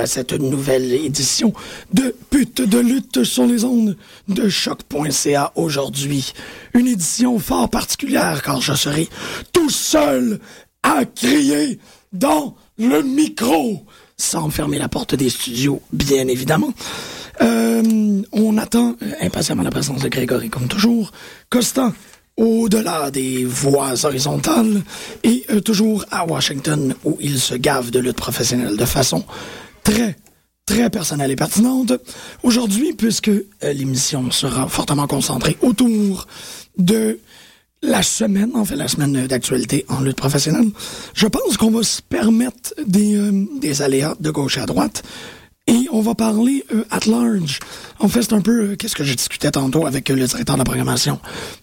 à 0.00 0.06
cette 0.06 0.32
nouvelle 0.32 0.92
édition 0.92 1.52
de 1.92 2.14
Pute 2.30 2.62
de 2.62 2.78
lutte 2.78 3.22
sur 3.24 3.46
les 3.46 3.64
ondes 3.64 3.96
de 4.28 4.48
choc.ca 4.48 5.52
aujourd'hui. 5.54 6.32
Une 6.74 6.88
édition 6.88 7.38
fort 7.38 7.68
particulière 7.68 8.42
car 8.42 8.60
je 8.60 8.72
serai 8.72 9.08
tout 9.52 9.70
seul 9.70 10.40
à 10.82 11.04
crier 11.04 11.78
dans 12.12 12.56
le 12.78 13.02
micro 13.02 13.84
sans 14.16 14.50
fermer 14.50 14.78
la 14.78 14.88
porte 14.88 15.14
des 15.14 15.30
studios, 15.30 15.82
bien 15.92 16.28
évidemment. 16.28 16.72
Euh, 17.42 18.22
on 18.32 18.58
attend 18.58 18.96
euh, 19.02 19.12
impatiemment 19.20 19.62
la 19.62 19.70
présence 19.70 20.02
de 20.02 20.08
Grégory, 20.08 20.50
comme 20.50 20.68
toujours. 20.68 21.10
Costa, 21.48 21.92
au-delà 22.36 23.10
des 23.10 23.44
voies 23.44 24.04
horizontales, 24.04 24.82
et 25.24 25.44
euh, 25.50 25.60
toujours 25.60 26.04
à 26.10 26.26
Washington, 26.26 26.94
où 27.04 27.16
il 27.20 27.38
se 27.38 27.54
gave 27.54 27.90
de 27.90 27.98
lutte 27.98 28.16
professionnelle 28.16 28.76
de 28.76 28.84
façon 28.84 29.24
très, 29.90 30.16
très 30.66 30.90
personnelle 30.90 31.30
et 31.30 31.36
pertinente. 31.36 31.92
Aujourd'hui, 32.42 32.92
puisque 32.92 33.28
euh, 33.28 33.42
l'émission 33.72 34.30
sera 34.30 34.68
fortement 34.68 35.06
concentrée 35.06 35.56
autour 35.62 36.26
de 36.78 37.18
la 37.82 38.02
semaine, 38.02 38.50
en 38.54 38.64
fait, 38.64 38.76
la 38.76 38.88
semaine 38.88 39.26
d'actualité 39.26 39.86
en 39.88 40.00
lutte 40.00 40.16
professionnelle, 40.16 40.70
je 41.14 41.26
pense 41.26 41.56
qu'on 41.56 41.70
va 41.70 41.82
se 41.82 42.02
permettre 42.02 42.74
des, 42.86 43.16
euh, 43.16 43.46
des 43.60 43.82
aléas 43.82 44.14
de 44.20 44.30
gauche 44.30 44.58
à 44.58 44.66
droite. 44.66 45.02
Et 45.66 45.86
on 45.92 46.00
va 46.00 46.14
parler 46.14 46.64
euh, 46.72 46.84
at 46.90 47.06
large. 47.06 47.58
En 47.98 48.08
fait, 48.08 48.22
c'est 48.22 48.32
un 48.32 48.40
peu 48.40 48.72
euh, 48.72 48.76
qu'est-ce 48.76 48.96
que 48.96 49.04
je 49.04 49.14
discutais 49.14 49.50
tantôt 49.50 49.86
avec 49.86 50.08
le 50.08 50.26
directeur 50.26 50.56
de 50.56 50.60
la 50.60 50.64
programmation 50.64 51.20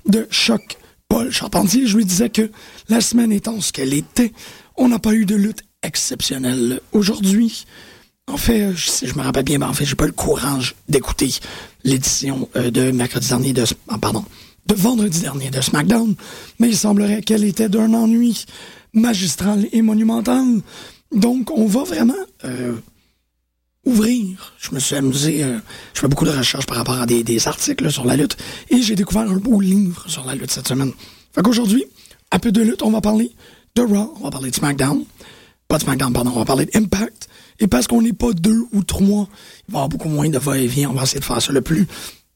de 0.07 0.27
Choc, 0.29 0.77
Paul 1.07 1.31
Charpentier. 1.31 1.87
Je 1.87 1.97
lui 1.97 2.05
disais 2.05 2.29
que 2.29 2.49
la 2.89 3.01
semaine 3.01 3.31
étant 3.31 3.61
ce 3.61 3.71
qu'elle 3.71 3.93
était, 3.93 4.33
on 4.75 4.89
n'a 4.89 4.99
pas 4.99 5.13
eu 5.13 5.25
de 5.25 5.35
lutte 5.35 5.63
exceptionnelle 5.83 6.81
aujourd'hui. 6.91 7.65
En 8.29 8.35
fait, 8.35 8.61
euh, 8.61 8.73
je 8.75 9.13
me 9.15 9.21
rappelle 9.21 9.45
bien, 9.45 9.57
ben, 9.57 9.69
en 9.69 9.73
fait, 9.73 9.85
j'ai 9.85 9.95
pas 9.95 10.05
le 10.05 10.11
courage 10.11 10.75
d'écouter 10.89 11.33
l'édition 11.83 12.49
euh, 12.57 12.71
de 12.71 12.91
mercredi 12.91 13.29
dernier 13.29 13.53
de, 13.53 13.63
ah, 13.87 13.97
de 14.67 14.75
vendredi 14.75 15.21
dernier 15.21 15.49
de 15.49 15.61
SmackDown, 15.61 16.13
mais 16.59 16.67
il 16.67 16.77
semblerait 16.77 17.21
qu'elle 17.21 17.45
était 17.45 17.69
d'un 17.69 17.93
ennui 17.93 18.45
magistral 18.93 19.67
et 19.71 19.81
monumental. 19.81 20.45
Donc, 21.13 21.51
on 21.51 21.67
va 21.67 21.83
vraiment 21.85 22.13
euh, 22.43 22.75
ouvrir. 23.85 24.53
Je 24.59 24.75
me 24.75 24.79
suis 24.79 24.95
amusé, 24.95 25.43
euh, 25.43 25.59
je 25.93 26.01
fais 26.01 26.09
beaucoup 26.09 26.25
de 26.25 26.31
recherches 26.31 26.65
par 26.65 26.75
rapport 26.77 26.99
à 26.99 27.05
des, 27.05 27.23
des 27.23 27.47
articles 27.47 27.89
sur 27.89 28.03
la 28.03 28.17
lutte, 28.17 28.35
et 28.69 28.81
j'ai 28.81 28.95
découvert 28.97 29.23
un 29.31 29.37
beau 29.37 29.61
livre 29.61 30.03
sur 30.09 30.25
la 30.25 30.35
lutte 30.35 30.51
cette 30.51 30.67
semaine. 30.67 30.91
Fait 31.33 31.41
qu'aujourd'hui, 31.41 31.85
à 32.31 32.39
peu 32.39 32.51
de 32.51 32.61
lutte, 32.61 32.83
on 32.83 32.91
va 32.91 32.99
parler 32.99 33.31
de 33.75 33.83
Raw, 33.83 34.15
on 34.19 34.23
va 34.25 34.31
parler 34.31 34.49
de 34.51 34.55
SmackDown, 34.55 35.05
pas 35.69 35.77
de 35.77 35.83
SmackDown, 35.83 36.11
pardon, 36.11 36.33
on 36.35 36.39
va 36.39 36.45
parler 36.45 36.65
d'Impact, 36.65 37.29
et 37.59 37.67
parce 37.67 37.87
qu'on 37.87 38.01
n'est 38.01 38.13
pas 38.13 38.33
deux 38.33 38.63
ou 38.73 38.83
trois, 38.83 39.27
il 39.67 39.71
va 39.71 39.77
y 39.79 39.81
avoir 39.81 39.89
beaucoup 39.89 40.09
moins 40.09 40.29
de 40.29 40.37
va-et-vient, 40.37 40.89
on 40.89 40.93
va 40.93 41.03
essayer 41.03 41.19
de 41.19 41.25
faire 41.25 41.41
ça 41.41 41.51
le 41.53 41.61
plus 41.61 41.87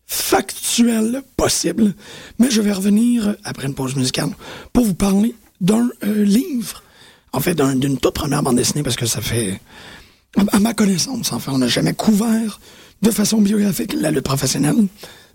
factuel 0.08 1.24
possible. 1.38 1.94
Mais 2.40 2.50
je 2.52 2.62
vais 2.62 2.72
revenir 2.74 3.36
après 3.44 3.68
une 3.68 3.74
pause 3.74 3.96
musicale 3.96 4.30
pour 4.74 4.86
vous 4.86 4.94
parler 4.94 5.36
d'un 5.62 5.90
euh, 6.04 6.24
livre, 6.24 6.84
en 7.34 7.40
fait 7.40 7.54
d'un- 7.56 7.76
d'une 7.76 7.98
toute 7.98 8.14
première 8.14 8.44
bande 8.44 8.58
dessinée, 8.58 8.84
parce 8.84 8.96
que 8.96 9.06
ça 9.06 9.22
fait, 9.22 9.60
à, 10.52 10.60
ma 10.60 10.74
connaissance, 10.74 11.32
enfin, 11.32 11.52
on 11.54 11.60
n'a 11.60 11.68
jamais 11.68 11.94
couvert 11.94 12.60
de 13.02 13.12
façon 13.12 13.40
biographique 13.42 13.94
la 13.94 14.12
lutte 14.12 14.26
professionnelle. 14.26 14.88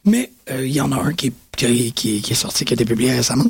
Mais 0.05 0.31
euh, 0.51 0.65
il 0.67 0.73
y 0.73 0.81
en 0.81 0.93
a 0.93 0.97
un 0.97 1.13
qui, 1.15 1.33
qui, 1.57 1.65
est 2.31 2.35
sorti, 2.35 2.65
qui 2.65 2.73
a 2.73 2.77
été 2.77 2.85
publié 2.85 3.13
récemment, 3.13 3.47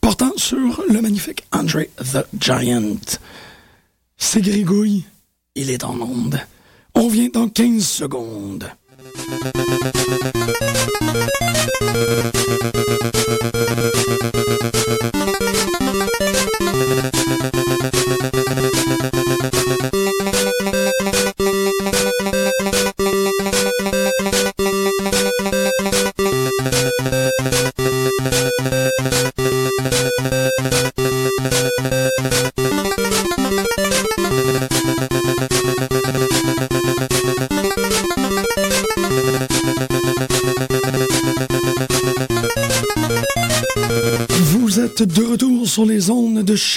portant 0.00 0.32
sur 0.36 0.82
le 0.88 1.02
magnifique 1.02 1.44
Andre 1.52 1.82
the 1.98 2.24
Giant. 2.40 2.96
C'est 4.16 4.40
Grégouille, 4.40 5.04
il 5.58 5.70
est 5.70 5.82
en 5.82 6.00
onde. 6.00 6.38
On 6.94 7.08
vient 7.08 7.28
dans 7.32 7.48
15 7.48 7.84
secondes. 7.84 8.70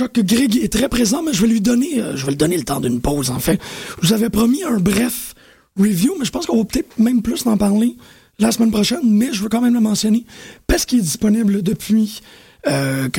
Choc. 0.01 0.19
Greg 0.19 0.57
est 0.57 0.72
très 0.72 0.89
présent, 0.89 1.22
mais 1.23 1.34
je 1.34 1.41
vais 1.41 1.47
lui 1.47 1.62
donner, 1.62 2.00
euh, 2.00 2.16
je 2.16 2.25
vais 2.25 2.31
lui 2.31 2.38
donner 2.38 2.57
le 2.57 2.63
temps 2.63 2.79
d'une 2.79 3.01
pause. 3.01 3.29
En 3.29 3.39
fait, 3.39 3.59
je 4.01 4.07
vous 4.07 4.13
avais 4.13 4.29
promis 4.29 4.63
un 4.63 4.79
bref 4.79 5.36
review, 5.77 6.15
mais 6.19 6.25
je 6.25 6.31
pense 6.31 6.45
qu'on 6.45 6.57
va 6.57 6.65
peut-être 6.65 6.98
même 6.98 7.21
plus 7.21 7.45
en 7.45 7.57
parler 7.57 7.95
la 8.39 8.51
semaine 8.51 8.71
prochaine. 8.71 9.01
Mais 9.03 9.30
je 9.31 9.44
veux 9.44 9.50
quand 9.50 9.62
même 9.62 9.74
le 9.74 9.80
mentionner 9.80 10.25
parce 10.68 10.86
qu'il 10.86 11.00
est 11.00 11.03
disponible 11.03 11.62
depuis, 11.62 12.21
euh, 12.68 13.09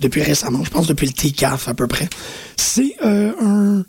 depuis, 0.00 0.22
récemment. 0.22 0.64
Je 0.64 0.70
pense 0.70 0.86
depuis 0.86 1.06
le 1.06 1.12
TCAF 1.12 1.68
à 1.68 1.74
peu 1.74 1.86
près. 1.86 2.08
C'est 2.56 2.94
euh, 3.04 3.82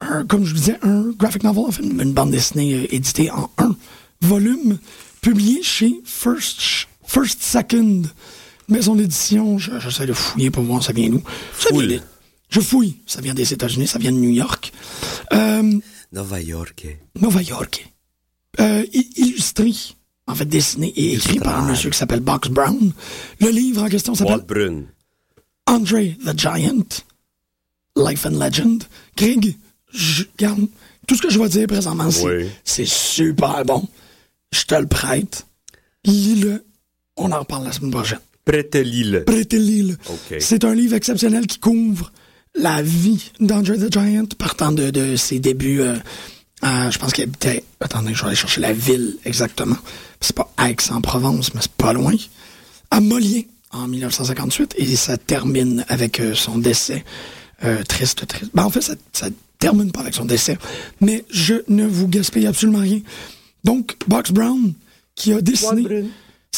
un, 0.00 0.24
comme 0.24 0.44
je 0.44 0.50
vous 0.52 0.58
disais, 0.58 0.78
un 0.82 1.10
graphic 1.18 1.42
novel, 1.42 1.64
en 1.64 2.00
une 2.02 2.12
bande 2.12 2.30
dessinée 2.30 2.74
euh, 2.74 2.94
éditée 2.94 3.30
en 3.30 3.50
un 3.58 3.76
volume, 4.20 4.78
publié 5.20 5.62
chez 5.62 6.00
First, 6.04 6.86
First 7.04 7.42
Second, 7.42 8.02
maison 8.68 8.94
d'édition. 8.94 9.58
Je- 9.58 9.78
J'essaie 9.80 10.06
de 10.06 10.12
fouiller 10.12 10.50
pour 10.50 10.62
voir 10.64 10.82
ça 10.82 10.92
vient 10.92 11.08
d'où. 11.10 11.22
Ça 11.58 11.70
vient 11.70 11.86
des- 11.86 12.00
Je 12.48 12.60
fouille. 12.60 12.96
Ça 13.06 13.20
vient 13.20 13.34
des 13.34 13.52
États-Unis, 13.52 13.86
ça 13.88 13.98
vient 13.98 14.12
de 14.12 14.18
New 14.18 14.30
York. 14.30 14.72
Euh, 15.32 15.78
Nova 16.12 16.40
York. 16.40 16.86
Nova 17.20 17.42
York. 17.42 17.92
Euh, 18.60 18.84
illustré, 19.16 19.72
en 20.26 20.34
fait 20.34 20.44
dessiné 20.46 20.88
et 20.96 21.14
écrit 21.14 21.38
par 21.40 21.58
un 21.62 21.68
monsieur 21.70 21.90
qui 21.90 21.98
s'appelle 21.98 22.20
Box 22.20 22.48
Brown. 22.48 22.92
Le 23.40 23.48
livre 23.50 23.82
en 23.82 23.88
question 23.88 24.14
s'appelle 24.14 24.36
Walt 24.36 24.46
Brun. 24.46 24.82
Andre 25.66 26.14
the 26.24 26.38
Giant, 26.38 26.86
Life 27.96 28.24
and 28.26 28.38
Legend. 28.38 28.84
Je, 29.92 30.24
regarde, 30.38 30.66
tout 31.06 31.16
ce 31.16 31.22
que 31.22 31.30
je 31.30 31.38
vais 31.38 31.48
dire 31.48 31.66
présentement, 31.66 32.08
Oui. 32.24 32.46
c'est 32.64 32.86
super 32.86 33.64
bon. 33.64 33.86
Je 34.52 34.62
te 34.64 34.74
le 34.74 34.86
prête. 34.86 35.46
Lis-le. 36.04 36.64
On 37.16 37.32
en 37.32 37.40
reparle 37.40 37.64
la 37.64 37.72
semaine 37.72 37.90
prochaine. 37.90 38.20
Prête 38.46 38.74
l'île. 38.76 39.24
Prêtez-le. 39.26 39.94
OK. 40.08 40.36
C'est 40.40 40.64
un 40.64 40.74
livre 40.74 40.94
exceptionnel 40.94 41.46
qui 41.46 41.58
couvre 41.58 42.10
la 42.54 42.80
vie 42.80 43.30
d'Andre 43.40 43.74
the 43.76 43.92
Giant, 43.92 44.24
partant 44.38 44.72
de, 44.72 44.88
de 44.90 45.16
ses 45.16 45.38
débuts. 45.40 45.80
euh, 45.82 45.96
à- 46.62 46.90
je 46.90 46.98
pense 46.98 47.12
qu'il 47.12 47.24
habitait. 47.24 47.64
Attendez, 47.80 48.14
je 48.14 48.20
vais 48.22 48.28
aller 48.28 48.36
chercher 48.36 48.60
la 48.62 48.72
ville 48.72 49.18
exactement. 49.26 49.76
C'est 50.22 50.34
pas 50.34 50.50
Aix-en-Provence, 50.66 51.52
mais 51.54 51.60
c'est 51.60 51.72
pas 51.72 51.92
loin. 51.92 52.14
À 52.90 53.00
Molière, 53.00 53.42
en 53.72 53.88
1958, 53.88 54.74
et 54.78 54.96
ça 54.96 55.18
termine 55.18 55.84
avec 55.88 56.20
euh, 56.20 56.34
son 56.34 56.56
décès. 56.56 57.04
Euh, 57.64 57.82
triste, 57.82 58.26
triste. 58.26 58.52
Ben, 58.54 58.64
en 58.64 58.70
fait, 58.70 58.80
ça, 58.80 58.94
ça 59.12 59.28
termine 59.58 59.90
pas 59.90 60.00
avec 60.00 60.14
son 60.14 60.24
décès, 60.24 60.56
mais 61.00 61.24
je 61.30 61.54
ne 61.68 61.84
vous 61.84 62.06
gaspille 62.08 62.46
absolument 62.46 62.78
rien. 62.80 63.00
Donc, 63.64 63.96
Box 64.06 64.30
Brown, 64.30 64.72
qui 65.16 65.32
a 65.32 65.40
dessiné. 65.40 65.82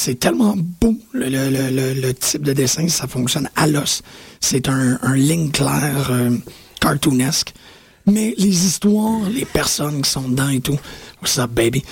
C'est 0.00 0.20
tellement 0.20 0.54
beau, 0.56 0.96
le, 1.12 2.12
type 2.12 2.42
de 2.42 2.52
dessin, 2.52 2.86
ça 2.86 3.08
fonctionne 3.08 3.50
à 3.56 3.66
l'os. 3.66 4.02
C'est 4.40 4.68
un, 4.68 4.96
un 5.02 5.16
ligne 5.16 5.50
claire, 5.50 6.12
euh, 6.12 6.36
cartoonesque. 6.80 7.52
Mais 8.06 8.32
les 8.38 8.64
histoires, 8.64 9.28
les 9.28 9.44
personnes 9.44 10.02
qui 10.02 10.08
sont 10.08 10.28
dedans 10.28 10.50
et 10.50 10.60
tout, 10.60 10.78
what's 11.20 11.36
up, 11.38 11.50
baby? 11.50 11.82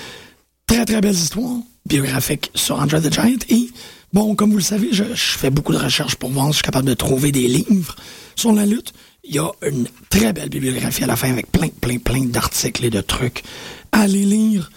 Très, 0.68 0.84
très 0.84 1.00
belles 1.00 1.16
histoires 1.16 1.58
biographiques 1.84 2.52
sur 2.54 2.78
Andre 2.80 3.00
the 3.00 3.12
Giant. 3.12 3.40
Et, 3.48 3.70
bon, 4.12 4.36
comme 4.36 4.52
vous 4.52 4.58
le 4.58 4.62
savez, 4.62 4.90
je, 4.92 5.02
je 5.02 5.38
fais 5.38 5.50
beaucoup 5.50 5.72
de 5.72 5.78
recherches 5.78 6.14
pour 6.14 6.30
voir 6.30 6.46
si 6.46 6.52
je 6.52 6.56
suis 6.58 6.62
capable 6.62 6.86
de 6.86 6.94
trouver 6.94 7.32
des 7.32 7.48
livres 7.48 7.96
sur 8.36 8.52
la 8.52 8.66
lutte. 8.66 8.92
Il 9.24 9.34
y 9.34 9.40
a 9.40 9.50
une 9.62 9.88
très 10.10 10.32
belle 10.32 10.48
bibliographie 10.48 11.02
à 11.02 11.08
la 11.08 11.16
fin 11.16 11.32
avec 11.32 11.50
plein, 11.50 11.70
plein, 11.80 11.98
plein 11.98 12.24
d'articles 12.24 12.84
et 12.84 12.90
de 12.90 13.00
trucs 13.00 13.42
à 13.90 14.02
aller 14.02 14.24
lire, 14.24 14.70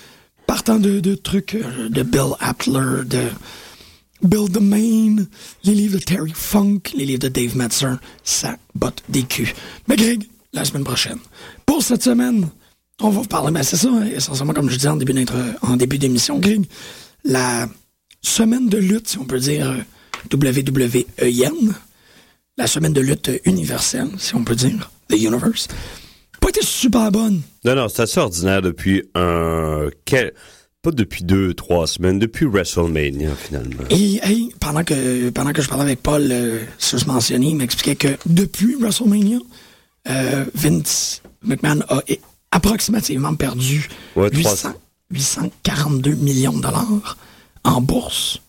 partant 0.50 0.80
de, 0.80 1.14
trucs 1.14 1.54
euh, 1.54 1.90
de 1.90 2.02
Bill 2.02 2.34
Aptler, 2.40 3.06
de 3.06 3.28
Bill 4.24 4.52
the 4.52 4.60
Main, 4.60 5.28
les 5.64 5.76
livres 5.76 6.00
de 6.00 6.04
Terry 6.04 6.32
Funk, 6.34 6.80
les 6.96 7.06
livres 7.06 7.20
de 7.20 7.28
Dave 7.28 7.56
Metzer, 7.56 7.94
ça 8.24 8.58
botte 8.74 9.04
des 9.10 9.22
culs. 9.22 9.54
Mais 9.88 9.96
Greg, 9.96 10.24
la 10.52 10.66
semaine 10.66 10.84
prochaine. 10.84 11.20
Pour 11.68 11.84
cette 11.84 12.02
semaine, 12.02 12.50
on 13.00 13.12
va 13.12 13.22
vous 13.22 13.28
parler, 13.28 13.52
mais 13.52 13.62
c'est 13.62 13.78
ça, 13.78 13.90
hein, 13.90 14.08
essentiellement, 14.08 14.54
comme 14.54 14.72
je 14.72 14.76
disais 14.76 14.90
en 14.90 14.96
début 14.96 15.24
en 15.62 15.76
début 15.78 16.00
d'émission, 16.00 16.40
Greg, 16.40 16.66
la 17.24 17.70
semaine 18.24 18.70
de 18.70 18.80
lutte, 18.80 19.08
si 19.08 19.20
on 19.20 19.26
peut 19.26 19.40
dire, 19.40 19.72
WWEN, 20.34 21.76
la 22.58 22.66
semaine 22.66 22.94
de 22.94 23.02
lutte 23.02 23.30
universelle, 23.46 24.10
si 24.18 24.34
on 24.34 24.44
peut 24.44 24.56
dire, 24.56 24.90
The 25.10 25.14
Universe, 25.14 25.68
pas 26.52 26.60
été 26.60 26.66
super 26.66 27.12
bonne. 27.12 27.42
Non, 27.64 27.76
non, 27.76 27.90
c'est 27.90 28.04
assez 28.04 28.20
ordinaire 28.20 28.62
depuis 28.62 29.04
un... 29.16 29.90
Quel... 30.06 30.34
Pas 30.82 30.92
depuis 30.92 31.26
deux, 31.26 31.54
trois 31.54 31.88
semaines, 31.88 32.20
depuis 32.20 32.46
WrestleMania, 32.46 33.36
finalement. 33.36 33.84
Et 33.90 34.22
pendant, 34.62 34.86
que, 34.86 35.30
pendant 35.30 35.52
que 35.52 35.62
je 35.62 35.68
parlais 35.68 35.84
avec 35.84 36.02
Paul, 36.02 36.26
euh, 36.32 36.64
ce 36.78 37.06
mentionné, 37.06 37.48
il 37.48 37.58
m'expliquait 37.58 37.98
que 37.98 38.18
depuis 38.26 38.76
WrestleMania, 38.76 39.40
euh, 40.08 40.46
Vince 40.56 41.22
McMahon 41.44 41.82
a 41.90 42.02
approximativement 42.52 43.36
perdu 43.36 43.90
800, 44.16 44.70
842 45.12 46.12
millions 46.14 46.54
de 46.54 46.62
dollars 46.62 47.18
en 47.66 47.82
bourse 47.82 48.40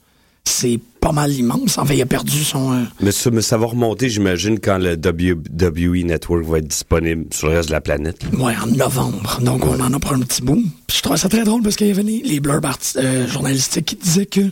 c'est 0.51 0.81
pas 1.01 1.13
mal 1.13 1.33
immense. 1.33 1.79
En 1.79 1.85
fait, 1.85 1.97
il 1.97 2.03
a 2.03 2.07
perdu 2.07 2.45
son. 2.45 2.73
Euh, 2.73 2.85
mais, 3.01 3.13
ça, 3.13 3.31
mais, 3.31 3.43
ça, 3.43 3.57
va 3.57 3.67
remonter, 3.67 4.09
j'imagine, 4.09 4.61
quand 4.61 4.79
le 4.79 4.95
WWE 4.95 6.05
Network 6.05 6.45
va 6.45 6.59
être 6.59 6.69
disponible 6.69 7.27
sur 7.33 7.49
le 7.49 7.57
reste 7.57 7.69
de 7.69 7.75
la 7.75 7.81
planète. 7.81 8.21
Oui, 8.33 8.53
en 8.63 8.67
novembre. 8.67 9.41
Donc, 9.41 9.65
on 9.65 9.81
en 9.81 9.93
a 9.93 9.99
pour 9.99 10.13
un 10.13 10.21
petit 10.21 10.43
bout. 10.43 10.63
je 10.93 11.01
trouve 11.01 11.17
ça 11.17 11.29
très 11.29 11.45
drôle 11.45 11.63
parce 11.63 11.77
qu'il 11.77 11.87
y 11.87 11.91
avait 11.91 12.03
les, 12.03 12.23
les 12.23 12.41
blurbs 12.41 12.67
euh, 12.97 13.27
journalistiques 13.27 13.87
qui 13.87 13.97
disaient 13.97 14.27
que 14.27 14.43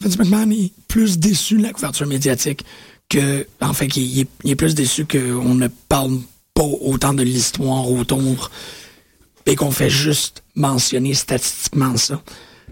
Vince 0.00 0.18
McMahon 0.18 0.50
est 0.50 0.72
plus 0.86 1.18
déçu 1.18 1.56
de 1.56 1.62
la 1.62 1.72
couverture 1.72 2.06
médiatique 2.06 2.64
que. 3.08 3.46
En 3.60 3.72
fait, 3.72 3.86
est, 3.86 4.28
il 4.44 4.50
est 4.50 4.56
plus 4.56 4.74
déçu 4.74 5.04
qu'on 5.04 5.54
ne 5.54 5.68
parle 5.88 6.18
pas 6.54 6.62
autant 6.62 7.14
de 7.14 7.22
l'histoire 7.22 7.90
autour 7.90 8.50
et 9.46 9.56
qu'on 9.56 9.70
fait 9.70 9.90
juste 9.90 10.42
mentionner 10.54 11.14
statistiquement 11.14 11.96
ça 11.96 12.20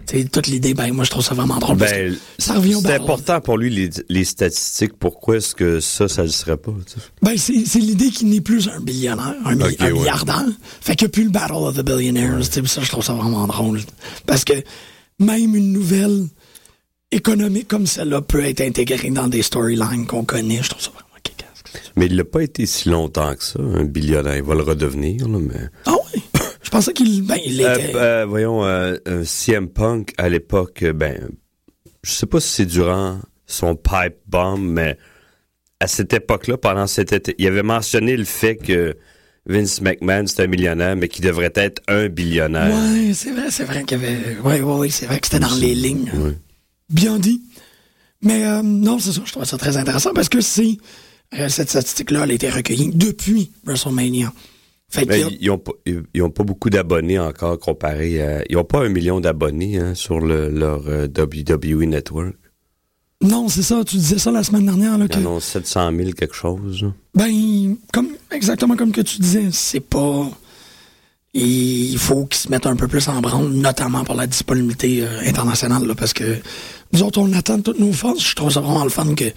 c'est 0.09 0.31
toute 0.31 0.47
l'idée, 0.47 0.73
ben 0.73 0.91
moi 0.93 1.03
je 1.03 1.11
trouve 1.11 1.23
ça 1.23 1.33
vraiment 1.33 1.57
drôle. 1.57 1.77
Ben, 1.77 2.15
ça 2.37 2.53
revient 2.53 2.79
C'est 2.81 2.93
important 2.93 3.41
pour 3.41 3.57
lui 3.57 3.69
les, 3.69 3.89
les 4.07 4.23
statistiques. 4.23 4.93
Pourquoi 4.97 5.37
est-ce 5.37 5.53
que 5.53 5.79
ça, 5.79 6.07
ça 6.07 6.23
ne 6.23 6.29
serait 6.29 6.57
pas? 6.57 6.71
Ben 7.21 7.37
c'est 7.37 7.79
l'idée 7.79 8.09
qu'il 8.09 8.29
n'est 8.29 8.41
plus 8.41 8.69
un 8.69 8.79
billionnaire, 8.79 9.35
un, 9.45 9.55
milliardaire. 9.55 10.45
Fait 10.81 10.95
qu'il 10.95 11.07
n'y 11.07 11.11
a 11.11 11.13
plus 11.13 11.23
le 11.25 11.29
Battle 11.29 11.53
of 11.55 11.75
the 11.75 11.85
Billionaires. 11.85 12.43
Ça, 12.43 12.81
je 12.81 12.89
trouve 12.89 13.03
ça 13.03 13.13
vraiment 13.13 13.47
drôle. 13.47 13.81
Parce 14.25 14.45
que 14.45 14.53
même 15.19 15.55
une 15.55 15.73
nouvelle 15.73 16.25
économique 17.11 17.67
comme 17.67 17.87
celle-là 17.87 18.21
peut 18.21 18.43
être 18.45 18.61
intégrée 18.61 19.09
dans 19.09 19.27
des 19.27 19.41
storylines 19.41 20.05
qu'on 20.07 20.23
connaît. 20.23 20.61
Je 20.61 20.69
trouve 20.69 20.81
ça 20.81 20.91
vraiment 20.91 21.07
mais 21.95 22.05
il 22.05 22.15
n'a 22.15 22.23
pas 22.23 22.43
été 22.43 22.65
si 22.65 22.89
longtemps 22.89 23.33
que 23.35 23.43
ça, 23.43 23.59
un 23.59 23.83
billionnaire. 23.83 24.37
Il 24.37 24.43
va 24.43 24.55
le 24.55 24.61
redevenir, 24.61 25.27
là, 25.27 25.39
mais... 25.39 25.69
Je 25.85 25.91
pensais 26.77 26.93
qu'il 26.93 27.23
ben, 27.23 27.37
il 27.43 27.61
euh, 27.63 27.75
était... 27.75 27.95
Euh, 27.95 28.25
voyons, 28.27 28.63
euh, 28.63 28.97
CM 29.23 29.67
Punk, 29.67 30.13
à 30.17 30.29
l'époque, 30.29 30.83
ben, 30.83 31.29
je 32.03 32.11
sais 32.11 32.27
pas 32.27 32.39
si 32.39 32.49
c'est 32.49 32.65
durant 32.65 33.19
son 33.47 33.75
pipe 33.75 34.17
bomb, 34.27 34.57
mais 34.57 34.97
à 35.79 35.87
cette 35.87 36.13
époque-là, 36.13 36.57
pendant 36.57 36.85
cet 36.85 37.13
été, 37.13 37.33
il 37.39 37.47
avait 37.47 37.63
mentionné 37.63 38.15
le 38.15 38.25
fait 38.25 38.57
que 38.57 38.95
Vince 39.47 39.81
McMahon, 39.81 40.27
c'est 40.27 40.43
un 40.43 40.47
millionnaire, 40.47 40.95
mais 40.95 41.07
qu'il 41.07 41.25
devrait 41.25 41.53
être 41.55 41.81
un 41.87 42.09
billionnaire. 42.09 42.75
Oui, 42.91 43.15
c'est 43.15 43.31
vrai, 43.31 43.49
c'est 43.49 43.63
vrai 43.63 43.83
qu'il 43.83 43.99
y 43.99 44.05
avait... 44.05 44.37
Oui, 44.43 44.59
oui, 44.61 44.75
oui, 44.79 44.91
c'est 44.91 45.05
vrai 45.07 45.19
que 45.19 45.27
c'était 45.27 45.39
dans 45.39 45.55
les 45.55 45.73
lignes. 45.73 46.11
Bien 46.89 47.17
dit. 47.17 47.41
Mais 48.21 48.61
non, 48.61 48.99
c'est 48.99 49.13
ça, 49.13 49.21
je 49.25 49.31
trouve 49.31 49.45
ça 49.45 49.57
très 49.57 49.77
intéressant 49.77 50.13
parce 50.13 50.29
que 50.29 50.41
c'est... 50.41 50.77
cette 51.31 51.69
statistique-là, 51.69 52.21
elle 52.23 52.31
a 52.31 52.33
été 52.33 52.49
recueillie 52.49 52.91
depuis 52.93 53.51
WrestleMania. 53.65 54.31
Ils 54.95 55.47
n'ont 55.49 56.29
pas, 56.29 56.43
beaucoup 56.43 56.69
d'abonnés 56.69 57.19
encore 57.19 57.59
comparé 57.59 58.21
à. 58.21 58.43
Ils 58.49 58.55
n'ont 58.55 58.63
pas 58.63 58.85
un 58.85 58.89
million 58.89 59.19
d'abonnés 59.19 59.79
hein, 59.79 59.95
sur 59.95 60.19
leur 60.19 60.87
euh, 60.87 61.07
WWE 61.07 61.85
Network. 61.85 62.35
Non, 63.21 63.49
c'est 63.49 63.63
ça. 63.63 63.83
Tu 63.83 63.97
disais 63.97 64.17
ça 64.17 64.31
la 64.31 64.43
semaine 64.43 64.65
dernière. 64.65 64.97
Là, 64.97 65.07
que... 65.07 65.19
Ils 65.19 65.41
700 65.41 65.91
000 65.95 66.11
quelque 66.11 66.35
chose. 66.35 66.85
Ben, 67.15 67.75
comme, 67.91 68.09
exactement 68.31 68.75
comme 68.75 68.91
que 68.91 69.01
tu 69.01 69.19
disais, 69.19 69.49
c'est 69.51 69.81
pas. 69.81 70.29
Il 71.33 71.97
faut 71.97 72.25
qu'ils 72.25 72.39
se 72.39 72.49
mettent 72.49 72.65
un 72.65 72.75
peu 72.75 72.87
plus 72.87 73.07
en 73.09 73.19
branle, 73.21 73.49
notamment 73.49 74.03
pour 74.03 74.15
la 74.15 74.25
disponibilité 74.25 75.03
euh, 75.03 75.19
internationale, 75.25 75.93
parce 75.95 76.13
que 76.13 76.37
nous 76.93 77.03
autres, 77.03 77.19
on 77.19 77.31
attend 77.33 77.59
toutes 77.61 77.79
nos 77.79 77.91
forces. 77.91 78.25
Je 78.29 78.35
trouve 78.35 78.51
ça 78.51 78.61
vraiment 78.61 78.85
le 78.85 78.89
fun 78.89 79.13
que, 79.13 79.31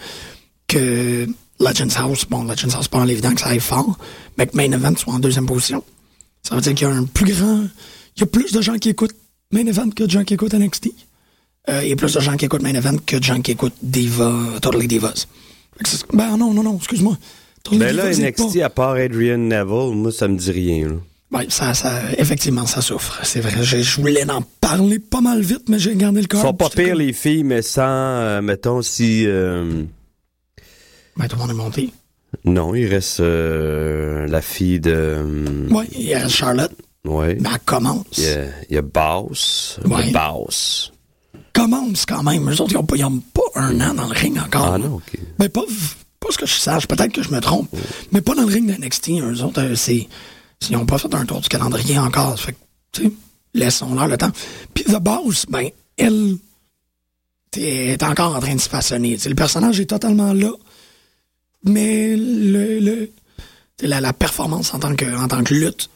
que 0.69 1.27
Legends 1.61 1.97
House, 1.97 2.25
bon, 2.29 2.45
Legends 2.45 2.75
House, 2.75 2.89
pas 2.89 2.99
dans 2.99 3.05
l'évident 3.05 3.35
que 3.35 3.41
ça 3.41 3.49
aille 3.49 3.61
fort, 3.61 3.99
mais 4.37 4.47
que 4.47 4.57
Main 4.57 4.73
Event 4.73 4.97
soit 4.97 5.15
en 5.15 5.19
deuxième 5.19 5.47
position. 5.47 5.85
Ça 6.43 6.55
veut 6.55 6.61
dire 6.61 6.75
qu'il 6.75 6.89
y 6.89 6.91
a 6.91 6.95
un 6.95 7.05
plus 7.05 7.33
grand. 7.33 7.65
Il 8.17 8.21
y 8.21 8.23
a 8.23 8.27
plus 8.27 8.53
de 8.53 8.61
gens 8.63 8.79
qui 8.79 8.89
écoutent 8.89 9.15
Main 9.53 9.67
Event 9.67 9.91
que 9.91 10.05
de 10.05 10.11
gens 10.11 10.25
qui 10.25 10.35
écoutent 10.35 10.55
NXT. 10.55 10.91
Euh, 11.69 11.83
il 11.83 11.91
y 11.91 11.93
a 11.93 11.97
plus 11.97 12.15
de 12.15 12.21
gens 12.21 12.37
qui 12.37 12.47
écoutent 12.47 12.63
Main 12.63 12.75
Event 12.75 12.97
que 13.05 13.17
de 13.17 13.23
gens 13.23 13.41
qui 13.43 13.53
écoutent 13.53 13.77
Diva, 13.83 14.33
Totally 14.63 14.89
Divas. 14.89 15.27
Ben 16.13 16.37
non, 16.37 16.53
non, 16.53 16.63
non, 16.63 16.77
excuse-moi. 16.77 17.17
Ben 17.73 17.95
là, 17.95 18.11
NXT, 18.11 18.61
à 18.63 18.71
part 18.71 18.95
Adrian 18.95 19.39
Neville, 19.39 19.95
moi, 19.95 20.11
ça 20.13 20.29
me 20.29 20.37
dit 20.37 20.51
rien. 20.51 20.89
Là. 20.89 20.95
Ben, 21.31 21.45
ça, 21.49 21.75
ça, 21.75 21.93
effectivement, 22.19 22.67
ça 22.67 22.81
souffre. 22.81 23.21
C'est 23.23 23.41
vrai. 23.41 23.63
Je, 23.63 24.01
voulais 24.01 24.29
en 24.29 24.43
parler 24.61 24.99
pas 24.99 25.21
mal 25.21 25.43
vite, 25.43 25.69
mais 25.69 25.79
j'ai 25.79 25.95
gardé 25.95 26.23
le 26.23 26.27
corps. 26.27 26.41
Ils 26.41 26.47
sont 26.47 26.55
pas 26.55 26.71
pires, 26.71 26.97
les 26.97 27.13
filles, 27.13 27.45
mais 27.45 27.63
sans, 27.63 27.83
euh, 27.83 28.41
mettons, 28.43 28.83
si. 28.83 29.25
Euh, 29.27 29.85
ben, 31.17 31.29
tout 31.29 31.37
le 31.37 31.43
monde 31.43 31.51
est 31.51 31.55
monté. 31.55 31.93
Non, 32.45 32.75
il 32.75 32.87
reste 32.87 33.21
euh, 33.21 34.27
la 34.29 34.41
fille 34.41 34.81
de. 34.81 34.93
Euh, 34.95 35.69
oui, 35.71 35.87
il 35.99 36.15
reste 36.15 36.31
Charlotte. 36.31 36.73
Oui. 37.05 37.35
Ben, 37.35 37.51
elle 37.53 37.61
commence. 37.65 38.05
Il 38.19 38.25
y 38.25 38.29
a, 38.29 38.45
il 38.69 38.75
y 38.75 38.79
a 38.79 38.83
Bass. 38.83 39.81
Ouais. 39.85 40.11
Bass. 40.11 40.93
Commence 41.53 42.07
quand 42.07 42.23
même. 42.23 42.49
Eux 42.49 42.61
autres, 42.61 42.73
ils 42.73 43.03
n'ont 43.03 43.19
pas, 43.19 43.43
un 43.57 43.81
an 43.81 43.95
dans 43.95 44.07
le 44.07 44.13
ring 44.13 44.39
encore. 44.39 44.75
Ah 44.75 44.79
non, 44.79 44.97
OK. 44.97 45.13
Mais 45.39 45.49
ben, 45.49 45.49
pas, 45.49 45.63
pas 46.21 46.29
ce 46.31 46.39
que 46.39 46.47
je 46.47 46.55
sache. 46.55 46.87
Peut-être 46.87 47.13
que 47.13 47.23
je 47.23 47.31
me 47.31 47.41
trompe. 47.41 47.69
Mais 48.13 48.21
pas 48.21 48.35
dans 48.35 48.43
le 48.43 48.53
ring 48.53 48.67
d'NXT. 48.67 49.11
Eux 49.23 49.43
autres, 49.43 49.63
euh, 49.63 49.75
c'est. 49.75 50.09
Ils 50.69 50.77
n'ont 50.77 50.87
pas 50.87 50.99
fait 50.99 51.13
un 51.15 51.25
tour 51.25 51.41
du 51.41 51.49
calendrier 51.49 51.99
encore. 51.99 52.39
Fait 52.39 52.55
tu 52.93 53.05
sais, 53.05 53.13
laissons-leur 53.55 54.07
le 54.07 54.19
temps. 54.19 54.31
Puis 54.75 54.85
The 54.85 55.01
Boss, 55.01 55.47
ben, 55.49 55.69
elle 55.97 56.37
est 57.57 58.03
encore 58.03 58.37
en 58.37 58.41
train 58.41 58.55
de 58.55 58.61
se 58.61 58.69
façonner. 58.69 59.17
le 59.25 59.35
personnage 59.35 59.81
est 59.81 59.87
totalement 59.87 60.33
là 60.33 60.53
mais 61.65 62.17
le, 62.17 63.11
la, 63.83 64.01
la, 64.01 64.13
performance 64.13 64.75
en 64.75 64.79
tant 64.79 64.95
que, 64.95 65.05
en 65.05 65.29
tant 65.29 65.43
que 65.43 65.55
lutte, 65.55 65.91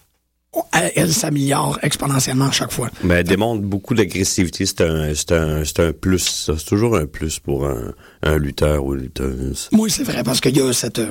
elle, 0.73 1.13
s'améliore 1.13 1.79
exponentiellement 1.83 2.47
à 2.47 2.53
chaque 2.53 2.73
fois. 2.73 2.91
Mais 3.03 3.15
elle 3.15 3.25
démontre 3.25 3.63
beaucoup 3.63 3.95
d'agressivité. 3.95 4.67
C'est 4.67 4.83
un, 4.83 5.13
un, 5.31 5.63
un, 5.79 5.93
plus. 5.93 6.47
C'est 6.47 6.65
toujours 6.65 6.97
un 6.97 7.07
plus 7.07 7.39
pour 7.39 7.67
un, 7.67 7.95
un 8.23 8.39
lutteur 8.39 8.85
ou 8.85 8.95
une 8.95 9.03
lutteuse. 9.03 9.69
Oui, 9.73 9.91
c'est 9.91 10.05
vrai, 10.05 10.23
parce 10.23 10.41
qu'il 10.41 10.57
y 10.57 10.61
a 10.61 10.73
cette, 10.73 11.03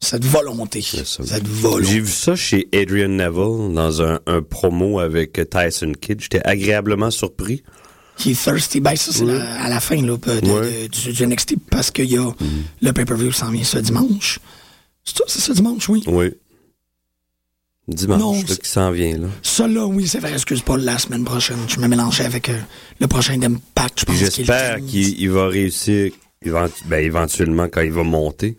cette 0.00 0.24
volonté. 0.24 0.80
Cette 0.80 1.46
volonté. 1.46 1.84
J'ai 1.92 2.00
vu 2.00 2.10
ça 2.10 2.36
chez 2.36 2.68
Adrian 2.72 3.08
Neville 3.08 3.74
dans 3.74 4.02
un, 4.02 4.20
un 4.26 4.42
promo 4.42 5.00
avec 5.00 5.40
Tyson 5.50 5.92
Kidd. 6.00 6.20
J'étais 6.20 6.42
agréablement 6.44 7.10
surpris. 7.10 7.62
He 8.18 8.34
thirsty. 8.34 8.80
Ben, 8.80 8.96
ça, 8.96 9.12
c'est 9.12 9.30
à 9.30 9.68
la 9.68 9.80
fin 9.80 9.96
là, 10.02 10.16
de, 10.16 10.86
du, 10.88 11.26
NXT 11.26 11.56
parce 11.70 11.90
qu'il 11.90 12.10
y 12.10 12.16
a 12.16 12.22
mm-hmm. 12.22 12.62
le 12.82 12.92
pay-per-view 12.92 13.30
qui 13.30 13.38
s'en 13.38 13.50
vient 13.50 13.64
ce 13.64 13.78
dimanche. 13.78 14.40
C'est 15.04 15.18
ça, 15.18 15.24
c'est 15.26 15.40
ce 15.40 15.52
dimanche, 15.52 15.88
oui? 15.88 16.02
Oui. 16.06 16.34
Dimanche, 17.88 18.44
qui 18.44 18.68
s'en 18.68 18.90
vient, 18.90 19.16
là. 19.16 19.28
Ça, 19.42 19.66
là, 19.66 19.86
oui, 19.86 20.06
c'est 20.06 20.18
vrai, 20.18 20.32
excuse 20.32 20.60
pas, 20.60 20.76
la 20.76 20.98
semaine 20.98 21.24
prochaine. 21.24 21.56
Je 21.68 21.80
me 21.80 21.88
mélangeais 21.88 22.26
avec 22.26 22.50
euh, 22.50 22.58
le 23.00 23.06
prochain 23.06 23.40
Impact, 23.40 24.04
je. 24.10 24.14
J'espère 24.14 24.76
qu'il 24.84 25.30
va 25.30 25.48
réussir, 25.48 26.12
ben, 26.44 26.98
éventuellement, 26.98 27.68
quand 27.68 27.80
il 27.80 27.92
va 27.92 28.02
monter, 28.02 28.58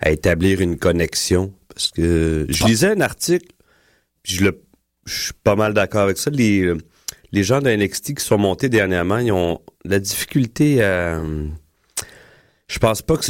à 0.00 0.10
établir 0.10 0.60
une 0.62 0.78
connexion. 0.78 1.52
Parce 1.68 1.88
que 1.88 2.46
je 2.48 2.64
lisais 2.64 2.92
un 2.92 3.02
article, 3.02 3.48
je, 4.24 4.44
le, 4.44 4.62
je 5.04 5.24
suis 5.24 5.34
pas 5.44 5.54
mal 5.54 5.74
d'accord 5.74 6.02
avec 6.02 6.16
ça. 6.16 6.30
Les, 6.30 6.72
les 7.32 7.42
gens 7.42 7.60
de 7.60 7.70
NXT 7.70 8.14
qui 8.14 8.24
sont 8.24 8.38
montés 8.38 8.68
dernièrement, 8.68 9.18
ils 9.18 9.32
ont 9.32 9.60
la 9.84 9.98
difficulté 9.98 10.82
à. 10.82 11.22
Je 12.68 12.78
pense 12.78 13.02
pas 13.02 13.16
que. 13.16 13.26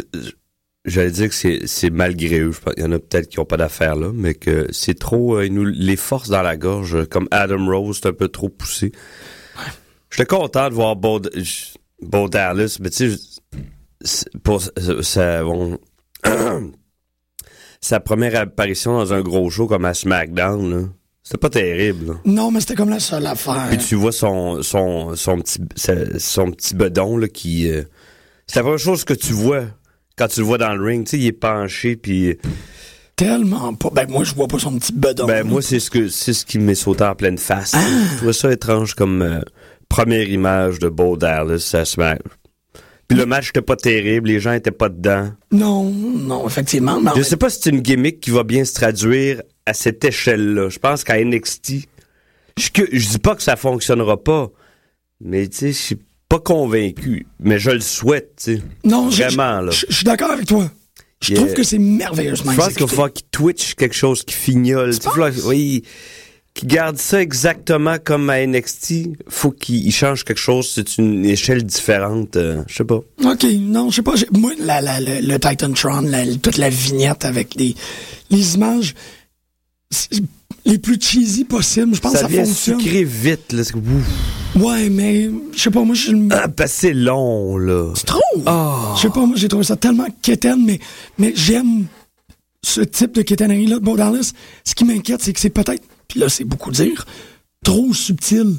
J'allais 0.84 1.10
dire 1.10 1.28
que 1.28 1.66
c'est 1.66 1.90
malgré 1.90 2.40
eux. 2.40 2.52
Il 2.76 2.82
y 2.82 2.86
en 2.86 2.92
a 2.92 2.98
peut-être 2.98 3.28
qui 3.28 3.38
n'ont 3.38 3.44
pas 3.44 3.58
d'affaires 3.58 3.96
là, 3.96 4.10
mais 4.14 4.34
que 4.34 4.68
c'est 4.72 4.98
trop. 4.98 5.36
Euh, 5.36 5.46
ils 5.46 5.52
nous 5.52 5.66
les 5.66 5.96
forcent 5.96 6.30
dans 6.30 6.42
la 6.42 6.56
gorge. 6.56 7.06
Comme 7.08 7.28
Adam 7.30 7.66
Rose, 7.66 7.98
c'est 8.00 8.08
un 8.08 8.12
peu 8.12 8.28
trop 8.28 8.48
poussé. 8.48 8.92
J'étais 10.10 10.24
content 10.24 10.70
de 10.70 10.74
voir 10.74 10.96
Bo, 10.96 11.20
Dallas, 12.28 12.78
mais 12.80 12.90
tu 12.90 13.10
sais, 14.02 14.30
pour 14.42 14.62
sa, 14.62 15.42
sa 17.80 18.00
première 18.00 18.40
apparition 18.40 18.92
dans 18.92 19.12
un 19.12 19.20
gros 19.20 19.50
show 19.50 19.66
comme 19.66 19.84
à 19.84 19.92
SmackDown, 19.92 20.70
là. 20.70 20.88
C'était 21.28 21.36
pas 21.40 21.50
terrible. 21.50 22.16
Non, 22.24 22.50
mais 22.50 22.60
c'était 22.60 22.74
comme 22.74 22.88
la 22.88 23.00
seule 23.00 23.26
affaire. 23.26 23.66
Puis 23.68 23.76
tu 23.76 23.96
vois 23.96 24.12
son, 24.12 24.62
son, 24.62 25.14
son, 25.14 25.38
petit, 25.40 25.58
son 26.18 26.50
petit 26.52 26.74
bedon 26.74 27.18
là, 27.18 27.28
qui, 27.28 27.68
euh, 27.70 27.82
C'est 28.46 28.56
la 28.56 28.62
première 28.62 28.78
chose 28.78 29.04
que 29.04 29.12
tu 29.12 29.34
vois 29.34 29.64
quand 30.16 30.28
tu 30.28 30.40
le 30.40 30.46
vois 30.46 30.56
dans 30.56 30.72
le 30.74 30.82
ring. 30.82 31.04
Tu 31.04 31.10
sais, 31.10 31.18
il 31.18 31.26
est 31.26 31.32
penché, 31.32 31.96
puis... 31.96 32.38
Tellement 33.14 33.74
pas. 33.74 33.90
Ben, 33.92 34.06
moi, 34.08 34.24
je 34.24 34.34
vois 34.34 34.48
pas 34.48 34.58
son 34.58 34.78
petit 34.78 34.94
bedon. 34.94 35.26
Ben, 35.26 35.46
moi, 35.46 35.60
c'est 35.60 35.80
ce 35.80 35.90
que 35.90 36.08
c'est 36.08 36.32
ce 36.32 36.46
qui 36.46 36.58
m'est 36.58 36.74
sauté 36.74 37.04
en 37.04 37.14
pleine 37.14 37.36
face. 37.36 37.74
Je 38.12 38.16
trouvais 38.16 38.32
ça 38.32 38.50
étrange 38.50 38.94
comme 38.94 39.20
euh, 39.20 39.40
première 39.90 40.30
image 40.30 40.78
de 40.78 40.88
Bo 40.88 41.18
Dallas. 41.18 41.58
Ça 41.58 41.84
se 41.84 42.00
met- 42.00 42.18
Puis 43.06 43.18
le 43.18 43.26
match 43.26 43.50
était 43.50 43.60
pas 43.60 43.76
terrible, 43.76 44.28
les 44.28 44.40
gens 44.40 44.52
étaient 44.52 44.70
pas 44.70 44.88
dedans. 44.88 45.30
Non, 45.52 45.84
non, 45.90 46.46
effectivement. 46.46 47.00
mais 47.00 47.10
Je 47.16 47.22
sais 47.22 47.36
pas 47.36 47.50
si 47.50 47.58
c'est 47.60 47.70
une 47.70 47.80
gimmick 47.80 48.20
qui 48.20 48.30
va 48.30 48.44
bien 48.44 48.64
se 48.64 48.72
traduire 48.72 49.42
à 49.68 49.74
cette 49.74 50.04
échelle-là. 50.04 50.68
Je 50.70 50.78
pense 50.78 51.04
qu'à 51.04 51.22
NXT, 51.22 51.72
je, 52.58 52.68
je 52.92 53.08
dis 53.08 53.18
pas 53.18 53.34
que 53.36 53.42
ça 53.42 53.56
fonctionnera 53.56 54.22
pas, 54.22 54.50
mais 55.20 55.46
tu 55.48 55.56
sais, 55.58 55.68
je 55.72 55.78
suis 55.78 55.98
pas 56.28 56.38
convaincu. 56.40 57.26
Mais 57.40 57.58
je 57.58 57.70
le 57.70 57.80
souhaite, 57.80 58.32
tu 58.42 58.56
sais. 58.56 58.62
non, 58.84 59.10
je- 59.10 59.22
Vraiment, 59.24 59.60
je- 59.60 59.64
là. 59.66 59.70
Je 59.72 59.86
je 59.88 59.94
suis 59.94 60.04
d'accord 60.04 60.30
avec 60.30 60.46
toi. 60.46 60.70
Je 61.20 61.34
trouve 61.34 61.52
que 61.52 61.62
c'est 61.64 61.78
merveilleusement 61.78 62.52
Je 62.52 62.56
pense 62.56 62.68
qu'il 62.74 62.82
va 62.82 62.86
falloir 62.88 63.12
qu'il 63.12 63.26
twitch 63.30 63.74
quelque 63.74 63.94
chose, 63.94 64.22
qu'il 64.22 64.36
fignole. 64.36 64.92
Oui, 65.46 65.82
qu'il 66.54 66.68
garde 66.68 66.96
ça 66.96 67.20
exactement 67.20 67.96
comme 68.02 68.30
à 68.30 68.38
NXT. 68.46 69.08
Faut 69.28 69.50
qu'il 69.50 69.84
il 69.84 69.90
change 69.92 70.22
quelque 70.24 70.38
chose. 70.38 70.70
C'est 70.72 70.96
une 70.98 71.24
échelle 71.24 71.64
différente. 71.64 72.36
euh, 72.36 72.62
je 72.68 72.76
sais 72.76 72.84
pas. 72.84 73.00
OK, 73.24 73.44
non, 73.58 73.90
je 73.90 73.96
sais 73.96 74.02
pas. 74.02 74.14
Moi, 74.32 74.52
la, 74.60 74.80
la, 74.80 75.00
le, 75.00 75.20
le 75.26 75.38
Titantron, 75.40 76.02
la, 76.02 76.24
toute 76.36 76.56
la 76.56 76.68
vignette 76.70 77.24
avec 77.24 77.54
les, 77.56 77.74
les 78.30 78.54
images 78.54 78.94
les 80.64 80.78
plus 80.78 81.00
cheesy 81.00 81.44
possibles, 81.44 81.94
je 81.94 82.00
pense 82.00 82.12
que 82.12 82.18
Ça 82.18 82.24
ça, 82.24 82.28
vient 82.28 82.44
fonctionne. 82.44 82.80
sucré 82.80 83.04
vite. 83.04 83.52
Là. 83.52 83.64
C'est. 83.64 83.74
Ouais, 84.58 84.88
mais 84.90 85.30
je 85.54 85.60
sais 85.62 85.70
pas, 85.70 85.82
moi, 85.84 85.94
je 85.94 86.12
Ah, 86.30 86.46
ben, 86.48 86.66
c'est 86.66 86.92
long, 86.94 87.56
là. 87.56 87.92
Tu 87.96 88.04
trouves? 88.04 88.22
Je 88.96 89.00
sais 89.02 89.08
pas, 89.10 89.24
moi, 89.24 89.36
j'ai 89.36 89.48
trouvé 89.48 89.64
ça 89.64 89.76
tellement 89.76 90.06
quétaine, 90.22 90.64
mais, 90.64 90.78
mais 91.18 91.32
j'aime 91.34 91.86
ce 92.62 92.80
type 92.80 93.12
de 93.14 93.22
quétainerie-là 93.22 93.76
de 93.78 93.84
Bo 93.84 93.96
Dallas. 93.96 94.32
Ce 94.64 94.74
qui 94.74 94.84
m'inquiète, 94.84 95.22
c'est 95.22 95.32
que 95.32 95.40
c'est 95.40 95.50
peut-être, 95.50 95.82
puis 96.08 96.20
là, 96.20 96.28
c'est 96.28 96.44
beaucoup 96.44 96.70
dire, 96.70 97.06
trop 97.64 97.94
subtil. 97.94 98.56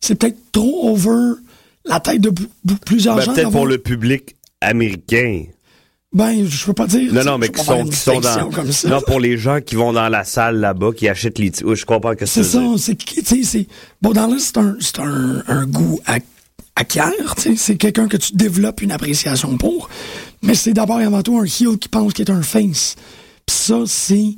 C'est 0.00 0.14
peut-être 0.14 0.38
trop 0.52 0.90
over 0.90 1.34
la 1.84 2.00
tête 2.00 2.20
de 2.20 2.32
plusieurs 2.86 3.16
Ben, 3.16 3.22
gens. 3.22 3.34
Peut-être 3.34 3.50
pour 3.50 3.66
le 3.66 3.78
public 3.78 4.36
américain. 4.60 5.44
Ben, 6.12 6.44
je 6.44 6.66
veux 6.66 6.72
pas 6.72 6.88
dire. 6.88 7.12
Non, 7.14 7.22
non, 7.22 7.38
mais 7.38 7.50
qui 7.50 7.62
sont, 7.64 7.84
qui 7.84 7.96
sont 7.96 8.18
dans. 8.18 8.50
comme 8.50 8.72
ça. 8.72 8.88
Non, 8.88 9.00
pour 9.00 9.20
les 9.20 9.38
gens 9.38 9.60
qui 9.60 9.76
vont 9.76 9.92
dans 9.92 10.08
la 10.08 10.24
salle 10.24 10.58
là-bas, 10.58 10.90
qui 10.96 11.08
achètent 11.08 11.38
les. 11.38 11.52
Oui, 11.62 11.76
je 11.76 11.86
comprends 11.86 12.16
que 12.16 12.26
C'est 12.26 12.42
c'est 12.42 12.58
ça, 12.58 12.64
c'est 12.78 12.96
tu 12.96 13.44
sais. 13.44 13.66
Bon, 14.02 14.10
dans 14.10 14.26
là, 14.26 14.36
c'est 14.40 14.56
un, 14.58 14.76
c'est 14.80 14.98
un, 14.98 15.44
un 15.46 15.66
goût 15.66 16.00
à, 16.06 16.18
acquiert, 16.74 17.36
tu 17.36 17.42
sais. 17.42 17.56
C'est 17.56 17.76
quelqu'un 17.76 18.08
que 18.08 18.16
tu 18.16 18.32
développes 18.34 18.82
une 18.82 18.90
appréciation 18.90 19.56
pour. 19.56 19.88
Mais 20.42 20.54
c'est 20.56 20.72
d'abord 20.72 21.00
et 21.00 21.04
avant 21.04 21.22
tout 21.22 21.38
un 21.38 21.44
heel 21.44 21.78
qui 21.78 21.88
pense 21.88 22.12
qu'il 22.12 22.28
est 22.28 22.32
un 22.32 22.42
face. 22.42 22.96
Puis 23.46 23.56
ça, 23.56 23.82
c'est. 23.86 24.34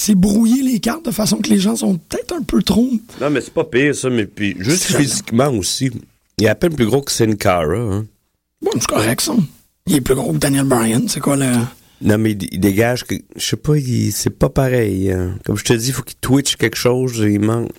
C'est 0.00 0.14
brouiller 0.14 0.62
les 0.62 0.78
cartes 0.78 1.06
de 1.06 1.10
façon 1.10 1.38
que 1.38 1.50
les 1.50 1.58
gens 1.58 1.74
sont 1.74 1.96
peut-être 1.96 2.32
un 2.32 2.42
peu 2.42 2.62
trop. 2.62 2.88
Non, 3.20 3.30
mais 3.30 3.40
c'est 3.40 3.52
pas 3.52 3.64
pire, 3.64 3.92
ça, 3.96 4.08
mais 4.08 4.26
puis 4.26 4.54
juste 4.60 4.84
physiquement 4.96 5.48
aussi. 5.48 5.90
Il 6.38 6.44
est 6.44 6.48
à 6.48 6.54
peine 6.54 6.76
plus 6.76 6.86
gros 6.86 7.02
que 7.02 7.10
Sin 7.10 7.34
Cara, 7.34 7.74
hein. 7.76 8.06
Bon, 8.62 8.70
c'est 8.74 8.86
correct, 8.86 9.20
ça. 9.20 9.34
Il 9.88 9.96
est 9.96 10.00
plus 10.00 10.14
gros 10.14 10.32
que 10.32 10.38
Daniel 10.38 10.64
Bryan. 10.66 11.08
C'est 11.08 11.20
quoi 11.20 11.36
le. 11.36 11.52
Non, 12.00 12.16
mais 12.18 12.32
il, 12.32 12.48
il 12.52 12.60
dégage 12.60 13.04
que. 13.04 13.14
Je 13.36 13.44
sais 13.44 13.56
pas, 13.56 13.72
c'est 14.12 14.30
pas 14.38 14.48
pareil. 14.50 15.10
hein. 15.10 15.36
Comme 15.44 15.56
je 15.56 15.64
te 15.64 15.72
dis, 15.72 15.88
il 15.88 15.92
faut 15.92 16.02
qu'il 16.02 16.16
twitch 16.18 16.56
quelque 16.56 16.76
chose. 16.76 17.16
Il 17.18 17.40
manque. 17.40 17.70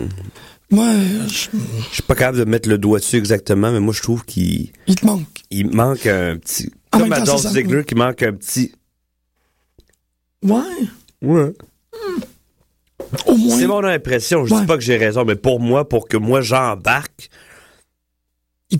Moi, 0.70 0.92
je- 1.26 1.48
Je 1.88 1.94
suis 1.94 2.02
pas 2.02 2.14
capable 2.14 2.38
de 2.38 2.44
mettre 2.44 2.68
le 2.68 2.78
doigt 2.78 2.98
dessus 3.00 3.16
exactement, 3.16 3.72
mais 3.72 3.80
moi, 3.80 3.92
je 3.94 4.02
trouve 4.02 4.24
qu'il 4.24 4.70
il 4.86 4.94
te 4.94 5.04
manque. 5.06 5.26
il 5.50 5.68
manque 5.70 6.06
un 6.06 6.36
petit. 6.36 6.70
En 6.92 6.98
Comme 7.00 7.12
à 7.12 7.20
Dolph. 7.22 7.40
Ziggler 7.46 7.84
qui 7.84 7.94
manque 7.94 8.22
un 8.22 8.32
petit. 8.34 8.72
Ouais. 10.44 10.60
Ouais. 11.22 11.52
Au 13.26 13.36
moins. 13.36 13.58
C'est 13.58 13.66
mon 13.66 13.82
impression. 13.84 14.44
Je 14.46 14.54
Ouais. 14.54 14.60
dis 14.60 14.66
pas 14.66 14.76
que 14.76 14.82
j'ai 14.84 14.96
raison, 14.96 15.24
mais 15.24 15.34
pour 15.34 15.58
moi, 15.60 15.88
pour 15.88 16.06
que 16.08 16.16
moi 16.16 16.40
j'embarque, 16.40 17.30
Il- 18.70 18.78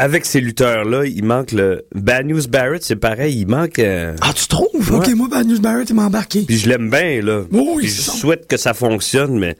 avec 0.00 0.24
ces 0.24 0.40
lutteurs-là, 0.40 1.04
il 1.06 1.24
manque 1.24 1.52
le. 1.52 1.84
Bad 1.94 2.26
News 2.26 2.46
Barrett, 2.48 2.82
c'est 2.82 2.96
pareil, 2.96 3.40
il 3.40 3.46
manque. 3.46 3.78
euh, 3.78 4.16
Ah, 4.22 4.32
tu 4.34 4.46
trouves? 4.48 4.68
Ouais. 4.90 4.96
Ok, 4.98 5.08
moi, 5.14 5.28
Bad 5.30 5.46
News 5.46 5.60
Barrett, 5.60 5.88
il 5.90 5.94
m'a 5.94 6.06
embarqué. 6.06 6.42
Puis 6.42 6.58
je 6.58 6.68
l'aime 6.68 6.90
bien, 6.90 7.20
là. 7.22 7.42
Oh 7.52 7.72
oui, 7.76 7.82
Puis 7.84 7.88
je 7.92 8.00
ça. 8.02 8.12
souhaite 8.12 8.46
que 8.46 8.56
ça 8.56 8.72
fonctionne, 8.74 9.38
mais 9.38 9.56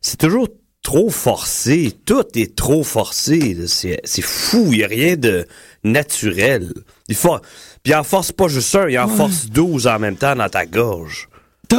c'est 0.00 0.18
toujours 0.18 0.48
trop 0.82 1.10
forcé. 1.10 1.92
Tout 2.04 2.24
est 2.34 2.54
trop 2.54 2.82
forcé. 2.84 3.56
C'est 3.66 4.00
c'est 4.04 4.22
fou. 4.22 4.68
Il 4.72 4.78
n'y 4.78 4.84
a 4.84 4.88
rien 4.88 5.16
de 5.16 5.46
naturel. 5.84 6.72
Il 7.08 7.14
faut. 7.16 7.38
Puis 7.82 7.92
il 7.92 7.94
en 7.94 8.02
force 8.04 8.30
pas 8.32 8.48
juste 8.48 8.74
un, 8.74 8.88
il 8.88 8.98
en 8.98 9.08
Ouais. 9.08 9.16
force 9.16 9.46
12 9.46 9.86
en 9.86 9.98
même 9.98 10.16
temps 10.16 10.36
dans 10.36 10.48
ta 10.48 10.66
gorge. 10.66 11.28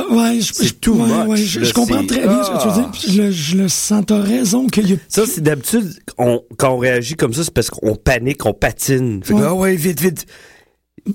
Ouais, 0.10 0.40
je, 0.42 0.54
C'est 0.54 0.66
je- 0.68 0.74
too 0.76 0.94
ouais, 0.96 1.08
much, 1.08 1.28
ouais, 1.28 1.38
je, 1.38 1.60
là, 1.60 1.66
je 1.68 1.74
comprends 1.74 2.06
très 2.06 2.22
bien 2.28 2.44
ce 2.44 2.50
que 2.52 2.62
tu 2.62 2.68
veux 2.68 2.74
dire. 2.74 2.84
Ah. 2.88 2.92
puis 2.92 3.12
Je, 3.12 3.22
le- 3.22 3.32
je 3.32 3.58
le 3.58 3.68
sens, 3.70 4.04
t'as 4.08 4.22
raison 4.22 4.68
y 4.90 4.94
a. 4.94 4.98
Ça, 5.08 5.24
c'est 5.26 5.42
d'habitude, 5.42 5.94
on- 6.18 6.42
quand 6.58 6.72
on 6.74 6.78
réagit 6.78 7.16
comme 7.16 7.34
ça, 7.34 7.44
c'est 7.44 7.54
parce 7.54 7.70
qu'on 7.70 7.96
panique, 7.96 8.46
on 8.46 8.54
patine. 8.54 9.24
Fait 9.24 9.34
que, 9.34 9.40
ah 9.44 9.54
ouais, 9.54 9.76
vite, 9.76 10.02
vite. 10.02 10.26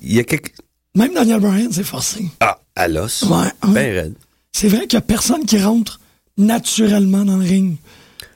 Il 0.02 0.14
y 0.14 0.18
a 0.20 0.24
quelque. 0.24 0.50
Même 0.94 1.14
Daniel 1.14 1.40
Bryan, 1.40 1.68
c'est 1.70 1.82
forcé. 1.84 2.24
Ah, 2.40 2.58
à 2.76 2.88
l'os. 2.88 3.22
Ouais. 3.22 3.48
Ben 3.72 3.94
raide. 3.94 4.14
C'est 4.52 4.68
vrai 4.68 4.80
qu'il 4.86 4.94
y 4.94 4.96
a 4.96 5.00
personne 5.02 5.44
qui 5.44 5.58
rentre 5.62 6.00
naturellement 6.36 7.24
dans 7.24 7.36
le 7.36 7.44
ring. 7.44 7.76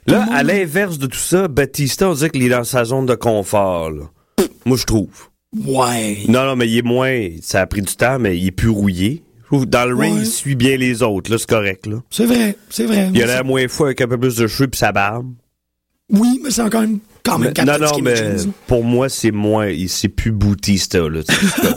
Tout 0.05 0.13
Là, 0.13 0.19
le 0.19 0.25
monde- 0.25 0.35
à 0.35 0.43
l'inverse 0.43 0.97
de 0.97 1.07
tout 1.07 1.17
ça, 1.17 1.47
Batista, 1.47 2.09
on 2.09 2.13
dirait 2.13 2.29
qu'il 2.29 2.43
est 2.43 2.49
dans 2.49 2.63
sa 2.63 2.83
zone 2.85 3.05
de 3.05 3.15
confort. 3.15 3.89
là. 3.91 4.03
Moi, 4.65 4.77
je 4.77 4.83
trouve. 4.85 5.09
Ouais. 5.65 6.19
Non, 6.27 6.45
non, 6.45 6.55
mais 6.55 6.67
il 6.67 6.77
est 6.77 6.81
moins. 6.81 7.27
Ça 7.41 7.61
a 7.61 7.65
pris 7.67 7.81
du 7.81 7.95
temps, 7.95 8.17
mais 8.19 8.37
il 8.37 8.47
est 8.47 8.51
plus 8.51 8.69
rouillé. 8.69 9.23
Dans 9.51 9.85
le 9.87 9.95
ring, 9.95 10.15
Ouais. 10.15 10.21
il 10.21 10.25
suit 10.25 10.55
bien 10.55 10.77
les 10.77 11.03
autres. 11.03 11.29
Là, 11.31 11.37
c'est 11.37 11.49
correct. 11.49 11.85
Là. 11.85 11.97
C'est 12.09 12.25
vrai, 12.25 12.57
c'est 12.69 12.85
vrai. 12.85 13.09
Il 13.13 13.21
a 13.21 13.25
l'air 13.27 13.45
moins 13.45 13.67
fou 13.67 13.85
avec 13.85 14.01
un 14.01 14.07
peu 14.07 14.17
plus 14.19 14.35
de 14.35 14.47
cheveux 14.47 14.67
puis 14.67 14.79
sa 14.79 14.91
barbe. 14.91 15.31
Oui, 16.11 16.39
mais 16.43 16.49
c'est 16.51 16.61
encore 16.61 16.81
même, 16.81 16.99
quand 17.23 17.37
même 17.39 17.53
Mais- 17.55 17.63
non, 17.65 17.77
non, 17.79 17.99
mais 18.01 18.15
pour 18.67 18.83
moi, 18.83 19.09
c'est 19.09 19.31
moins. 19.31 19.71
C'est 19.87 20.09
plus 20.09 20.31
Bautista. 20.31 21.07
Là, 21.07 21.21
sais, 21.23 21.33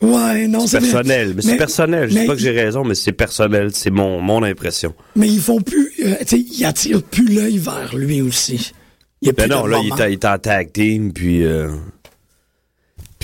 Ouais, 0.00 0.46
non, 0.48 0.66
c'est 0.66 0.80
vrai. 0.80 0.90
personnel. 0.90 1.32
Mais, 1.36 1.42
c'est 1.42 1.56
personnel. 1.56 2.10
Je 2.10 2.18
dis 2.18 2.26
pas 2.26 2.34
que 2.34 2.40
j'ai 2.40 2.50
raison, 2.50 2.84
mais 2.84 2.94
c'est 2.94 3.12
personnel. 3.12 3.70
C'est 3.72 3.90
mon, 3.90 4.20
mon 4.20 4.42
impression. 4.42 4.94
Mais 5.16 5.28
ils 5.28 5.40
font 5.40 5.60
plus. 5.62 5.92
euh, 6.04 6.16
tu 6.20 6.26
sais, 6.26 6.40
ils 6.40 6.64
attirent 6.64 7.02
plus 7.02 7.26
l'œil 7.32 7.58
vers 7.58 7.94
lui 7.96 8.20
aussi. 8.20 8.72
Il 9.22 9.28
y 9.28 9.30
a 9.30 9.32
plus 9.32 9.48
Ben 9.48 9.56
non, 9.56 9.64
de 9.64 9.70
là, 9.70 9.78
il 9.82 9.88
moment. 9.88 9.96
est, 9.96 10.02
en- 10.02 10.08
il 10.08 10.12
est 10.12 10.24
en 10.26 10.38
tag 10.38 10.72
team, 10.72 11.12
puis... 11.12 11.44
euh, 11.44 11.70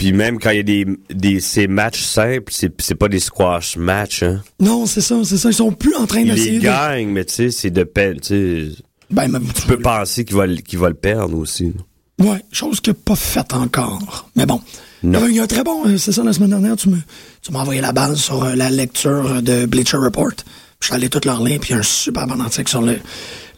puis 0.00 0.14
même 0.14 0.38
quand 0.38 0.48
il 0.48 0.56
y 0.56 0.60
a 0.60 0.62
des, 0.62 0.86
des 1.10 1.40
ces 1.40 1.66
matchs 1.66 2.00
simples, 2.02 2.50
c'est 2.50 2.72
c'est 2.80 2.94
pas 2.94 3.08
des 3.08 3.20
squash 3.20 3.76
matchs, 3.76 4.22
hein. 4.22 4.42
Non, 4.58 4.86
c'est 4.86 5.02
ça, 5.02 5.16
c'est 5.24 5.36
ça. 5.36 5.50
Ils 5.50 5.54
sont 5.54 5.72
plus 5.72 5.94
en 5.94 6.06
train 6.06 6.24
d'essayer 6.24 6.52
les 6.52 6.58
de. 6.58 6.62
gagne, 6.62 7.08
mais 7.10 7.26
tu 7.26 7.34
sais, 7.34 7.50
c'est 7.50 7.68
de 7.70 7.84
peine, 7.84 8.18
tu 8.18 8.72
sais. 8.72 8.82
Ben, 9.10 9.28
même, 9.28 9.44
Tu 9.54 9.66
peux 9.66 9.78
penser 9.78 10.24
qu'il 10.24 10.36
va, 10.36 10.46
le- 10.46 10.56
qu'il 10.56 10.78
va 10.78 10.88
le 10.88 10.94
perdre 10.94 11.36
aussi. 11.36 11.74
Ouais, 12.18 12.42
chose 12.50 12.80
qu'il 12.80 12.94
n'a 12.94 12.98
pas 13.04 13.14
faite 13.14 13.52
encore. 13.52 14.30
Mais 14.36 14.46
bon. 14.46 14.62
Non. 15.02 15.26
Il 15.28 15.34
y 15.36 15.38
a 15.40 15.42
un- 15.42 15.46
très 15.46 15.64
bon, 15.64 15.86
euh, 15.86 15.98
c'est 15.98 16.12
ça, 16.12 16.24
la 16.24 16.32
semaine 16.32 16.48
dernière, 16.50 16.76
tu 16.76 16.88
me, 16.88 16.96
tu 17.42 17.52
m'as 17.52 17.60
envoyé 17.60 17.82
la 17.82 17.92
balle 17.92 18.16
sur 18.16 18.42
euh, 18.42 18.54
la 18.54 18.70
lecture 18.70 19.26
euh, 19.26 19.40
de 19.42 19.66
Bleacher 19.66 19.98
Report. 19.98 20.32
Je 20.80 20.86
suis 20.86 20.94
allé 20.94 21.10
tout 21.10 21.20
leur 21.26 21.44
lire, 21.44 21.60
puis 21.60 21.70
il 21.70 21.72
y 21.72 21.76
a 21.76 21.80
un 21.80 21.82
super 21.82 22.26
bon 22.26 22.40
article 22.40 22.70
sur 22.70 22.80
le, 22.80 22.96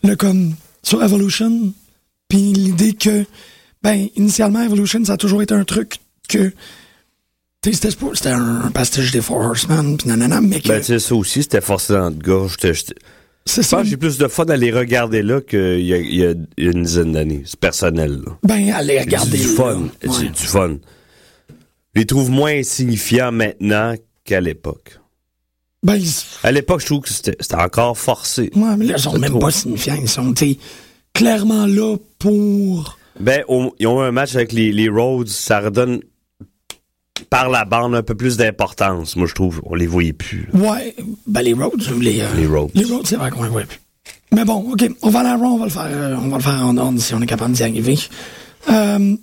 le 0.02 0.16
comme, 0.16 0.54
sur 0.82 1.04
Evolution. 1.04 1.72
Puis 2.28 2.52
l'idée 2.52 2.94
que, 2.94 3.25
ben, 3.82 4.08
initialement, 4.16 4.61
Evolution, 4.62 5.04
ça 5.04 5.12
a 5.12 5.16
toujours 5.16 5.42
été 5.42 5.54
un 5.54 5.64
truc 5.64 5.99
que, 6.28 6.52
c'était, 7.64 8.28
un, 8.30 8.62
un 8.62 8.70
pastiche 8.70 9.12
des 9.12 9.20
Four 9.20 9.38
Horsemen, 9.38 9.96
puis 9.96 10.08
nanana, 10.08 10.40
mais 10.40 10.60
que, 10.60 10.68
Ben, 10.68 10.80
tu 10.80 10.86
sais, 10.86 10.98
ça 10.98 11.14
aussi, 11.14 11.42
c'était 11.42 11.60
forcé 11.60 11.92
dans. 11.92 12.10
J'étais- 12.48 12.74
j'étais- 12.74 12.94
c'est 13.44 13.62
ça. 13.62 13.82
j'ai 13.84 13.96
plus 13.96 14.18
de 14.18 14.28
fun 14.28 14.44
à 14.46 14.56
les 14.56 14.70
regarder 14.72 15.22
là 15.22 15.40
qu'il 15.40 15.80
y 15.84 15.92
a, 15.94 15.96
il 15.98 16.14
y 16.14 16.24
a 16.24 16.32
une 16.70 16.82
dizaine 16.84 17.12
d'années. 17.12 17.42
C'est 17.44 17.58
personnel, 17.58 18.20
là. 18.24 18.32
Ben, 18.44 18.70
allez 18.72 19.00
regarder. 19.00 19.36
du 19.38 19.48
là. 19.48 19.54
fun. 19.54 19.80
Ouais. 19.82 20.08
C'est 20.12 20.30
du 20.32 20.46
fun. 20.46 20.76
Je 21.94 22.00
les 22.00 22.06
trouve 22.06 22.30
moins 22.30 22.52
insignifiants 22.52 23.32
maintenant 23.32 23.94
qu'à 24.24 24.40
l'époque. 24.40 24.98
Ben, 25.82 25.96
ils- 25.96 26.08
À 26.44 26.52
l'époque, 26.52 26.80
je 26.80 26.86
trouve 26.86 27.00
que 27.00 27.10
c'était 27.10 27.36
encore 27.54 27.98
forcé. 27.98 28.50
ouais, 28.54 28.76
mais 28.76 28.86
là, 28.86 28.94
ils 28.96 29.02
sont 29.02 29.12
C'est 29.12 29.18
même 29.18 29.30
trop. 29.30 29.40
pas 29.40 29.50
signifiants. 29.50 29.98
Ils 30.00 30.08
sont, 30.08 30.32
clairement 31.12 31.66
là 31.66 31.96
pour, 32.18 32.96
Ben, 33.20 33.42
ils 33.78 33.86
ont 33.86 34.02
eu 34.02 34.06
un 34.06 34.12
match 34.12 34.34
avec 34.36 34.52
les, 34.52 34.72
les 34.72 34.88
Rhodes, 34.88 35.28
ça 35.28 35.60
redonne 35.60 36.00
par 37.32 37.48
la 37.48 37.64
bande 37.64 37.94
un 37.94 38.02
peu 38.02 38.14
plus 38.14 38.36
d'importance. 38.36 39.16
Moi, 39.16 39.26
je 39.26 39.34
trouve, 39.34 39.62
on 39.64 39.74
les 39.74 39.86
voyait 39.86 40.12
plus. 40.12 40.46
là. 40.52 40.58
Ouais, 40.72 40.94
ben 41.26 41.40
les 41.40 41.54
ou 41.54 41.70
les... 41.98 42.20
euh, 42.20 42.26
Les 42.36 42.46
Rhodes. 42.46 42.70
Les 42.74 42.84
Rhodes, 42.84 43.06
c'est 43.06 43.16
vrai 43.16 43.30
qu'on 43.30 43.44
les 43.44 43.48
voit 43.48 43.62
plus. 43.62 43.80
Mais 44.32 44.44
bon, 44.44 44.72
OK, 44.72 44.84
on 45.00 45.08
va 45.08 45.20
aller 45.20 45.28
à 45.30 45.36
Raw, 45.36 45.46
on 45.46 45.56
va 45.56 45.64
le 45.64 45.70
faire, 45.70 45.86
euh, 45.86 46.16
on 46.20 46.28
va 46.28 46.36
le 46.36 46.42
faire 46.42 46.66
en 46.66 46.76
ordre 46.76 47.00
si 47.00 47.14
on 47.14 47.22
est 47.22 47.26
capable 47.26 47.54
d'y 47.54 47.62
arriver. 47.62 47.98
Euh, 48.70 49.16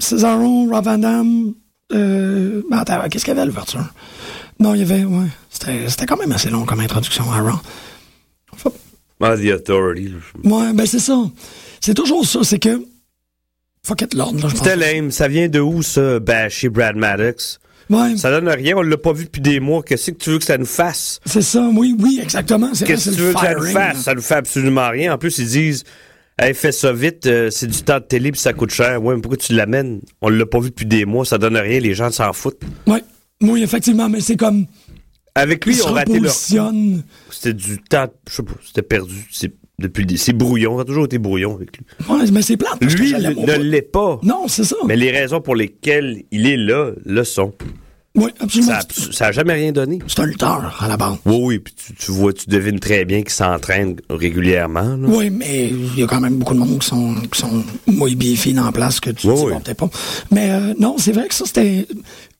Cesaro, 0.00 0.68
Rob 0.70 0.84
Van 0.84 0.98
Dam, 0.98 1.54
euh, 1.94 2.62
ben, 2.70 2.78
attends, 2.78 3.08
qu'est-ce 3.08 3.24
qu'il 3.24 3.30
y 3.32 3.36
avait 3.36 3.40
à 3.42 3.46
l'ouverture? 3.46 3.86
Non, 4.60 4.74
il 4.74 4.80
y 4.80 4.82
avait, 4.82 5.04
ouais, 5.04 5.26
c'était 5.48 5.88
c'était 5.88 6.04
quand 6.04 6.18
même 6.18 6.32
assez 6.32 6.50
long 6.50 6.66
comme 6.66 6.80
introduction 6.80 7.24
à. 7.32 7.42
Faut- 8.56 8.74
Ah, 9.20 9.34
The 9.36 9.52
Authority. 9.54 10.08
là. 10.08 10.18
Ouais, 10.44 10.72
ben 10.74 10.84
c'est 10.86 10.98
ça. 10.98 11.18
C'est 11.80 11.94
toujours 11.94 12.26
ça, 12.26 12.40
c'est 12.44 12.58
que 12.58 12.84
Fuck 13.84 14.02
it, 14.02 14.16
pense. 14.16 14.54
C'était 14.54 14.76
lame. 14.76 15.10
Ça 15.10 15.26
vient 15.28 15.48
de 15.48 15.58
où, 15.58 15.82
ça, 15.82 16.20
bâcher 16.20 16.68
Brad 16.68 16.96
Maddox? 16.96 17.58
Ouais, 17.90 18.16
Ça 18.16 18.30
donne 18.30 18.48
rien. 18.48 18.76
On 18.76 18.82
l'a 18.82 18.96
pas 18.96 19.12
vu 19.12 19.24
depuis 19.24 19.42
des 19.42 19.58
mois. 19.58 19.82
Qu'est-ce 19.82 20.12
que 20.12 20.16
tu 20.16 20.30
veux 20.30 20.38
que 20.38 20.44
ça 20.44 20.56
nous 20.56 20.64
fasse? 20.64 21.18
c'est 21.26 21.42
ça, 21.42 21.68
oui, 21.74 21.96
oui, 21.98 22.20
exactement. 22.22 22.70
Qu'est-ce 22.70 23.10
que 23.10 23.14
tu 23.16 23.20
veux 23.20 23.34
que 23.34 23.40
ça 23.40 23.54
nous 23.54 23.66
fasse? 23.66 23.94
là. 23.96 24.02
Ça 24.02 24.14
nous 24.14 24.22
fait 24.22 24.34
absolument 24.36 24.88
rien. 24.88 25.12
En 25.12 25.18
plus, 25.18 25.36
ils 25.38 25.48
disent, 25.48 25.84
hey, 26.38 26.54
fais 26.54 26.70
ça 26.72 26.92
vite, 26.92 27.26
euh, 27.26 27.50
c'est 27.50 27.66
du 27.66 27.82
temps 27.82 27.98
de 27.98 28.04
télé 28.04 28.30
puis 28.30 28.40
ça 28.40 28.52
coûte 28.52 28.70
cher. 28.70 29.02
Ouais, 29.02 29.16
mais 29.16 29.20
pourquoi 29.20 29.36
tu 29.36 29.52
l'amènes? 29.52 30.00
On 30.20 30.28
l'a 30.28 30.46
pas 30.46 30.60
vu 30.60 30.70
depuis 30.70 30.86
des 30.86 31.04
mois, 31.04 31.24
ça 31.24 31.38
donne 31.38 31.56
rien, 31.56 31.80
les 31.80 31.94
gens 31.94 32.10
s'en 32.10 32.32
foutent. 32.32 32.62
Ouais. 32.86 33.02
Oui, 33.42 33.62
effectivement, 33.64 34.08
mais 34.08 34.20
c'est 34.20 34.36
comme. 34.36 34.66
Avec 35.34 35.66
lui, 35.66 35.74
il 35.74 35.78
ils 35.78 35.82
ont 35.82 35.92
raté 35.92 36.20
leur. 36.20 36.32
C'était 37.30 37.52
du 37.54 37.78
temps, 37.82 38.06
je 38.30 38.36
sais 38.36 38.42
pas, 38.44 38.52
c'était 38.64 38.82
perdu. 38.82 39.26
C'est 39.32 39.52
depuis 39.82 40.06
c'est 40.16 40.32
brouillon, 40.32 40.76
ça 40.76 40.82
a 40.82 40.84
toujours 40.84 41.04
été 41.04 41.18
brouillon 41.18 41.54
avec 41.54 41.76
lui. 41.76 41.84
Ouais, 42.08 42.30
mais 42.32 42.42
c'est 42.42 42.56
plate. 42.56 42.80
Lui 42.80 43.12
ne 43.12 43.56
l'est 43.58 43.82
pas. 43.82 44.18
Non, 44.22 44.44
c'est 44.48 44.64
ça. 44.64 44.76
Mais 44.86 44.96
les 44.96 45.10
raisons 45.10 45.40
pour 45.40 45.54
lesquelles 45.54 46.22
il 46.30 46.46
est 46.46 46.56
là, 46.56 46.92
le 47.04 47.24
sont. 47.24 47.52
Oui, 48.14 48.30
absolument. 48.40 48.72
Ça, 48.72 48.78
a- 48.80 49.12
ça 49.12 49.26
a 49.28 49.32
jamais 49.32 49.54
rien 49.54 49.72
donné. 49.72 49.98
C'est 50.06 50.20
un 50.20 50.26
lutteur, 50.26 50.76
à 50.80 50.86
la 50.86 50.98
base. 50.98 51.14
Oui, 51.24 51.38
oui, 51.42 51.58
puis 51.60 51.72
tu, 51.74 51.94
tu 51.94 52.12
vois, 52.12 52.32
tu 52.34 52.44
devines 52.48 52.78
très 52.78 53.06
bien 53.06 53.22
qu'il 53.22 53.30
s'entraîne 53.30 53.96
régulièrement. 54.10 54.96
là. 54.96 55.08
Oui, 55.08 55.30
mais 55.30 55.68
il 55.68 55.98
y 55.98 56.02
a 56.02 56.06
quand 56.06 56.20
même 56.20 56.36
beaucoup 56.36 56.52
de 56.52 56.58
monde 56.58 56.78
qui 56.78 56.88
sont, 56.88 57.14
qui 57.32 57.40
sont 57.40 57.64
moins 57.86 58.10
la 58.54 58.70
place 58.72 59.00
que 59.00 59.10
tu 59.10 59.26
Oui, 59.28 59.34
dis, 59.36 59.42
oui. 59.46 59.52
peut-être 59.64 59.78
pas. 59.78 59.90
Mais 60.30 60.50
euh, 60.50 60.74
non, 60.78 60.96
c'est 60.98 61.12
vrai 61.12 61.26
que 61.28 61.34
ça, 61.34 61.44
c'était... 61.46 61.86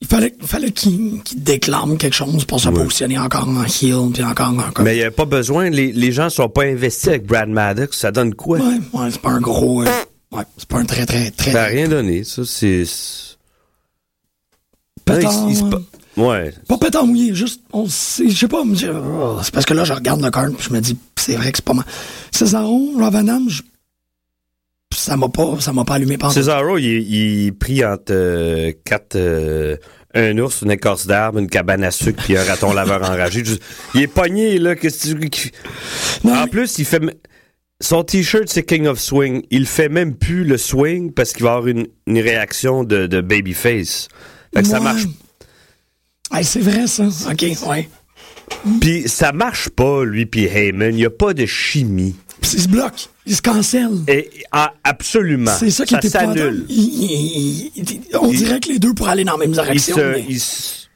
Il 0.01 0.07
fallait, 0.07 0.35
fallait 0.43 0.71
qu'il 0.71 1.21
déclame 1.37 1.97
quelque 1.97 2.13
chose 2.15 2.45
pour 2.45 2.59
se 2.59 2.69
positionner 2.69 3.17
encore 3.17 3.47
en 3.47 3.63
heel, 3.63 4.11
puis 4.13 4.23
encore 4.23 4.49
en... 4.49 4.71
comme- 4.71 4.85
Mais 4.85 4.95
il 4.95 4.99
n'y 4.99 5.05
a 5.05 5.11
pas 5.11 5.25
besoin, 5.25 5.69
les, 5.71 5.91
les 5.91 6.11
gens 6.11 6.29
sont 6.29 6.49
pas 6.49 6.63
investis 6.65 7.07
avec 7.07 7.25
Brad 7.25 7.49
Maddox, 7.49 7.97
ça 7.97 8.11
donne 8.11 8.35
quoi? 8.35 8.59
Ouais, 8.59 8.79
ouais, 8.93 9.07
c'est 9.11 9.21
pas 9.21 9.31
un 9.31 9.41
gros... 9.41 9.81
euh, 9.81 9.87
ouais, 10.33 10.43
c'est 10.57 10.67
pas 10.67 10.77
un 10.77 10.85
très, 10.85 11.05
très, 11.07 11.31
très... 11.31 11.51
Ça 11.51 11.61
n'a 11.61 11.65
rien 11.67 11.87
donné, 11.87 12.23
ça, 12.23 12.43
c'est... 12.45 12.83
pétard, 15.05 15.33
il- 15.49 15.57
il 15.57 15.63
ouais. 15.63 15.69
pa- 15.69 15.81
Ouais. 16.15 16.53
Pas 16.67 16.77
pétard 16.77 17.07
mouillé, 17.07 17.33
juste, 17.33 17.61
on 17.73 17.87
sait, 17.87 18.29
je 18.29 18.37
sais 18.37 18.47
pas, 18.47 18.63
me 18.63 18.75
dire, 18.75 18.93
oh, 19.03 19.39
c'est 19.41 19.51
parce 19.51 19.65
que 19.65 19.73
là, 19.73 19.83
je 19.83 19.93
regarde 19.93 20.21
le 20.21 20.29
card, 20.29 20.49
puis 20.55 20.67
je 20.69 20.73
me 20.73 20.79
dis, 20.79 20.95
c'est 21.15 21.35
vrai 21.35 21.51
que 21.51 21.57
c'est 21.57 21.65
pas 21.65 21.73
mal. 21.73 21.85
Cesaro, 22.31 22.91
Ravanam, 22.99 23.49
je- 23.49 23.63
ça 24.95 25.17
m'a 25.17 25.27
pas, 25.29 25.59
ça 25.59 25.73
m'a 25.73 25.83
pas 25.85 25.95
allumé 25.95 26.17
pendant. 26.19 26.31
Cesaro, 26.33 26.77
il, 26.77 26.85
il 26.85 27.47
est 27.47 27.51
pris 27.51 27.83
entre 27.83 28.11
euh, 28.13 28.71
quatre... 28.85 29.15
euh, 29.15 29.75
un 30.15 30.37
ours, 30.37 30.61
une 30.61 30.69
écorce 30.69 31.07
d'arbre, 31.07 31.39
une 31.39 31.49
cabane 31.49 31.83
à 31.83 31.89
sucre, 31.89 32.21
puis 32.23 32.37
un 32.37 32.43
raton 32.43 32.71
laveur 32.71 33.01
enragé. 33.01 33.41
Il 33.95 34.01
est 34.03 34.07
pogné, 34.07 34.59
là. 34.59 34.75
Qu'est-ce 34.75 35.15
que 35.15 35.25
tu... 35.27 35.51
Non, 36.23 36.33
En 36.35 36.43
mais- 36.43 36.49
plus, 36.51 36.77
il 36.77 36.85
fait... 36.85 37.01
Son 37.81 38.03
T-shirt, 38.03 38.43
c'est 38.47 38.61
King 38.63 38.85
of 38.85 38.99
Swing. 38.99 39.41
Il 39.49 39.65
fait 39.65 39.89
même 39.89 40.13
plus 40.15 40.43
le 40.43 40.57
swing 40.59 41.11
parce 41.11 41.33
qu'il 41.33 41.43
va 41.43 41.53
avoir 41.55 41.67
une, 41.67 41.87
une 42.05 42.19
réaction 42.19 42.83
de, 42.83 43.07
de 43.07 43.21
babyface. 43.21 44.07
Fait 44.53 44.61
que 44.61 44.67
ça 44.67 44.79
marche 44.79 45.03
Hey, 46.31 46.43
c'est 46.43 46.61
vrai, 46.61 46.87
ça. 46.87 47.03
OK, 47.31 47.45
ouais. 47.67 47.89
Puis 48.81 49.07
ça 49.07 49.31
marche 49.31 49.69
pas, 49.69 50.03
lui 50.03 50.25
puis 50.25 50.45
Heyman. 50.45 50.89
Il 50.93 50.95
n'y 50.97 51.05
a 51.05 51.09
pas 51.09 51.33
de 51.33 51.45
chimie. 51.45 52.15
Puis 52.41 52.51
il 52.55 52.61
se 52.63 52.67
bloque, 52.67 53.09
il 53.25 53.35
se 53.35 53.41
cancelle. 53.41 53.91
Et, 54.07 54.29
ah, 54.51 54.73
absolument. 54.83 55.55
C'est 55.57 55.69
ça 55.69 55.85
qui 55.85 55.95
était 55.95 56.09
s'annule. 56.09 56.65
Il- 56.69 57.71
il- 57.75 58.01
On 58.19 58.27
dirait 58.31 58.59
que 58.59 58.69
les 58.69 58.79
deux 58.79 58.93
pourraient 58.93 59.11
aller 59.11 59.23
dans 59.23 59.33
la 59.37 59.45
même 59.45 59.51
direction. 59.53 59.95
se, 59.95 60.01
mais 60.01 60.25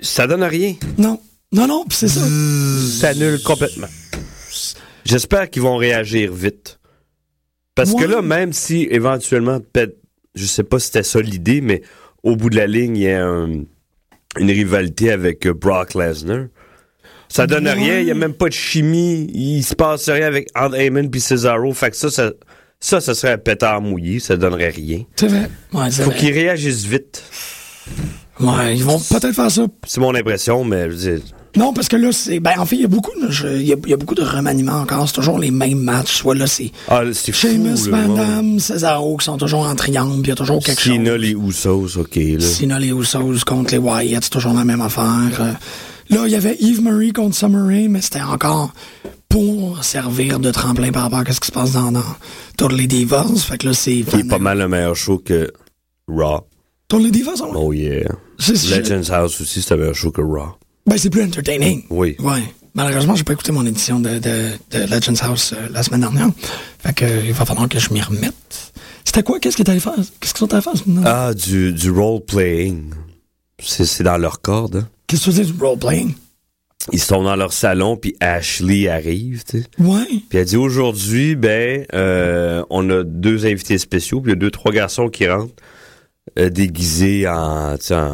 ça 0.01 0.27
donne 0.27 0.43
rien. 0.43 0.75
Non, 0.97 1.21
non, 1.51 1.67
non, 1.67 1.85
puis 1.87 1.97
c'est 1.97 2.07
ça. 2.09 2.19
Ça 2.19 3.13
s'annule 3.13 3.41
complètement. 3.43 3.87
J'espère 5.05 5.49
qu'ils 5.49 5.61
vont 5.61 5.77
réagir 5.77 6.33
vite. 6.33 6.79
Parce 7.75 7.93
que 7.93 8.03
là, 8.03 8.21
même 8.21 8.53
si 8.53 8.87
éventuellement, 8.89 9.59
peut-être, 9.59 9.95
je 10.35 10.45
sais 10.45 10.63
pas 10.63 10.79
si 10.79 10.87
c'était 10.87 11.03
ça 11.03 11.21
l'idée, 11.21 11.61
mais 11.61 11.81
au 12.23 12.35
bout 12.35 12.49
de 12.49 12.55
la 12.57 12.67
ligne, 12.67 12.97
il 12.97 13.03
y 13.03 13.09
a 13.11 13.25
un- 13.25 13.63
une 14.39 14.51
rivalité 14.51 15.11
avec 15.11 15.45
euh, 15.47 15.53
Brock 15.53 15.93
Lesnar. 15.95 16.45
Ça 17.29 17.45
donne 17.47 17.65
Ouais. 17.65 17.73
rien, 17.73 17.99
il 17.99 18.05
n'y 18.05 18.11
a 18.11 18.15
même 18.15 18.33
pas 18.33 18.47
de 18.47 18.53
chimie, 18.53 19.29
il 19.33 19.61
se 19.63 19.75
passe 19.75 20.09
rien 20.09 20.27
avec 20.27 20.47
entre 20.55 20.75
Heyman 20.75 21.09
puis 21.09 21.19
Cesaro. 21.19 21.73
Fait 21.73 21.89
que 21.91 21.95
ça, 21.97 22.09
ça, 22.09 22.31
ça, 22.79 23.01
ça 23.01 23.13
serait 23.15 23.33
un 23.33 23.37
pétard 23.37 23.81
mouillé, 23.81 24.19
ça 24.19 24.37
donnerait 24.37 24.69
rien. 24.69 25.03
C'est 25.15 25.27
vrai. 25.27 25.49
Ouais, 25.73 25.91
Faut 25.91 26.11
qu'ils 26.11 26.33
réagissent 26.33 26.85
vite. 26.85 27.23
Ouais, 28.39 28.75
ils 28.77 28.83
vont 28.83 28.99
peut-être 28.99 29.33
faire 29.33 29.49
ça. 29.51 29.65
C'est 29.85 29.99
mon 29.99 30.13
impression, 30.13 30.63
mais 30.63 30.83
je 30.83 30.95
veux 30.95 31.15
dire, 31.17 31.25
Non, 31.55 31.73
parce 31.73 31.87
que 31.87 31.95
là, 31.95 32.11
c'est. 32.11 32.39
Ben, 32.39 32.53
en 32.59 32.65
fait, 32.65 32.75
il 32.75 32.81
y 32.81 32.85
a 32.85 32.87
beaucoup 32.89 33.11
de, 33.19 33.31
je- 33.31 33.47
y 33.47 33.73
a, 33.73 33.75
il 33.83 33.89
y 33.89 33.93
a 33.93 33.97
beaucoup 33.97 34.15
de 34.15 34.21
remaniements 34.21 34.81
encore. 34.81 35.07
C'est 35.07 35.15
toujours 35.15 35.39
les 35.39 35.49
mêmes 35.51 35.79
matchs. 35.79 36.17
Soit 36.17 36.35
là, 36.35 36.45
c'est 36.47 36.71
ah, 36.87 37.01
c'est 37.13 37.31
fou. 37.31 37.47
Sheamus, 37.47 37.89
là, 37.89 38.01
Van 38.07 38.43
ouais. 38.53 38.59
Cesaro 38.59 39.17
qui 39.17 39.25
sont 39.25 39.37
toujours 39.37 39.67
en 39.67 39.75
triangle, 39.75 40.21
puis 40.21 40.23
il 40.25 40.29
y 40.29 40.31
a 40.31 40.35
toujours 40.35 40.63
quelque 40.63 40.81
chose. 40.81 40.97
les 40.99 41.31
Usos, 41.31 41.97
ok, 41.97 42.15
là. 42.15 42.39
Sinon, 42.41 42.77
les 42.77 42.89
Usos 42.91 43.43
contre 43.45 43.71
les 43.71 43.77
Wyatt, 43.79 44.23
c'est 44.23 44.29
toujours 44.29 44.53
la 44.53 44.65
même 44.65 44.81
affaire. 44.81 45.39
Euh, 45.39 45.53
Là, 46.09 46.21
il 46.25 46.31
y 46.31 46.35
avait 46.35 46.55
Eve 46.61 46.81
Marie 46.81 47.11
contre 47.11 47.35
Summer 47.35 47.65
Rae, 47.65 47.89
mais 47.89 47.99
c'était 48.01 48.21
encore 48.21 48.71
pour 49.27 49.83
servir 49.83 50.39
de 50.39 50.51
tremplin 50.51 50.91
par 50.93 51.03
rapport 51.03 51.19
à 51.19 51.33
ce 51.33 51.39
qui 51.41 51.47
se 51.47 51.51
passe 51.51 51.73
dans, 51.73 51.91
dans 51.91 51.99
Totally 52.57 52.87
Divas. 52.87 53.25
Fait 53.45 53.57
que 53.57 53.67
là, 53.67 53.73
c'est... 53.73 54.03
Qui 54.03 54.19
est 54.21 54.23
pas 54.29 54.39
mal 54.39 54.57
le 54.59 54.69
meilleur 54.69 54.95
show 54.95 55.17
que 55.17 55.51
Raw. 56.07 56.47
Totally 56.87 57.11
Divas, 57.11 57.41
on... 57.41 57.53
Oh 57.55 57.73
yeah. 57.73 58.07
Legends 58.47 59.09
House 59.11 59.41
aussi, 59.41 59.61
c'est 59.61 59.73
un 59.73 59.77
meilleur 59.77 59.95
show 59.95 60.11
que 60.11 60.21
Raw. 60.21 60.55
Ben, 60.87 60.97
c'est 60.97 61.09
plus 61.09 61.23
entertaining. 61.23 61.83
Oui. 61.89 62.15
Ouais. 62.19 62.41
Malheureusement, 62.73 63.15
j'ai 63.15 63.23
pas 63.23 63.33
écouté 63.33 63.51
mon 63.51 63.65
édition 63.65 63.99
de, 63.99 64.19
de, 64.19 64.49
de 64.71 64.79
Legends 64.93 65.21
House 65.27 65.53
euh, 65.55 65.67
la 65.71 65.83
semaine 65.83 66.01
dernière. 66.01 66.29
Fait 66.79 66.93
que, 66.93 67.05
euh, 67.05 67.21
il 67.25 67.33
va 67.33 67.43
falloir 67.45 67.67
que 67.67 67.79
je 67.79 67.91
m'y 67.91 68.01
remette. 68.01 68.71
C'était 69.03 69.23
quoi? 69.23 69.39
Qu'est-ce 69.39 69.57
que 69.57 69.63
t'allais 69.63 69.79
faire? 69.79 69.95
Qu'est-ce 70.19 70.33
qu'ils 70.33 70.39
sont 70.47 70.53
allés 70.53 70.61
faire? 70.61 70.73
Ah, 71.05 71.33
du, 71.33 71.73
du 71.73 71.89
role-playing. 71.89 72.91
C'est 73.59 73.85
c'est 73.85 74.03
dans 74.03 74.17
leur 74.17 74.41
corde. 74.41 74.75
hein. 74.77 74.87
Qu'est-ce 75.07 75.25
que 75.25 75.31
tu 75.31 75.37
faisais 75.37 75.51
du 75.51 75.59
role-playing? 75.59 76.13
Ils 76.93 77.01
sont 77.01 77.23
dans 77.23 77.35
leur 77.35 77.51
salon, 77.51 77.97
puis 77.97 78.15
Ashley 78.19 78.87
arrive, 78.87 79.43
tu 79.43 79.59
sais. 79.61 79.65
Ouais. 79.79 80.05
Puis 80.29 80.37
elle 80.37 80.45
dit 80.45 80.55
aujourd'hui, 80.57 81.35
ben, 81.35 81.85
euh, 81.93 82.63
on 82.69 82.89
a 82.91 83.03
deux 83.03 83.45
invités 83.45 83.77
spéciaux, 83.77 84.21
puis 84.21 84.31
il 84.31 84.35
y 84.35 84.37
a 84.37 84.39
deux, 84.39 84.51
trois 84.51 84.71
garçons 84.71 85.09
qui 85.09 85.27
rentrent 85.27 85.53
euh, 86.37 86.49
déguisés 86.49 87.27
en, 87.27 87.75
sais, 87.79 87.95
en, 87.95 88.13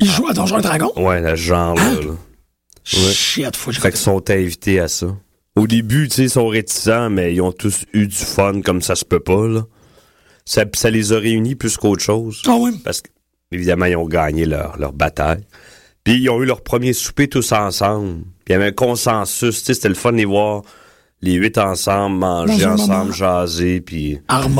Il 0.00 0.08
joue 0.08 0.28
à 0.28 0.32
Donjons 0.32 0.58
et 0.58 0.62
Dragons? 0.62 0.92
ouais, 0.96 1.20
le 1.20 1.34
genre 1.36 1.74
là. 1.74 1.82
là. 1.82 2.10
Ouais. 2.10 3.12
Shit, 3.12 3.56
faut 3.56 3.70
que 3.70 3.76
je 3.76 3.80
Fait 3.80 3.90
qu'ils 3.90 4.00
sont 4.00 4.28
invités 4.30 4.80
à 4.80 4.88
ça. 4.88 5.06
Au 5.54 5.66
début, 5.66 6.08
tu 6.08 6.16
sais, 6.16 6.22
ils 6.24 6.30
sont 6.30 6.48
réticents, 6.48 7.10
mais 7.10 7.34
ils 7.34 7.40
ont 7.40 7.52
tous 7.52 7.84
eu 7.92 8.06
du 8.06 8.16
fun 8.16 8.60
comme 8.62 8.82
ça 8.82 8.94
se 8.96 9.04
peut 9.04 9.20
pas, 9.20 9.46
là. 9.46 9.62
Ça, 10.44 10.64
ça 10.74 10.90
les 10.90 11.12
a 11.12 11.18
réunis 11.18 11.54
plus 11.54 11.76
qu'autre 11.76 12.02
chose. 12.02 12.42
Ah 12.46 12.56
ouais? 12.56 12.72
Parce 12.82 13.00
que, 13.00 13.08
évidemment, 13.52 13.84
ils 13.84 13.96
ont 13.96 14.08
gagné 14.08 14.44
leur, 14.46 14.76
leur 14.78 14.92
bataille. 14.92 15.44
Puis 16.02 16.14
ils 16.14 16.30
ont 16.30 16.42
eu 16.42 16.46
leur 16.46 16.62
premier 16.62 16.92
souper 16.92 17.28
tous 17.28 17.52
ensemble. 17.52 18.22
Puis 18.44 18.48
il 18.48 18.52
y 18.52 18.54
avait 18.56 18.66
un 18.66 18.72
consensus, 18.72 19.58
tu 19.60 19.66
sais, 19.66 19.74
c'était 19.74 19.88
le 19.88 19.94
fun 19.94 20.10
de 20.12 20.16
les 20.16 20.24
voir 20.24 20.62
les 21.22 21.34
huit 21.34 21.56
ensemble, 21.56 22.16
manger 22.18 22.66
ensemble, 22.66 22.90
moment. 22.92 23.12
jaser, 23.12 23.80
puis... 23.80 24.18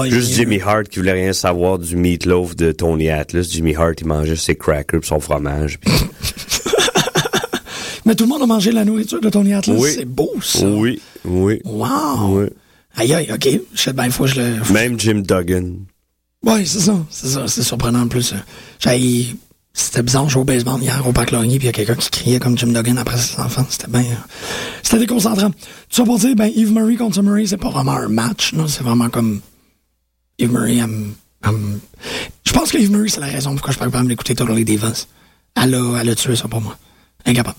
Juste 0.09 0.33
Jimmy 0.35 0.61
Hart 0.61 0.85
qui 0.88 1.01
voulait 1.01 1.12
rien 1.12 1.33
savoir 1.33 1.79
du 1.79 1.96
meatloaf 1.96 2.55
de 2.55 2.70
Tony 2.72 3.11
Atlas. 3.11 3.48
Jimmy 3.51 3.75
Hart, 3.75 4.01
il 4.01 4.07
mangeait 4.07 4.37
ses 4.37 4.55
crackers 4.55 5.01
pis 5.01 5.09
son 5.09 5.18
fromage. 5.20 5.81
Mais 8.05 8.14
tout 8.16 8.25
le 8.25 8.29
monde 8.31 8.42
a 8.42 8.46
mangé 8.46 8.72
la 8.72 8.85
nourriture 8.85 9.20
de 9.20 9.29
Tony 9.31 9.55
Atlas. 9.55 9.77
Oui. 9.79 9.90
C'est 9.94 10.05
beau, 10.05 10.31
ça. 10.40 10.66
oui, 10.66 11.01
oui, 11.25 11.61
Wow. 11.64 12.40
oui. 12.40 12.46
Aïe, 12.96 13.14
aïe, 13.14 13.29
OK. 13.33 13.48
Je 13.75 13.81
sais 13.81 13.92
bien, 13.92 14.11
faut 14.11 14.25
que 14.25 14.31
je 14.31 14.40
le... 14.40 14.72
Même 14.72 14.98
Jim 14.98 15.22
Duggan. 15.27 15.77
Ouais, 16.44 16.64
c'est 16.64 16.81
ça. 16.81 16.96
C'est 17.11 17.29
ça. 17.29 17.46
C'est 17.46 17.62
surprenant 17.62 18.03
en 18.03 18.09
plus. 18.09 18.35
J'ai... 18.81 19.27
C'était 19.74 20.02
bizarre, 20.02 20.28
je 20.28 20.35
jouais 20.35 20.42
au 20.42 20.44
baseball 20.44 20.80
hier 20.82 21.06
au 21.06 21.12
Parc 21.12 21.30
Laurier, 21.30 21.58
puis 21.58 21.64
il 21.64 21.66
y 21.66 21.68
a 21.70 21.72
quelqu'un 21.72 21.94
qui 21.94 22.11
criait 22.11 22.38
comme 22.38 22.58
Jim 22.58 22.68
Duggan 22.68 22.96
après 22.98 23.16
ses 23.16 23.40
enfants. 23.40 23.64
C'était 23.70 23.88
bien... 23.88 24.02
euh, 24.02 24.14
C'était 24.82 24.98
déconcentrant. 24.98 25.50
Tout 25.50 25.56
ça 25.90 26.04
pour 26.04 26.18
dire, 26.18 26.37
ben, 26.37 26.50
Eve 26.54 26.72
Murray 26.72 26.96
contre 26.96 27.22
Rae, 27.22 27.46
c'est 27.46 27.56
pas 27.56 27.70
vraiment 27.70 27.92
un 27.92 28.08
match, 28.08 28.52
non? 28.52 28.66
C'est 28.68 28.82
vraiment 28.82 29.08
comme... 29.08 29.40
Eve 30.38 30.52
Murray, 30.52 30.76
elle 30.76 30.87
me- 30.88 31.80
Je 32.44 32.52
pense 32.52 32.70
que 32.70 32.76
Eve 32.78 32.90
Murray, 32.90 33.08
c'est 33.08 33.20
la 33.20 33.26
raison 33.26 33.52
pourquoi 33.54 33.72
je 33.72 33.78
peux 33.78 33.90
pas 33.90 34.02
l'écouter 34.02 34.35
Totally 34.35 34.64
Divas. 34.64 35.06
Elle 35.54 35.74
a, 35.74 35.98
elle 36.00 36.08
a 36.11 36.14
tué 36.14 36.37
ça 36.37 36.48
pour 36.48 36.61
moi. 36.61 36.76
Incapable. 37.24 37.56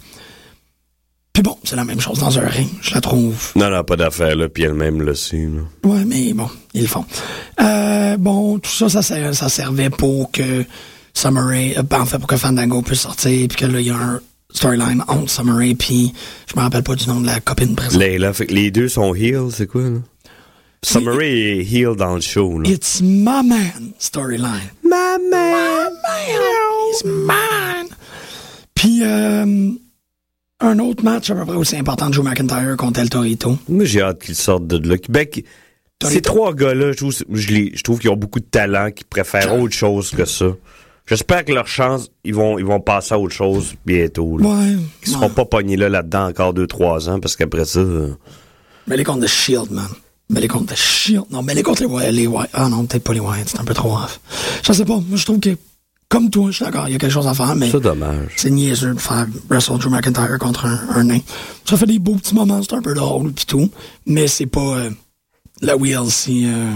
Puis 1.33 1.41
bon, 1.41 1.57
c'est 1.63 1.75
la 1.75 1.83
même 1.85 1.99
chose 1.99 2.19
dans 2.19 2.37
un 2.37 2.45
ring, 2.47 2.69
je 2.81 2.93
la 2.93 3.01
trouve. 3.01 3.53
Non, 3.55 3.71
non, 3.71 3.83
pas 3.83 3.95
d'affaire, 3.95 4.35
là, 4.35 4.47
puis 4.49 4.63
elle-même 4.63 5.01
le 5.01 5.15
sait, 5.15 5.47
là. 5.51 5.61
Ouais, 5.89 6.05
mais 6.05 6.31
bon, 6.33 6.47
ils 6.75 6.83
le 6.83 6.87
font. 6.87 7.05
Euh, 7.59 8.17
bon, 8.17 8.59
tout 8.59 8.69
ça, 8.69 8.87
ça, 8.87 9.01
ça 9.33 9.49
servait 9.49 9.89
pour 9.89 10.31
que 10.31 10.63
Summer 11.13 11.45
Rae, 11.45 11.77
euh, 11.77 11.83
ben, 11.83 12.01
en 12.01 12.05
fait, 12.05 12.17
pour 12.17 12.27
que 12.27 12.37
Fandango 12.37 12.81
puisse 12.81 13.01
sortir, 13.01 13.47
puis 13.47 13.57
que 13.57 13.65
là, 13.65 13.79
il 13.79 13.87
y 13.87 13.91
a 13.91 13.95
un 13.97 14.19
storyline 14.51 15.03
entre 15.07 15.29
Summer 15.29 15.55
Rae, 15.55 15.75
puis 15.75 16.13
je 16.47 16.55
me 16.55 16.61
rappelle 16.61 16.83
pas 16.83 16.95
du 16.95 17.07
nom 17.07 17.21
de 17.21 17.25
la 17.25 17.39
copine 17.39 17.75
présente. 17.75 17.99
Layla, 17.99 18.33
fait 18.33 18.47
que 18.47 18.53
les 18.53 18.71
deux 18.71 18.89
sont 18.89 19.13
heel, 19.15 19.47
c'est 19.51 19.67
quoi, 19.67 19.81
là? 19.83 19.99
Summer 20.83 21.15
Rae 21.15 21.59
est 21.59 21.63
heel 21.63 21.95
dans 21.95 22.15
le 22.15 22.21
show, 22.21 22.59
là. 22.59 22.69
It's 22.69 23.01
my 23.01 23.41
man 23.43 23.93
storyline. 23.99 24.71
Ma 24.83 25.17
My 25.17 25.17
man 25.31 25.91
is 26.91 27.05
mine. 27.05 27.89
Puis, 28.75 28.99
euh, 29.03 29.71
un 30.59 30.79
autre 30.79 31.03
match 31.03 31.29
à 31.29 31.35
peu 31.35 31.45
près 31.45 31.55
aussi 31.55 31.77
important, 31.77 32.09
Drew 32.09 32.23
McIntyre 32.23 32.75
contre 32.77 32.99
El 32.99 33.09
Torito. 33.09 33.57
Moi, 33.69 33.85
j'ai 33.85 34.01
hâte 34.01 34.21
qu'il 34.21 34.35
sorte 34.35 34.67
de 34.67 34.77
là. 34.87 34.95
Ben, 35.09 35.25
t'as 35.99 36.09
Ces 36.09 36.21
trois 36.21 36.53
gars-là, 36.53 36.91
je 36.91 36.97
trouve, 36.97 37.13
je 37.31 37.83
trouve 37.83 37.99
qu'ils 37.99 38.09
ont 38.09 38.17
beaucoup 38.17 38.39
de 38.39 38.45
talent, 38.45 38.91
qu'ils 38.91 39.05
préfèrent 39.05 39.57
autre 39.57 39.73
chose 39.73 40.11
que 40.11 40.25
ça. 40.25 40.47
J'espère 41.05 41.43
que 41.43 41.51
leur 41.51 41.67
chance, 41.67 42.09
ils 42.23 42.33
vont, 42.33 42.57
ils 42.57 42.65
vont 42.65 42.79
passer 42.79 43.13
à 43.13 43.19
autre 43.19 43.33
chose 43.33 43.75
bientôt. 43.85 44.37
Là. 44.37 44.47
Ouais. 44.47 44.75
Ils 45.05 45.09
seront 45.09 45.27
ouais. 45.27 45.33
pas 45.33 45.45
pognés 45.45 45.75
là, 45.75 45.89
là-dedans 45.89 46.29
encore 46.29 46.53
deux, 46.53 46.65
trois 46.67 47.09
ans, 47.09 47.19
parce 47.19 47.35
qu'après 47.35 47.65
ça, 47.65 47.79
euh, 47.79 48.13
Mais 48.87 48.95
les 48.95 49.03
contre 49.03 49.25
The 49.25 49.27
Shield, 49.27 49.71
man. 49.71 49.87
Mais 50.29 50.39
les 50.39 50.47
contre 50.47 50.73
The 50.73 50.77
Shield. 50.77 51.25
Non, 51.29 51.43
mais 51.43 51.53
les 51.55 51.63
contre 51.63 51.83
les. 51.85 52.11
Les 52.11 52.27
Wyatt. 52.27 52.49
Ah 52.53 52.69
non, 52.69 52.85
peut-être 52.85 53.03
pas 53.03 53.13
les 53.13 53.19
Wyatt. 53.19 53.47
C'est 53.49 53.59
un 53.59 53.65
peu 53.65 53.73
trop 53.73 53.93
off. 53.97 54.21
Je 54.65 54.71
sais 54.71 54.85
pas. 54.85 54.95
Moi, 54.95 55.17
je 55.17 55.25
trouve 55.25 55.41
que, 55.41 55.57
comme 56.07 56.29
toi, 56.29 56.47
je 56.51 56.55
suis 56.55 56.65
d'accord, 56.65 56.87
il 56.87 56.93
y 56.93 56.95
a 56.95 56.97
quelque 56.99 57.11
chose 57.11 57.27
à 57.27 57.33
faire, 57.33 57.53
mais 57.55 57.69
c'est 57.69 57.81
dommage. 57.81 58.31
c'est 58.37 58.49
niaiseux 58.49 58.93
de 58.93 58.99
faire 58.99 59.27
Wrestle 59.49 59.77
Drew 59.79 59.89
McIntyre 59.89 60.37
contre 60.39 60.65
un, 60.65 60.79
un 60.95 61.03
nain. 61.03 61.19
Ça 61.67 61.75
fait 61.75 61.85
des 61.85 61.99
beaux 61.99 62.15
petits 62.15 62.33
moments, 62.33 62.61
c'est 62.63 62.73
un 62.73 62.81
peu 62.81 62.93
drôle 62.93 63.33
pis 63.33 63.45
tout, 63.45 63.69
mais 64.05 64.27
c'est 64.27 64.45
pas 64.45 64.77
euh, 64.77 64.89
la 65.61 65.75
WLC. 65.75 66.45
Euh, 66.45 66.71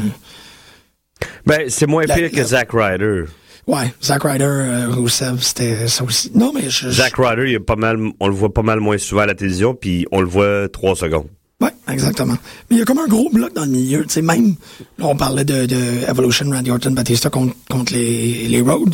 Ben, 1.45 1.69
c'est 1.69 1.87
moins 1.87 2.05
La- 2.05 2.15
pire 2.15 2.29
que 2.29 2.35
la- 2.37 2.43
Zack 2.43 2.69
Ryder. 2.73 3.23
Ouais, 3.67 3.93
Zack 4.03 4.23
Ryder, 4.23 4.45
euh, 4.45 4.87
Rusev, 4.89 5.41
c'était 5.41 5.87
ça 5.87 6.03
aussi. 6.03 6.31
Non, 6.33 6.51
mais 6.53 6.69
je... 6.69 6.89
Zack 6.89 7.13
Ryder, 7.17 7.43
il 7.49 7.53
est 7.55 7.59
pas 7.59 7.75
mal, 7.75 7.97
on 8.19 8.27
le 8.27 8.33
voit 8.33 8.53
pas 8.53 8.63
mal 8.63 8.79
moins 8.79 8.97
souvent 8.97 9.21
à 9.21 9.25
la 9.25 9.35
télévision, 9.35 9.73
puis 9.75 10.05
on 10.11 10.21
le 10.21 10.27
voit 10.27 10.67
trois 10.69 10.95
secondes. 10.95 11.27
Ouais, 11.59 11.71
exactement. 11.91 12.37
Mais 12.69 12.75
il 12.75 12.79
y 12.79 12.81
a 12.81 12.85
comme 12.85 12.99
un 12.99 13.07
gros 13.07 13.29
bloc 13.31 13.53
dans 13.53 13.65
le 13.65 13.71
milieu. 13.71 14.03
Tu 14.03 14.09
sais, 14.09 14.21
même, 14.21 14.55
là, 14.99 15.07
on 15.07 15.15
parlait 15.15 15.43
de, 15.45 15.65
de 15.65 16.09
Evolution, 16.09 16.49
Randy 16.51 16.69
Orton, 16.69 16.91
Batista 16.91 17.29
contre, 17.31 17.55
contre 17.69 17.93
les, 17.93 18.47
les 18.47 18.61
Rhodes. 18.61 18.93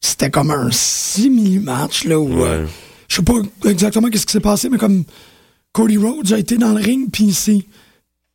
C'était 0.00 0.30
comme 0.30 0.50
un 0.50 0.70
simili-match, 0.72 2.04
là, 2.04 2.18
où, 2.18 2.28
Ouais. 2.42 2.48
euh, 2.48 2.66
je 3.08 3.16
sais 3.16 3.22
pas 3.22 3.34
exactement 3.64 4.08
qu'est-ce 4.08 4.26
qui 4.26 4.32
s'est 4.32 4.40
passé, 4.40 4.68
mais 4.68 4.78
comme 4.78 5.04
Cody 5.72 5.96
Rhodes 5.98 6.32
a 6.32 6.38
été 6.38 6.56
dans 6.56 6.72
le 6.72 6.82
ring, 6.82 7.08
puis 7.12 7.24
il 7.24 7.34
s'est 7.34 7.64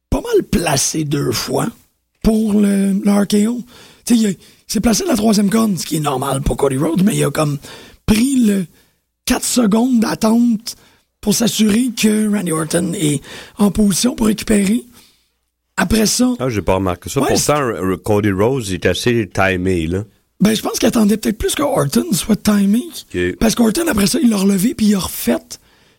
pas 0.10 0.22
mal 0.22 0.44
placé 0.44 1.04
deux 1.04 1.32
fois 1.32 1.68
pour 2.22 2.54
le, 2.54 2.94
le 2.94 3.12
RKO. 3.12 3.62
Tu 4.06 4.16
sais, 4.16 4.22
il 4.22 4.28
a- 4.28 4.30
il 4.30 4.36
s'est 4.74 4.80
placé 4.82 5.04
la 5.08 5.16
troisième 5.16 5.50
corde, 5.50 5.78
ce 5.78 5.86
qui 5.86 5.98
est 5.98 6.02
normal 6.02 6.42
pour 6.42 6.58
Cody 6.58 6.78
Rhodes, 6.78 7.04
mais 7.04 7.16
il 7.16 7.24
a 7.24 7.32
comme 7.32 7.58
pris 8.06 8.36
le 8.46 8.66
4 9.26 9.44
secondes 9.46 10.00
d'attente 10.00 10.76
pour 11.22 11.34
s'assurer 11.34 11.90
que 11.96 12.30
Randy 12.36 12.52
Orton 12.52 12.92
est 12.94 13.22
en 13.58 13.72
position 13.72 14.16
pour 14.16 14.28
récupérer. 14.28 14.84
Après 15.78 16.06
ça, 16.06 16.34
Ah, 16.40 16.50
j'ai 16.50 16.62
pas 16.62 16.76
remarqué 16.76 17.10
ça. 17.10 17.22
Ouais, 17.22 17.28
Pourtant, 17.34 17.98
Cody 18.04 18.30
il 18.30 18.74
est 18.74 18.86
assez 18.86 19.30
timé, 19.34 19.88
là. 19.88 20.04
ben, 20.40 20.54
je 20.56 20.62
pense 20.62 20.78
qu'il 20.80 20.88
attendait 20.88 21.18
peut-être 21.18 21.38
plus 21.38 21.56
que 21.56 21.64
Orton 21.64 22.06
soit 22.12 22.36
timé. 22.42 22.82
Parce 23.40 23.56
qu'Orton, 23.56 23.88
après 23.88 24.08
ça, 24.08 24.20
il 24.22 24.30
l'a 24.30 24.38
relevé 24.38 24.76
puis 24.76 24.88
il 24.88 24.96
a 24.96 25.00
refait 25.00 25.38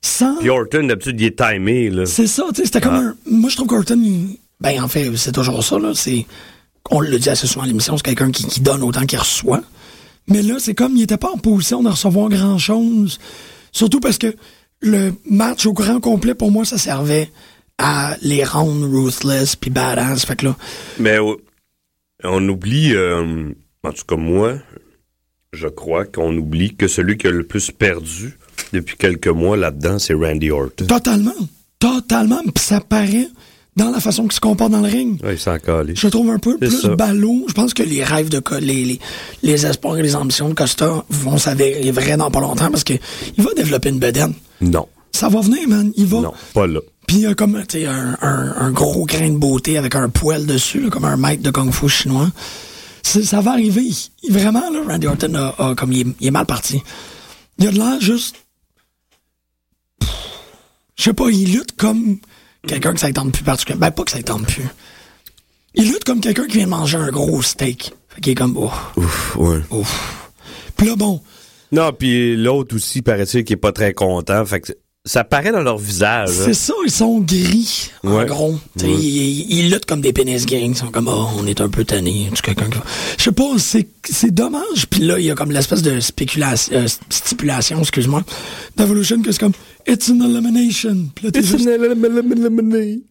sans. 0.03 0.37
Puis 0.37 0.51
Orton, 0.51 0.85
d'habitude, 0.87 1.21
il 1.21 1.27
est 1.27 1.39
timé, 1.39 1.91
là. 1.91 2.07
C'est 2.07 2.27
ça, 2.29 2.45
tu 2.51 2.57
sais, 2.61 2.67
c'était 2.67 2.81
comme 2.81 2.95
Ah. 2.95 2.99
un. 2.99 3.17
Moi, 3.31 3.51
je 3.51 3.57
trouve 3.57 3.69
qu'Orton, 3.69 3.99
il- 4.05 4.39
ben, 4.61 4.83
en 4.83 4.89
fait, 4.89 5.17
c'est 5.17 5.33
toujours 5.33 5.65
ça, 5.65 5.79
là. 5.79 5.93
C'est. 5.95 6.25
On 6.91 7.01
le 7.01 7.19
dit 7.19 7.31
assez 7.31 7.47
souvent 7.47 7.65
à 7.65 7.67
l'émission, 7.67 7.97
c'est 7.97 8.05
quelqu'un 8.05 8.31
qui, 8.31 8.47
qui 8.47 8.61
donne 8.61 8.83
autant 8.83 9.07
qu'il 9.07 9.19
reçoit. 9.19 9.63
Mais 10.29 10.43
là, 10.43 10.57
c'est 10.59 10.75
comme 10.75 10.97
il 10.97 11.03
était 11.03 11.17
pas 11.17 11.31
en 11.31 11.39
position 11.39 11.83
de 11.83 11.89
recevoir 11.89 12.29
grand-chose. 12.29 13.19
Surtout 13.73 14.01
parce 14.01 14.19
que 14.19 14.35
le 14.81 15.13
match 15.29 15.67
au 15.67 15.73
grand 15.73 16.01
complet, 16.01 16.35
pour 16.35 16.51
moi, 16.51 16.65
ça 16.65 16.79
servait 16.79 17.31
à 17.79 18.17
les 18.23 18.45
rendre 18.45 18.87
ruthless 18.87 19.57
puis 19.57 19.71
badass. 19.71 20.25
Fait 20.25 20.37
que 20.37 20.47
là, 20.47 20.57
Mais 20.99 21.19
on 22.23 22.49
oublie, 22.49 22.95
euh, 22.95 23.51
en 23.83 23.93
tout 23.93 24.05
cas 24.07 24.17
moi, 24.17 24.55
je 25.53 25.69
crois 25.69 26.05
qu'on 26.05 26.37
oublie 26.37 26.77
que 26.77 26.89
celui 26.89 27.17
qui 27.17 27.27
a 27.27 27.31
le 27.31 27.45
plus 27.45 27.71
perdu 27.71 28.39
depuis 28.73 28.97
quelques 28.97 29.29
mois 29.29 29.57
là-dedans, 29.57 29.99
c'est 29.99 30.15
Randy 30.15 30.51
Orton. 30.51 30.87
totalement, 30.87 31.33
totalement, 31.79 32.43
puis 32.43 32.65
ça 32.65 32.81
paraît 32.81 33.29
dans 33.77 33.91
la 33.91 34.01
façon 34.01 34.23
qu'il 34.25 34.33
se 34.33 34.41
comporte 34.41 34.71
dans 34.71 34.81
le 34.81 34.89
ring. 34.89 35.21
Calait. 35.65 35.95
Je 35.97 36.07
trouve 36.09 36.31
un 36.31 36.39
peu 36.39 36.57
plus 36.59 36.83
ça. 36.83 36.95
ballot. 36.95 37.45
Je 37.49 37.55
pense 37.55 37.75
que 37.75 37.83
les 37.83 38.05
rêves 38.05 38.29
de 38.29 38.41
les, 38.61 38.85
les, 38.85 39.01
les 39.43 39.67
espoirs 39.67 39.99
et 39.99 40.03
les 40.03 40.15
ambitions 40.17 40.49
de 40.49 40.55
Costa 40.55 41.05
vont 41.11 41.39
s'avérer 41.39 41.91
vrais 41.91 42.17
dans 42.17 42.31
pas 42.31 42.41
longtemps 42.41 42.71
parce 42.71 42.85
que 42.85 42.95
il 43.37 43.43
va 43.45 43.53
développer 43.55 43.89
une 43.89 43.99
bedaine. 43.99 44.33
Non. 44.61 44.87
Ça 45.13 45.29
va 45.29 45.41
venir, 45.41 45.69
man. 45.69 45.93
Il 45.97 46.07
va. 46.07 46.21
Non, 46.21 46.33
pas 46.53 46.67
là. 46.67 46.81
Puis 47.07 47.17
il 47.19 47.23
y 47.23 47.27
a 47.27 47.35
comme 47.35 47.55
un, 47.57 48.17
un, 48.23 48.55
un 48.59 48.71
gros 48.71 49.05
grain 49.05 49.29
de 49.31 49.37
beauté 49.37 49.77
avec 49.77 49.95
un 49.95 50.09
poil 50.09 50.47
dessus, 50.47 50.81
là, 50.81 50.89
comme 50.91 51.05
un 51.05 51.17
maître 51.17 51.43
de 51.43 51.51
kung 51.51 51.71
fu 51.73 51.89
chinois. 51.89 52.31
Ça 53.03 53.41
va 53.43 53.53
arriver. 53.53 53.83
Il- 54.23 54.33
vraiment, 54.33 54.71
là, 54.71 54.81
Randy 54.89 55.07
Orton 55.07 55.35
a, 55.35 55.55
a- 55.71 55.75
comme 55.75 55.93
il 55.93 56.01
est, 56.09 56.15
il 56.21 56.27
est 56.29 56.31
mal 56.31 56.47
parti. 56.47 56.81
Il 57.59 57.67
a 57.69 57.71
de 57.73 57.77
l'air 57.77 58.01
juste. 58.01 58.37
Je 60.97 61.03
sais 61.03 61.13
pas, 61.13 61.29
il 61.31 61.53
lutte 61.53 61.73
comme 61.77 62.19
quelqu'un 62.67 62.95
que 62.95 63.01
ça 63.01 63.13
tente 63.13 63.33
plus 63.33 63.45
particulièrement. 63.45 63.87
Ben, 63.87 63.91
pas 63.93 64.05
que 64.05 64.11
ça 64.11 64.23
tente 64.23 64.47
plus. 64.47 64.65
Il 65.75 65.87
lutte 65.89 66.05
comme 66.05 66.21
quelqu'un 66.21 66.47
qui 66.47 66.59
vient 66.59 66.67
de 66.67 66.71
manger 66.71 66.99
un 66.99 67.11
gros 67.11 67.43
steak. 67.43 67.93
Fait 68.09 68.21
qu'il 68.21 68.33
est 68.33 68.37
comme, 68.37 68.57
oh, 68.57 68.71
Ouf, 68.97 69.37
ouais. 69.37 69.59
ouf. 69.71 70.31
Puis 70.77 70.87
là, 70.87 70.97
bon, 70.97 71.21
Non, 71.73 71.93
puis 71.93 72.37
l'autre 72.37 72.77
aussi, 72.77 73.03
paraît-il, 73.03 73.45
qui 73.45 73.55
est 73.55 73.57
pas 73.57 73.73
très 73.73 73.93
content. 73.93 74.45
Fait 74.47 74.61
que 74.61 74.73
ça 75.07 75.23
paraît 75.23 75.53
dans 75.53 75.61
leur 75.61 75.77
visage. 75.77 76.31
hein. 76.31 76.43
c'est 76.47 76.55
ça, 76.55 76.73
ils 76.85 76.91
sont 76.91 77.19
gris, 77.21 77.91
en 78.05 78.25
gros. 78.25 78.59
Ils, 78.83 78.89
ils- 78.89 79.59
ils 79.59 79.71
luttent 79.71 79.85
comme 79.85 80.01
des 80.01 80.15
pénis 80.15 80.47
gangs. 80.47 80.71
Ils 80.71 80.77
sont 80.77 80.91
comme, 80.91 81.09
oh, 81.09 81.29
on 81.37 81.47
est 81.47 81.61
un 81.61 81.69
peu 81.69 81.85
tanné. 81.85 82.31
quelqu'un 82.43 82.71
qui... 82.71 82.79
Je 83.19 83.25
sais 83.25 83.33
pas, 83.33 83.51
c'est, 83.59 83.87
c'est 84.03 84.33
dommage. 84.33 84.87
Puis 84.89 85.01
là, 85.03 85.19
il 85.19 85.27
y 85.27 85.31
a 85.31 85.35
comme 85.35 85.51
l'espèce 85.53 85.83
de 85.83 86.01
spéculation, 86.01 86.73
euh, 86.75 86.87
stipulation, 87.11 87.81
excuse-moi, 87.81 88.23
d'Evolution, 88.79 89.21
que 89.21 89.31
c'est 89.31 89.41
comme, 89.41 89.53
it's 89.87 90.09
an 90.09 90.21
elimination. 90.23 91.11
Puis 91.15 91.27
là, 91.27 91.31
t'es 91.33 91.43
juste, 91.43 91.69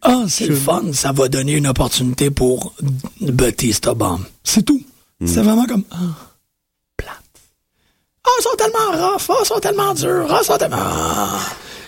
ah, 0.02 0.24
c'est 0.28 0.48
le 0.48 0.56
fun. 0.56 0.86
Ça 0.94 1.12
va 1.12 1.28
donner 1.30 1.54
une 1.54 1.68
opportunité 1.68 2.32
pour 2.32 2.74
Batista 3.22 3.94
Bomb. 3.94 4.22
C'est 4.44 4.64
tout. 4.64 4.82
C'est 5.26 5.42
vraiment 5.44 5.66
comme, 5.68 5.84
ah, 5.92 5.98
plate. 6.98 7.14
Ah, 8.26 8.30
ils 8.40 8.44
sont 8.44 8.56
tellement 8.58 9.12
rough. 9.12 9.22
Ah, 9.30 9.34
ils 9.42 9.46
sont 9.48 9.60
tellement 9.60 9.94
durs. 9.94 10.26
Ah, 10.32 10.40
ils 10.42 10.46
sont 10.46 10.58
tellement... 10.58 10.78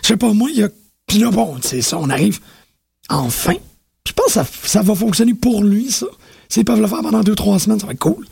Je 0.06 0.10
sais 0.10 0.18
pas, 0.18 0.34
moi, 0.34 0.52
il 0.52 0.60
y 0.60 0.64
a... 0.64 0.70
Puis 1.08 1.18
là, 1.18 1.32
bon, 1.32 1.58
c'est 1.64 1.82
ça, 1.82 1.98
on 1.98 2.12
arrive 2.12 2.40
enfin. 3.10 3.56
Je 4.08 4.14
pense 4.14 4.28
que 4.28 4.32
ça, 4.34 4.46
ça 4.64 4.84
va 4.84 4.94
fonctionner 4.94 5.34
pour 5.34 5.64
lui, 5.64 5.90
ça. 5.90 6.06
S'ils 6.48 6.64
peuvent 6.64 6.80
le 6.80 6.86
faire 6.86 7.02
pendant 7.02 7.24
deux, 7.24 7.34
trois 7.34 7.58
semaines, 7.58 7.80
ça 7.80 7.88
va 7.88 7.94
être 7.94 8.00
cool. 8.00 8.24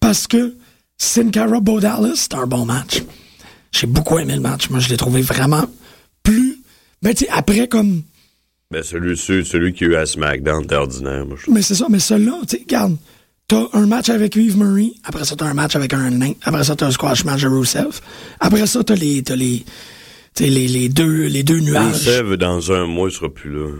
Parce 0.00 0.26
que 0.26 0.54
Sin 0.96 1.28
Cara 1.28 1.60
Bo 1.60 1.78
Dallas, 1.78 2.14
c'est 2.14 2.32
un 2.32 2.46
bon 2.46 2.64
match. 2.64 3.02
J'ai 3.70 3.86
beaucoup 3.86 4.18
aimé 4.18 4.34
le 4.34 4.40
match. 4.40 4.70
Moi, 4.70 4.80
je 4.80 4.88
l'ai 4.88 4.96
trouvé 4.96 5.20
vraiment 5.20 5.66
plus... 6.22 6.62
Ben, 7.02 7.12
tu 7.12 7.26
sais, 7.26 7.30
après, 7.30 7.68
comme... 7.68 8.00
Ben, 8.70 8.82
celui, 8.82 9.14
celui, 9.18 9.74
qui 9.74 9.84
a 9.84 9.88
eu 9.88 9.96
à 9.96 10.06
SmackDown, 10.06 10.66
t'es 10.66 10.74
ordinaire, 10.74 11.26
moi, 11.26 11.36
je. 11.38 11.50
Mais 11.50 11.60
c'est 11.60 11.74
ça, 11.74 11.84
mais 11.90 11.98
celui-là, 11.98 12.38
tu 12.48 12.56
sais, 12.56 12.62
regarde, 12.62 12.96
t'as 13.46 13.66
un 13.74 13.84
match 13.84 14.08
avec 14.08 14.36
Yves 14.36 14.56
Murray, 14.56 14.92
après 15.04 15.26
ça, 15.26 15.36
t'as 15.36 15.44
un 15.44 15.54
match 15.54 15.76
avec 15.76 15.92
un 15.92 16.08
nain, 16.12 16.32
après 16.44 16.64
ça, 16.64 16.76
t'as 16.76 16.86
un 16.86 16.92
squash 16.92 17.24
match 17.24 17.42
de 17.42 17.48
Rusev, 17.48 18.00
après 18.38 18.66
ça, 18.66 18.82
t'as 18.82 18.94
les, 18.94 19.22
t'as 19.22 19.36
les, 20.38 20.68
les 20.68 20.88
deux, 20.88 21.26
les 21.26 21.42
deux 21.42 21.60
nuages. 21.60 22.06
Rusev, 22.06 22.36
dans 22.36 22.72
un 22.72 22.86
mois, 22.86 23.08
il 23.08 23.14
sera 23.14 23.28
plus 23.28 23.50
là. 23.52 23.70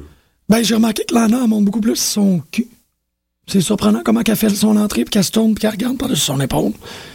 Ben, 0.49 0.63
j'ai 0.63 0.75
remarqué 0.75 1.05
que 1.05 1.15
Lana 1.15 1.47
monte 1.47 1.65
beaucoup 1.65 1.81
plus 1.81 1.97
son 1.97 2.43
cul. 2.51 2.67
C'est 3.47 3.61
surprenant 3.61 4.03
comment 4.05 4.23
qu'elle 4.23 4.37
fait 4.37 4.51
son 4.51 4.77
entrée, 4.77 5.05
puis 5.05 5.11
qu'elle 5.11 5.25
se 5.25 5.33
tourne, 5.33 5.55
puis 5.55 5.63
qu'elle 5.63 5.71
regarde 5.71 5.99
par-dessus 5.99 6.23
son 6.23 6.41
épaule. 6.41 6.73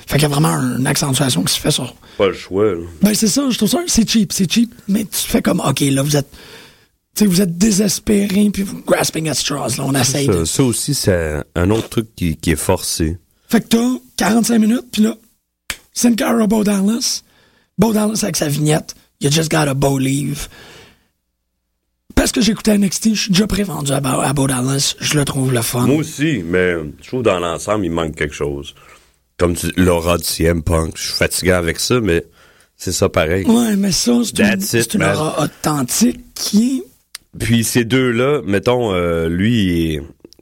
Fait 0.08 0.16
qu'il 0.16 0.24
y 0.24 0.26
a 0.26 0.30
vraiment 0.30 0.50
une 0.50 0.88
accentuation 0.88 1.44
qui 1.44 1.54
se 1.54 1.60
fait 1.60 1.72
sur... 1.72 1.94
Pas 2.18 2.28
le 2.28 2.34
choix, 2.34 2.74
là. 2.74 2.82
Ben, 3.02 3.14
c'est 3.14 3.28
ça, 3.28 3.50
je 3.50 3.58
trouve 3.58 3.70
ça, 3.70 3.80
c'est 3.88 4.10
cheap, 4.10 4.34
c'est 4.34 4.52
cheap, 4.52 4.74
mais 4.88 5.06
tu 5.06 5.20
fais 5.28 5.42
comme, 5.42 5.60
OK, 5.62 5.80
là, 5.82 6.02
vous 6.02 6.18
êtes... 6.18 6.30
Tu 7.16 7.24
sais, 7.24 7.26
vous 7.28 7.42
êtes 7.42 7.58
désespéré, 7.58 8.50
puis 8.52 8.64
vous 8.64 8.82
grasping 8.82 9.30
at 9.30 9.36
straws, 9.36 9.78
là, 9.78 9.86
on 9.86 9.96
essaye 9.96 10.28
de... 10.28 10.44
Ça, 10.44 10.58
ça 10.58 10.64
aussi, 10.64 10.94
c'est 10.94 11.42
un 11.56 11.70
autre 11.70 11.88
truc 11.88 12.08
qui, 12.16 12.36
qui 12.36 12.52
est 12.52 12.58
forcé. 12.58 13.18
Fait 13.48 13.62
que 13.62 13.68
t'as 13.68 14.00
45 14.18 14.60
minutes, 14.60 14.86
puis 14.92 15.04
là, 15.04 15.16
Sin 15.94 16.14
Cara 16.16 16.46
Bo 16.46 16.64
Dallas. 16.64 17.24
Bo 17.78 17.94
Dallas 17.94 18.20
avec 18.24 18.36
sa 18.36 18.50
vignette. 18.50 18.96
You 19.22 19.30
just 19.32 19.50
got 19.50 19.68
a 19.68 19.74
Bo 19.74 19.98
leave. 19.98 20.48
Parce 22.16 22.32
que 22.32 22.42
j'écoutais 22.42 22.78
NXT, 22.78 23.14
je 23.14 23.22
suis 23.22 23.32
déjà 23.32 23.48
prévendu 23.48 23.92
à, 23.92 23.98
à 23.98 24.34
Bo 24.34 24.48
Dallas. 24.48 24.96
Je 25.00 25.18
le 25.18 25.26
trouve 25.26 25.54
le 25.54 25.62
fun. 25.62 25.86
Moi 25.86 25.98
aussi, 25.98 26.44
mais 26.46 26.74
je 27.02 27.08
trouve 27.08 27.24
dans 27.24 27.40
l'ensemble, 27.40 27.86
il 27.86 27.92
manque 27.92 28.16
quelque 28.16 28.34
chose. 28.36 28.74
Comme 29.38 29.56
tu 29.56 29.68
l'aura 29.76 30.18
du 30.18 30.24
CM 30.24 30.64
Punk. 30.64 30.94
Je 30.96 31.04
suis 31.04 31.14
fatigué 31.14 31.52
avec 31.52 31.80
ça, 31.80 32.00
mais 32.00 32.24
c'est 32.78 32.94
ça 32.94 33.10
pareil. 33.10 33.46
Ouais, 33.46 33.76
mais 33.76 33.92
ça, 33.92 34.14
c'est 34.24 34.40
une, 34.40 34.62
it, 34.62 34.94
une 34.94 35.04
aura 35.04 35.44
authentique 35.44 36.22
qui 36.34 36.78
est... 36.78 37.38
Puis 37.38 37.66
ces 37.66 37.84
deux-là, 37.84 38.42
mettons, 38.46 38.94
euh, 38.94 39.28
lui, 39.28 40.00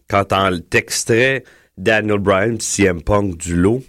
quand 0.08 0.32
on 0.32 0.60
t'extrait 0.60 1.44
Daniel 1.78 2.20
Bryan 2.20 2.60
CM 2.60 3.02
Punk 3.02 3.38
du 3.38 3.56
lot, 3.56 3.84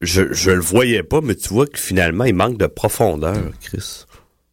je, 0.00 0.32
je 0.32 0.50
le 0.50 0.60
voyais 0.60 1.02
pas, 1.02 1.20
mais 1.20 1.34
tu 1.34 1.48
vois 1.48 1.66
que 1.66 1.78
finalement, 1.78 2.24
il 2.24 2.34
manque 2.34 2.58
de 2.58 2.66
profondeur, 2.66 3.50
Chris. 3.60 4.04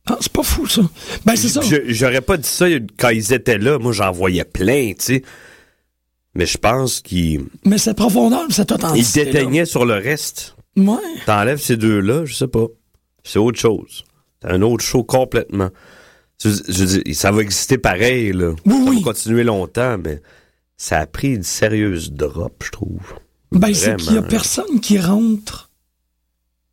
Ah, 0.05 0.17
c'est 0.19 0.31
pas 0.31 0.43
fou, 0.43 0.67
ça. 0.67 0.81
Ben, 1.25 1.35
c'est 1.35 1.47
ça. 1.47 1.61
J'aurais 1.87 2.21
pas 2.21 2.35
dit 2.37 2.47
ça 2.47 2.65
quand 2.97 3.09
ils 3.09 3.31
étaient 3.31 3.57
là. 3.57 3.79
Moi, 3.79 3.93
j'en 3.93 4.11
voyais 4.11 4.43
plein, 4.43 4.91
tu 4.93 5.05
sais. 5.05 5.23
Mais 6.35 6.45
je 6.45 6.57
pense 6.57 6.99
qu'il 6.99 7.45
Mais 7.65 7.77
cette 7.77 7.97
profondeur, 7.97 8.45
cette 8.49 8.71
il 8.71 8.73
authenticité 8.73 9.25
déteignait 9.25 9.65
sur 9.65 9.85
le 9.85 9.93
reste. 9.93 10.55
Ouais. 10.75 10.97
T'enlèves 11.25 11.61
ces 11.61 11.77
deux-là, 11.77 12.25
je 12.25 12.33
sais 12.33 12.47
pas. 12.47 12.65
C'est 13.23 13.39
autre 13.39 13.59
chose. 13.59 14.03
C'est 14.41 14.49
un 14.49 14.61
autre 14.61 14.83
show 14.83 15.03
complètement. 15.03 15.69
Je, 16.43 17.13
ça 17.13 17.31
va 17.31 17.41
exister 17.41 17.77
pareil, 17.77 18.33
là. 18.33 18.55
Oui, 18.65 18.73
ça 18.73 18.89
oui. 18.89 18.95
va 18.97 19.03
continuer 19.03 19.43
longtemps, 19.43 19.97
mais 19.97 20.21
ça 20.75 20.99
a 20.99 21.05
pris 21.05 21.33
une 21.35 21.43
sérieuse 21.43 22.11
drop, 22.11 22.61
je 22.65 22.71
trouve. 22.71 23.13
Ben, 23.59 23.73
c'est 23.73 23.95
qu'il 23.97 24.13
y 24.13 24.17
a 24.17 24.21
personne 24.21 24.79
qui 24.79 24.99
rentre 24.99 25.69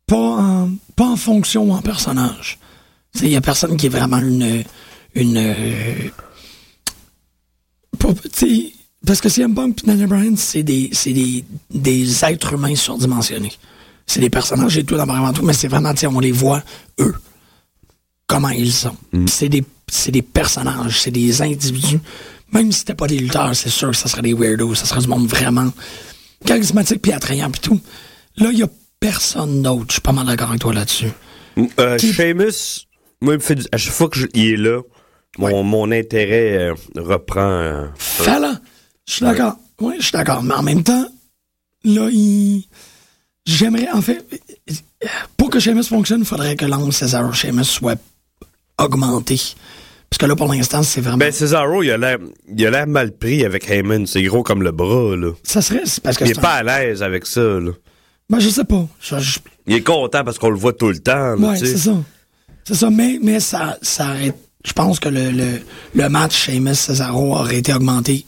pas 0.07 0.15
en, 0.17 0.71
pas 0.95 1.05
en 1.07 1.15
fonction 1.15 1.63
ou 1.69 1.73
en 1.73 1.81
personnage. 1.81 2.59
Il 3.21 3.29
y 3.29 3.35
a 3.35 3.41
personne 3.41 3.77
qui 3.77 3.85
est 3.87 3.89
vraiment 3.89 4.17
une. 4.19 4.63
une 5.15 5.37
euh, 5.37 6.09
pas- 7.99 8.13
parce 9.05 9.19
que 9.19 9.29
CM 9.29 9.53
Punk 9.55 9.83
et 9.83 9.87
Daniel 9.87 10.07
Bryan, 10.07 10.37
c'est 10.37 10.63
des, 10.63 10.89
c'est 10.93 11.13
des, 11.13 11.43
des 11.71 12.23
êtres 12.25 12.53
humains 12.53 12.75
surdimensionnés. 12.75 13.51
C'est 14.05 14.19
des 14.19 14.29
personnages 14.29 14.77
et 14.77 14.83
tout 14.83 14.95
dans 14.95 15.05
vraiment 15.05 15.33
tout, 15.33 15.43
mais 15.43 15.53
c'est 15.53 15.67
vraiment, 15.67 15.93
on 16.09 16.19
les 16.19 16.31
voit, 16.31 16.61
eux, 16.99 17.15
comment 18.27 18.49
ils 18.49 18.71
sont. 18.73 18.95
C'est 19.27 19.49
des, 19.49 19.63
c'est 19.87 20.11
des 20.11 20.21
personnages, 20.21 21.01
c'est 21.01 21.11
des 21.11 21.41
individus. 21.41 21.99
Même 22.53 22.71
si 22.71 22.79
c'était 22.79 22.93
pas 22.95 23.07
des 23.07 23.17
lutteurs, 23.17 23.55
c'est 23.55 23.69
sûr 23.69 23.89
que 23.91 23.95
ça 23.97 24.07
serait 24.09 24.21
des 24.21 24.33
weirdos, 24.33 24.75
ça 24.75 24.85
serait 24.85 25.01
du 25.01 25.07
monde 25.07 25.27
vraiment 25.27 25.71
charismatique 26.45 27.01
puis 27.01 27.11
attrayant 27.11 27.49
puis 27.51 27.61
tout. 27.61 27.79
Là, 28.37 28.49
il 28.51 28.59
y 28.59 28.63
a 28.63 28.67
personne 28.99 29.61
d'autre. 29.61 29.85
Je 29.89 29.93
suis 29.93 30.01
pas 30.01 30.11
mal 30.11 30.25
d'accord 30.25 30.49
avec 30.49 30.61
toi 30.61 30.73
là-dessus. 30.73 31.09
Euh, 31.79 31.97
Qui- 31.97 32.13
Sheamus, 32.13 32.87
moi, 33.21 33.33
il 33.33 33.37
me 33.37 33.39
fait 33.43 33.55
du- 33.55 33.65
à 33.71 33.77
chaque 33.77 33.93
fois 33.93 34.09
qu'il 34.09 34.29
est 34.35 34.57
là, 34.57 34.81
mon, 35.37 35.63
mon 35.63 35.91
intérêt 35.91 36.57
euh, 36.57 36.73
reprend. 36.97 37.39
euh, 37.41 37.87
Fallon, 37.95 38.57
je 39.07 39.13
suis 39.13 39.25
d'accord. 39.25 39.55
Oui, 39.79 39.95
je 39.99 40.03
suis 40.03 40.11
d'accord. 40.13 40.43
Mais 40.43 40.53
en 40.53 40.63
même 40.63 40.83
temps, 40.83 41.05
là, 41.83 42.09
il... 42.11 42.65
J'aimerais, 43.45 43.89
en 43.91 44.01
fait, 44.01 44.23
pour 45.35 45.49
que 45.49 45.59
Sheamus 45.59 45.83
fonctionne, 45.85 46.19
il 46.21 46.25
faudrait 46.25 46.55
que 46.55 46.65
l'angle 46.65 46.93
Cesaro 46.93 47.33
Sheamus 47.33 47.63
soit 47.65 47.99
augmenté. 48.77 49.39
Parce 50.11 50.17
que 50.19 50.25
là, 50.25 50.35
pour 50.35 50.51
l'instant, 50.53 50.83
c'est 50.83 50.99
vraiment... 51.01 51.17
Ben, 51.17 51.31
Cesaro, 51.31 51.83
il 51.83 51.91
a 51.91 51.97
l'air, 51.97 52.87
mal 52.87 53.11
pris 53.13 53.45
avec 53.45 53.69
Heyman. 53.69 54.05
C'est 54.05 54.21
gros 54.23 54.43
comme 54.43 54.61
le 54.61 54.71
bras, 54.71 55.15
là. 55.15 55.31
ça 55.41 55.61
serait... 55.61 55.83
parce 56.03 56.17
que 56.17 56.25
Il 56.25 56.31
est 56.31 56.37
un- 56.37 56.41
pas 56.41 56.55
à 56.55 56.63
l'aise 56.63 57.01
avec 57.01 57.25
ça, 57.25 57.41
là. 57.41 57.71
Ben, 58.29 58.39
je 58.39 58.49
sais 58.49 58.65
pas. 58.65 58.85
Je- 58.99 59.19
je- 59.19 59.39
Il 59.67 59.73
est 59.75 59.81
content 59.83 60.23
parce 60.25 60.37
qu'on 60.37 60.49
le 60.49 60.57
voit 60.57 60.73
tout 60.73 60.89
le 60.89 60.99
temps, 60.99 61.35
là, 61.35 61.49
Ouais, 61.51 61.57
c'est 61.57 61.77
ça. 61.77 61.95
C'est 62.65 62.75
ça, 62.75 62.89
mais, 62.89 63.19
mais 63.23 63.39
ça, 63.39 63.77
ça 63.81 64.09
aurait- 64.09 64.33
je 64.65 64.73
pense 64.73 64.99
que 64.99 65.07
le, 65.09 65.31
le, 65.31 65.61
le 65.95 66.09
match 66.09 66.35
Sheamus-Cesaro 66.45 67.33
aurait 67.35 67.57
été 67.59 67.73
augmenté 67.73 68.25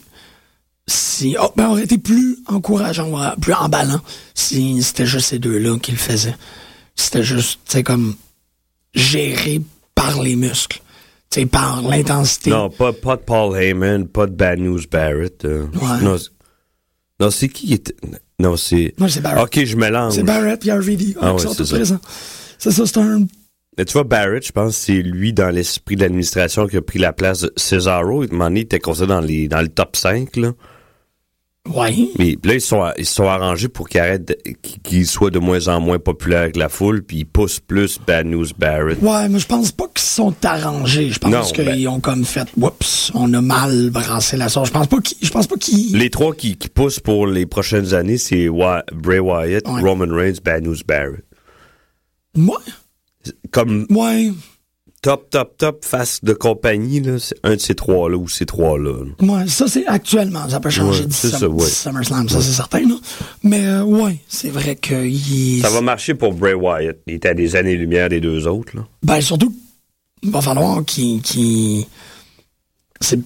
si, 0.86 1.36
oh, 1.40 1.52
ben, 1.54 1.68
aurait 1.68 1.84
été 1.84 1.98
plus 1.98 2.38
encourageant, 2.46 3.10
plus 3.40 3.52
emballant 3.54 4.00
si 4.34 4.82
c'était 4.82 5.06
juste 5.06 5.28
ces 5.28 5.38
deux-là 5.38 5.78
qui 5.78 5.92
le 5.92 5.98
faisaient. 5.98 6.36
C'était 6.96 7.22
juste, 7.22 7.60
tu 7.66 7.72
sais, 7.72 7.82
comme 7.82 8.14
géré 8.94 9.60
par 9.94 10.22
les 10.22 10.36
muscles. 10.36 10.80
Sais, 11.34 11.46
par 11.46 11.82
l'intensité. 11.82 12.50
Non, 12.50 12.70
pas, 12.70 12.92
pas 12.92 13.16
de 13.16 13.22
Paul 13.22 13.56
Heyman, 13.60 14.06
pas 14.06 14.26
de 14.26 14.32
Bad 14.32 14.58
News 14.60 14.80
Barrett. 14.90 15.44
euh. 15.44 15.66
Ouais. 15.74 16.00
Non, 16.02 16.16
c'est- 16.18 16.30
non, 17.20 17.30
c'est 17.30 17.48
qui 17.48 17.72
était... 17.74 17.94
Non, 18.38 18.56
c'est... 18.56 18.94
Non, 18.98 19.08
c'est 19.08 19.20
Barrett. 19.20 19.42
Ok, 19.44 19.64
je 19.64 19.76
mélange. 19.76 20.14
C'est 20.14 20.22
Barrett 20.22 20.64
et 20.66 20.72
RVD. 20.72 21.16
Ah 21.20 21.34
ouais, 21.34 21.40
c'est 21.40 21.64
ça. 21.64 21.98
C'est 22.58 22.70
ça, 22.70 22.86
c'est 22.86 22.98
un. 22.98 23.26
Mais 23.76 23.84
tu 23.84 23.92
vois, 23.94 24.04
Barrett, 24.04 24.46
je 24.46 24.52
pense 24.52 24.76
que 24.76 24.84
c'est 24.84 25.02
lui, 25.02 25.32
dans 25.32 25.50
l'esprit 25.50 25.96
de 25.96 26.02
l'administration, 26.02 26.66
qui 26.68 26.76
a 26.76 26.82
pris 26.82 26.98
la 27.00 27.12
place 27.12 27.40
de 27.40 27.52
Cesaro. 27.56 28.22
Il 28.24 28.58
était 28.58 28.78
considéré 28.78 29.08
dans, 29.08 29.20
les, 29.20 29.48
dans 29.48 29.60
le 29.60 29.68
top 29.68 29.96
5, 29.96 30.36
là. 30.36 30.52
Ouais. 31.66 31.94
Mais 32.18 32.36
là, 32.44 32.54
ils 32.54 32.60
se 32.60 32.68
sont, 32.68 32.84
ils 32.98 33.06
sont 33.06 33.26
arrangés 33.26 33.68
pour 33.68 33.88
qu'il 33.88 33.98
arrête, 34.00 34.26
de- 34.28 35.38
moins 35.38 35.66
en 35.68 35.80
moins 35.80 35.98
populaire 35.98 36.42
avec 36.42 36.56
la 36.56 36.68
foule, 36.68 37.02
puis 37.02 37.18
il 37.18 37.24
pousse 37.24 37.58
plus 37.58 37.98
Bad 38.06 38.26
News 38.26 38.46
Barrett. 38.58 39.00
Ouais, 39.00 39.28
mais 39.30 39.38
je 39.38 39.46
pense 39.46 39.72
pas 39.72 39.86
qu'ils 39.88 40.04
se 40.04 40.14
sont 40.16 40.34
arrangés. 40.44 41.10
Je 41.10 41.18
pense 41.18 41.52
qu'ils 41.52 41.64
ben- 41.64 41.88
ont 41.88 42.00
comme 42.00 42.24
fait, 42.26 42.46
oups, 42.58 43.10
on 43.14 43.32
a 43.32 43.40
mal 43.40 43.88
brassé 43.90 44.36
la 44.36 44.48
sauce. 44.50 44.68
Je 44.68 44.72
pense 44.72 44.86
pas 44.88 45.00
qu'ils, 45.00 45.16
je 45.22 45.30
pense 45.30 45.46
pas 45.46 45.56
qu'ils. 45.56 45.96
Les 45.96 46.10
trois 46.10 46.34
qui, 46.34 46.56
qui 46.56 46.68
poussent 46.68 47.00
pour 47.00 47.26
les 47.26 47.46
prochaines 47.46 47.94
années, 47.94 48.18
c'est 48.18 48.48
Bray 48.92 49.18
Wyatt, 49.18 49.66
Ouais. 49.66 49.80
Roman 49.80 50.14
Reigns, 50.14 50.36
Bad 50.44 50.64
News 50.64 50.76
Barrett. 50.86 51.24
Ouais. 52.36 52.54
Comme 53.50 53.86
Ouais. 53.88 54.32
Top, 55.04 55.28
top, 55.30 55.56
top 55.58 55.84
face 55.84 56.20
de 56.24 56.32
compagnie, 56.32 57.00
là, 57.00 57.18
c'est 57.18 57.36
un 57.44 57.56
de 57.56 57.60
ces 57.60 57.74
trois-là 57.74 58.16
ou 58.16 58.26
ces 58.26 58.46
trois-là. 58.46 59.04
là. 59.04 59.32
Ouais, 59.34 59.46
ça 59.48 59.66
c'est 59.68 59.86
actuellement. 59.86 60.48
Ça 60.48 60.60
peut 60.60 60.70
changer 60.70 61.02
Ouais, 61.02 61.06
d'ici 61.06 61.28
c'est 61.28 61.30
Sum- 61.32 61.38
ça, 61.40 61.48
ouais. 61.48 61.64
d'ici 61.64 61.74
SummerSlam, 61.82 62.28
ça 62.30 62.40
c'est 62.40 62.52
certain, 62.52 62.80
là. 62.80 62.96
Mais 63.42 63.66
euh, 63.66 63.82
ouais, 63.82 64.16
c'est 64.28 64.48
vrai 64.48 64.76
que 64.76 65.04
il- 65.06 65.60
Ça 65.60 65.68
va 65.68 65.82
marcher 65.82 66.14
pour 66.14 66.32
Bray 66.32 66.54
Wyatt. 66.54 66.96
Il 67.06 67.14
était 67.14 67.28
à 67.28 67.34
des 67.34 67.54
années-lumière 67.54 68.08
des 68.08 68.20
deux 68.20 68.46
autres. 68.46 68.74
Là. 68.74 68.86
Ben 69.02 69.20
surtout, 69.20 69.54
il 70.22 70.30
va 70.30 70.40
falloir 70.40 70.82
qu'il. 70.84 71.20
qu'il- 71.20 71.84
C'est, 73.00 73.20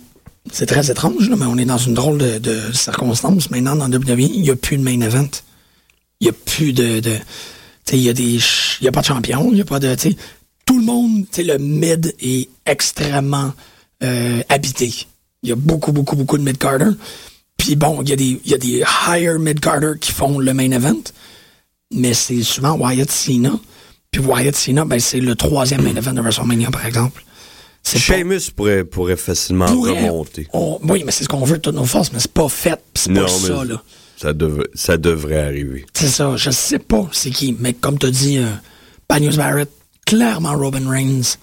c'est 0.51 0.67
très 0.67 0.91
étrange, 0.91 1.29
là, 1.31 1.37
mais 1.37 1.47
on 1.47 1.57
est 1.59 1.65
dans 1.65 1.79
une 1.79 1.95
drôle 1.95 2.19
de, 2.19 2.39
de 2.39 2.73
circonstance. 2.73 3.51
Maintenant, 3.51 3.77
dans 3.77 3.89
WWE, 3.89 4.19
il 4.21 4.43
n'y 4.43 4.51
a 4.51 4.57
plus 4.57 4.77
de 4.79 4.83
main 4.83 5.01
event. 5.01 5.29
Il 6.21 6.25
n'y 6.25 6.31
a 6.31 6.33
plus 6.33 6.73
de. 6.73 6.99
de 7.01 7.13
il 7.93 8.01
y 8.01 8.09
a 8.09 8.13
des. 8.13 8.39
n'y 8.83 8.89
a 8.89 8.93
pas 8.93 9.01
de 9.01 9.07
champion, 9.07 9.49
il 9.51 9.55
n'y 9.55 9.61
a 9.61 9.65
pas 9.65 9.79
de. 9.79 9.95
Tu 10.69 10.73
tout 10.75 10.79
le 10.81 10.85
monde, 10.85 11.23
tu 11.33 11.37
sais, 11.37 11.43
le 11.45 11.59
mid 11.59 12.15
est 12.21 12.49
extrêmement 12.67 13.53
euh, 14.03 14.43
habité. 14.49 14.93
Il 15.43 15.49
y 15.49 15.53
a 15.53 15.57
beaucoup, 15.57 15.93
beaucoup, 15.93 16.15
beaucoup 16.17 16.39
de 16.39 16.43
mid-carder. 16.43 16.91
Puis 17.57 17.75
bon, 17.77 18.03
il 18.03 18.11
y, 18.11 18.13
a 18.13 18.17
des- 18.17 18.41
il 18.45 18.51
y 18.51 18.55
a 18.55 18.59
des 18.59 18.85
higher 19.09 19.39
mid-carder 19.39 19.93
qui 20.01 20.13
font 20.13 20.39
le 20.39 20.53
main 20.55 20.71
event 20.71 21.03
mais 21.91 22.13
c'est 22.13 22.43
souvent 22.43 22.77
Wyatt 22.77 23.11
Cena. 23.11 23.53
Puis 24.11 24.21
Wyatt 24.21 24.55
Cena, 24.55 24.85
ben, 24.85 25.01
c'est 25.01 25.21
le 25.21 25.35
troisième 25.35 25.81
main 25.83 25.97
event 25.97 26.13
de 26.13 26.21
WrestleMania, 26.21 26.71
par 26.71 26.85
exemple. 26.85 27.25
C'est 27.83 27.95
pas- 27.99 28.17
Sheamus 28.17 28.51
pourrait, 28.55 28.85
pourrait 28.85 29.17
facilement 29.17 29.65
pourrait- 29.67 30.07
remonter. 30.07 30.47
on- 30.53 30.79
oui, 30.85 31.03
mais 31.07 31.13
c'est 31.13 31.25
ce 31.25 31.29
qu'on 31.31 31.45
veut 31.45 31.57
de 31.57 31.63
toutes 31.63 31.75
nos 31.77 31.87
forces, 31.87 32.13
mais 32.13 32.19
c'est 32.21 32.31
pas 32.33 32.49
fait. 32.51 32.79
C'est 32.95 33.11
pas 33.15 33.27
ça, 33.27 33.65
là. 33.65 33.83
ça, 34.21 34.35
devrait- 34.35 34.69
ça 34.75 34.99
devrait 34.99 35.41
arriver. 35.41 35.87
C'est 35.95 36.09
ça. 36.09 36.37
Je 36.37 36.51
sais 36.51 36.79
pas 36.79 37.09
c'est 37.13 37.31
qui, 37.31 37.57
mais 37.59 37.73
comme 37.73 37.99
t'as 37.99 38.11
dit, 38.11 38.37
euh, 38.37 38.51
News 39.19 39.37
Barrett, 39.37 39.71
clairement 40.09 40.57
Robin 40.57 40.89
Reigns. 40.89 41.37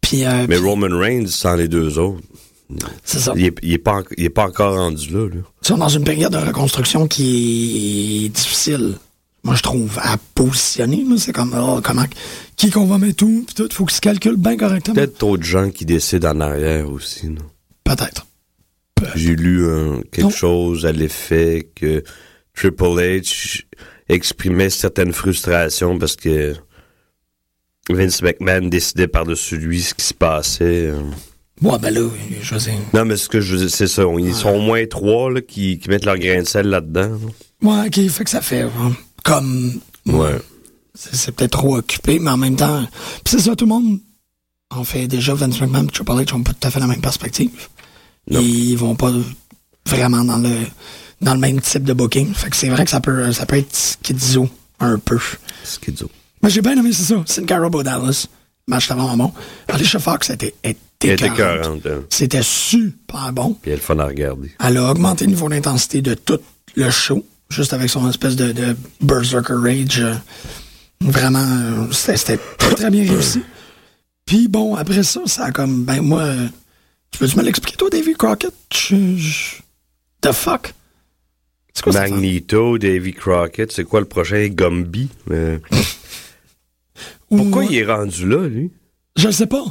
Puis, 0.00 0.24
euh, 0.24 0.46
Mais 0.48 0.56
puis 0.56 0.64
Roman 0.64 0.96
Reigns, 0.96 1.26
sans 1.26 1.54
les 1.56 1.68
deux 1.68 1.98
autres, 1.98 2.22
c'est 3.04 3.18
ça. 3.18 3.32
il 3.36 3.46
est, 3.46 3.54
il 3.62 3.72
est 3.72 3.78
pas, 3.78 3.94
en- 3.98 4.02
il 4.16 4.24
est 4.24 4.30
pas 4.30 4.46
encore 4.46 4.76
rendu 4.76 5.10
là. 5.12 5.28
là. 5.28 5.40
Ils 5.62 5.66
sont 5.66 5.78
dans 5.78 5.88
une 5.88 6.04
période 6.04 6.32
de 6.32 6.38
reconstruction 6.38 7.06
qui 7.08 8.26
est 8.26 8.28
difficile, 8.28 8.94
moi 9.42 9.54
je 9.56 9.62
trouve, 9.62 9.98
à 10.00 10.16
positionner. 10.34 11.04
là. 11.08 11.16
C'est 11.18 11.32
comme, 11.32 11.54
oh, 11.58 11.80
comment, 11.82 12.04
qui 12.56 12.70
qu'on 12.70 12.86
va 12.86 12.98
mettre 12.98 13.24
où, 13.24 13.44
puis 13.46 13.54
tout, 13.54 13.68
faut 13.72 13.84
qu'ils 13.84 13.96
se 13.96 14.00
calculent 14.00 14.36
bien 14.36 14.56
correctement. 14.56 14.94
Peut-être 14.94 15.18
d'autres 15.20 15.44
gens 15.44 15.70
qui 15.70 15.84
décident 15.84 16.30
en 16.30 16.40
arrière 16.40 16.88
aussi. 16.90 17.26
là. 17.26 17.40
Peut-être. 17.84 18.26
J'ai 19.14 19.34
lu 19.36 19.66
quelque 20.10 20.24
Non. 20.24 20.30
chose 20.30 20.86
à 20.86 20.92
l'effet 20.92 21.68
que 21.74 22.02
Triple 22.54 22.84
H 22.98 23.64
exprimait 24.08 24.70
certaines 24.70 25.12
frustrations 25.12 25.98
parce 25.98 26.16
que 26.16 26.54
Vince 27.90 28.22
McMahon 28.22 28.68
décidait 28.68 29.08
par-dessus 29.08 29.56
lui 29.56 29.80
ce 29.82 29.94
qui 29.94 30.04
se 30.04 30.14
passait. 30.14 30.86
euh. 30.90 31.00
Ouais, 31.62 31.78
ben 31.78 31.94
là, 31.94 32.08
je 32.42 32.54
veux 32.54 32.60
dire. 32.60 32.74
Non, 32.92 33.04
mais 33.04 33.16
ce 33.16 33.28
que 33.28 33.40
je 33.40 33.52
veux 33.54 33.60
dire, 33.60 33.70
c'est 33.70 33.86
ça. 33.86 34.02
Ils 34.18 34.34
sont 34.34 34.50
au 34.50 34.60
moins 34.60 34.84
trois 34.86 35.30
là, 35.30 35.40
qui, 35.40 35.78
qui 35.78 35.88
mettent 35.88 36.04
leur 36.04 36.18
grain 36.18 36.40
de 36.42 36.46
sel 36.46 36.66
là-dedans. 36.68 37.08
là. 37.62 37.80
Ouais, 37.82 37.86
ok, 37.86 38.10
fait 38.10 38.24
que 38.24 38.30
ça 38.30 38.42
fait 38.42 38.62
hein, 38.62 38.92
comme. 39.24 39.80
Ouais. 40.04 40.36
C'est 40.94 41.34
peut-être 41.34 41.52
trop 41.58 41.76
occupé, 41.76 42.18
mais 42.18 42.30
en 42.30 42.36
même 42.36 42.56
temps. 42.56 42.82
Puis 43.24 43.36
c'est 43.36 43.40
ça, 43.40 43.56
tout 43.56 43.64
le 43.64 43.70
monde. 43.70 43.98
En 44.70 44.84
fait, 44.84 45.06
déjà, 45.06 45.32
Vince 45.34 45.60
McMahon 45.60 45.84
et 45.84 45.90
Triple 45.90 46.10
H 46.12 46.34
ont 46.34 46.42
pas 46.42 46.52
tout 46.52 46.66
à 46.66 46.70
fait 46.70 46.80
la 46.80 46.86
même 46.86 47.00
perspective. 47.00 47.68
Non. 48.30 48.40
Ils 48.40 48.74
vont 48.76 48.94
pas 48.96 49.12
vraiment 49.86 50.24
dans 50.24 50.38
le 50.38 50.50
dans 51.22 51.32
le 51.34 51.40
même 51.40 51.60
type 51.60 51.84
de 51.84 51.92
booking. 51.92 52.34
Fait 52.34 52.50
que 52.50 52.56
c'est 52.56 52.68
vrai 52.68 52.84
que 52.84 52.90
ça 52.90 53.00
peut 53.00 53.32
ça 53.32 53.46
peut 53.46 53.56
être 53.56 53.74
schizo 53.74 54.48
un 54.80 54.98
peu. 54.98 55.18
Disent. 55.64 56.08
Mais 56.42 56.50
j'ai 56.50 56.60
bien 56.62 56.76
aimé, 56.76 56.90
c'est 56.92 57.02
ça. 57.14 57.22
Sin 57.26 57.44
Cara 57.44 57.68
Dallas. 57.70 58.26
Match 58.68 58.88
vraiment 58.88 59.16
bon. 59.16 59.32
Alicia 59.68 60.00
Fox 60.00 60.30
était 60.30 60.52
était 60.64 61.12
hein. 61.40 62.02
C'était 62.10 62.42
super 62.42 63.32
bon. 63.32 63.54
Puis 63.54 63.70
elle 63.70 63.74
est 63.74 63.76
le 63.76 63.82
fun 63.82 63.98
à 64.00 64.06
regarder. 64.06 64.50
Elle 64.64 64.76
a 64.78 64.90
augmenté 64.90 65.24
le 65.24 65.30
niveau 65.30 65.48
d'intensité 65.48 66.02
de 66.02 66.14
tout 66.14 66.40
le 66.74 66.90
show, 66.90 67.24
juste 67.48 67.72
avec 67.72 67.88
son 67.90 68.08
espèce 68.10 68.34
de, 68.34 68.50
de 68.52 68.76
Berserker 69.00 69.54
Rage. 69.62 70.00
euh, 70.00 70.14
Vraiment, 71.00 71.44
euh, 71.46 71.92
c'était 71.92 72.38
très, 72.58 72.74
très 72.74 72.90
bien 72.90 73.08
réussi. 73.08 73.42
Puis 74.24 74.48
bon, 74.48 74.74
après 74.74 75.02
ça, 75.04 75.20
ça 75.26 75.44
a 75.44 75.52
comme, 75.52 75.84
ben 75.84 76.00
moi, 76.00 76.22
euh, 76.22 76.48
tu 77.12 77.18
peux-tu 77.20 77.36
me 77.36 77.42
l'expliquer, 77.44 77.76
toi, 77.76 77.88
Davy 77.90 78.14
Crockett? 78.14 78.54
Je- 78.74 79.16
je- 79.16 79.56
The 80.22 80.32
fuck? 80.32 80.74
C'est 81.72 81.82
quoi 81.84 81.92
ça? 81.92 82.08
Magneto, 82.08 82.78
Davy 82.78 83.12
Crockett, 83.12 83.70
c'est 83.70 83.84
quoi 83.84 84.00
le 84.00 84.06
prochain? 84.06 84.48
Gumby? 84.48 85.08
Euh, 85.30 85.58
pourquoi 87.28 87.64
il 87.64 87.74
est 87.76 87.84
rendu 87.86 88.28
là, 88.28 88.46
lui? 88.48 88.70
Je 89.16 89.26
le 89.26 89.32
sais 89.32 89.46
pas. 89.46 89.64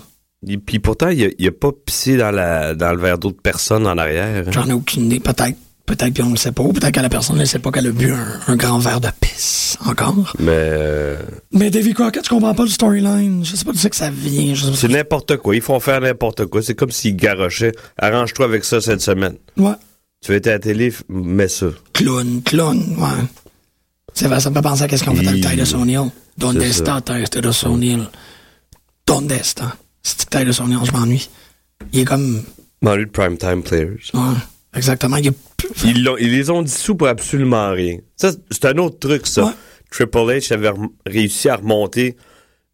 Il- 0.47 0.59
Puis 0.59 0.79
pourtant, 0.79 1.09
il 1.09 1.23
a, 1.25 1.27
il 1.37 1.47
a 1.47 1.51
pas 1.51 1.71
pissé 1.71 2.17
dans, 2.17 2.31
la, 2.31 2.75
dans 2.75 2.91
le 2.91 2.97
verre 2.99 3.17
d'eau 3.17 3.31
de 3.31 3.37
personne 3.41 3.85
en 3.87 3.97
arrière. 3.97 4.43
hein? 4.47 4.51
J'en 4.51 4.67
ai 4.67 4.73
aucune 4.73 5.05
idée, 5.05 5.19
peut-être. 5.19 5.57
Peut-être 5.85 6.19
qu'on 6.19 6.31
le 6.31 6.35
sait 6.35 6.51
pas, 6.51 6.63
ou 6.63 6.73
peut-être 6.73 6.95
que 6.95 6.99
la 6.99 7.09
personne 7.09 7.37
ne 7.37 7.45
sait 7.45 7.59
pas 7.59 7.69
qu'elle 7.71 7.85
a 7.85 7.91
bu 7.91 8.11
un, 8.11 8.39
un 8.47 8.55
grand 8.55 8.79
verre 8.79 8.99
de 8.99 9.07
pisse 9.21 9.77
encore. 9.85 10.33
Mais 10.39 10.47
euh, 10.49 11.15
Mais 11.51 11.69
Davy 11.69 11.93
Crockett, 11.93 12.25
je 12.25 12.29
comprends 12.29 12.55
pas 12.55 12.63
le 12.63 12.69
storyline. 12.69 13.45
Je 13.45 13.55
sais 13.55 13.63
pas 13.63 13.71
d'où 13.71 13.77
c'est 13.77 13.91
que 13.91 13.95
ça 13.95 14.09
vient. 14.09 14.55
Je 14.55 14.65
sais 14.65 14.71
c'est 14.73 14.87
n'importe 14.87 15.37
quoi. 15.37 15.55
Ils 15.55 15.61
font 15.61 15.79
faire 15.79 16.01
n'importe 16.01 16.47
quoi. 16.47 16.63
C'est 16.63 16.73
comme 16.73 16.89
s'ils 16.89 17.15
garochaient. 17.15 17.71
Arrange-toi 17.99 18.45
avec 18.45 18.65
ça 18.65 18.81
cette 18.81 19.01
semaine. 19.01 19.35
Ouais. 19.57 19.73
Tu 20.23 20.31
veux 20.31 20.37
être 20.37 20.47
à 20.47 20.51
la 20.53 20.59
télé, 20.59 20.91
mets 21.07 21.47
ça. 21.47 21.67
Clown, 21.93 22.41
clown, 22.43 22.79
ouais. 22.97 23.23
C'est 24.15 24.28
vrai, 24.28 24.39
ça 24.39 24.49
me 24.49 24.56
fait 24.56 24.62
penser 24.62 24.84
à 24.84 24.88
qu'est-ce 24.88 25.04
qu'on 25.04 25.13
fait 25.13 25.28
avec 25.28 25.43
Titus 25.43 25.73
O'Neill. 25.73 26.10
Donde 26.38 26.62
está 26.62 27.01
Titus 27.01 27.63
O'Neill? 27.65 28.08
Donde 29.06 29.32
está? 29.32 29.75
C'est 30.01 30.30
Titus 30.30 30.62
O'Neill, 30.62 30.80
je 30.86 30.91
m'ennuie. 30.93 31.30
Il 31.91 31.99
est 31.99 32.06
comme... 32.06 32.41
Marie 32.82 33.06
de 33.06 33.12
Primetime 33.12 33.62
Players. 33.62 34.12
Ouais, 34.13 34.36
exactement. 34.73 35.17
Il 35.17 35.28
est... 35.28 35.36
Ils, 35.84 36.04
les 36.19 36.49
ont 36.49 36.62
dissous 36.62 36.95
pour 36.95 37.08
absolument 37.08 37.71
rien. 37.71 37.97
Ça, 38.15 38.32
c'est 38.51 38.65
un 38.65 38.78
autre 38.78 38.99
truc, 38.99 39.28
ça. 39.28 39.45
Ouais. 39.45 39.51
Triple 39.91 40.17
H 40.17 40.54
avait 40.54 40.71
réussi 41.06 41.49
à 41.49 41.58
remonter 41.58 42.15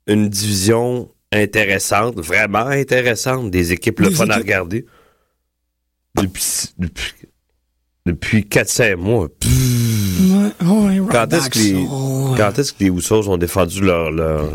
une 0.08 0.30
division 0.30 1.10
intéressante, 1.32 2.20
vraiment 2.20 2.68
intéressante, 2.68 3.50
des 3.50 3.72
équipes 3.72 4.02
le 4.02 4.12
fun 4.12 4.30
à 4.30 4.38
regarder. 4.38 4.86
Depuis, 6.16 6.44
depuis, 6.78 7.14
depuis 8.06 8.42
4-5 8.42 8.96
mois. 8.98 9.30
Pff, 9.40 9.50
Ouais, 10.62 10.68
ouais, 10.68 11.00
Rob 11.00 11.10
Quand 11.12 11.34
est-ce 11.34 11.50
que 11.50 11.60
les, 11.60 11.74
ouais. 11.74 12.38
quand 12.38 12.58
est-ce 12.60 12.74
que 12.74 12.84
les 12.84 12.90
Usos 12.90 13.30
ont 13.30 13.38
défendu 13.38 13.82
leur, 13.82 14.12
leur, 14.12 14.46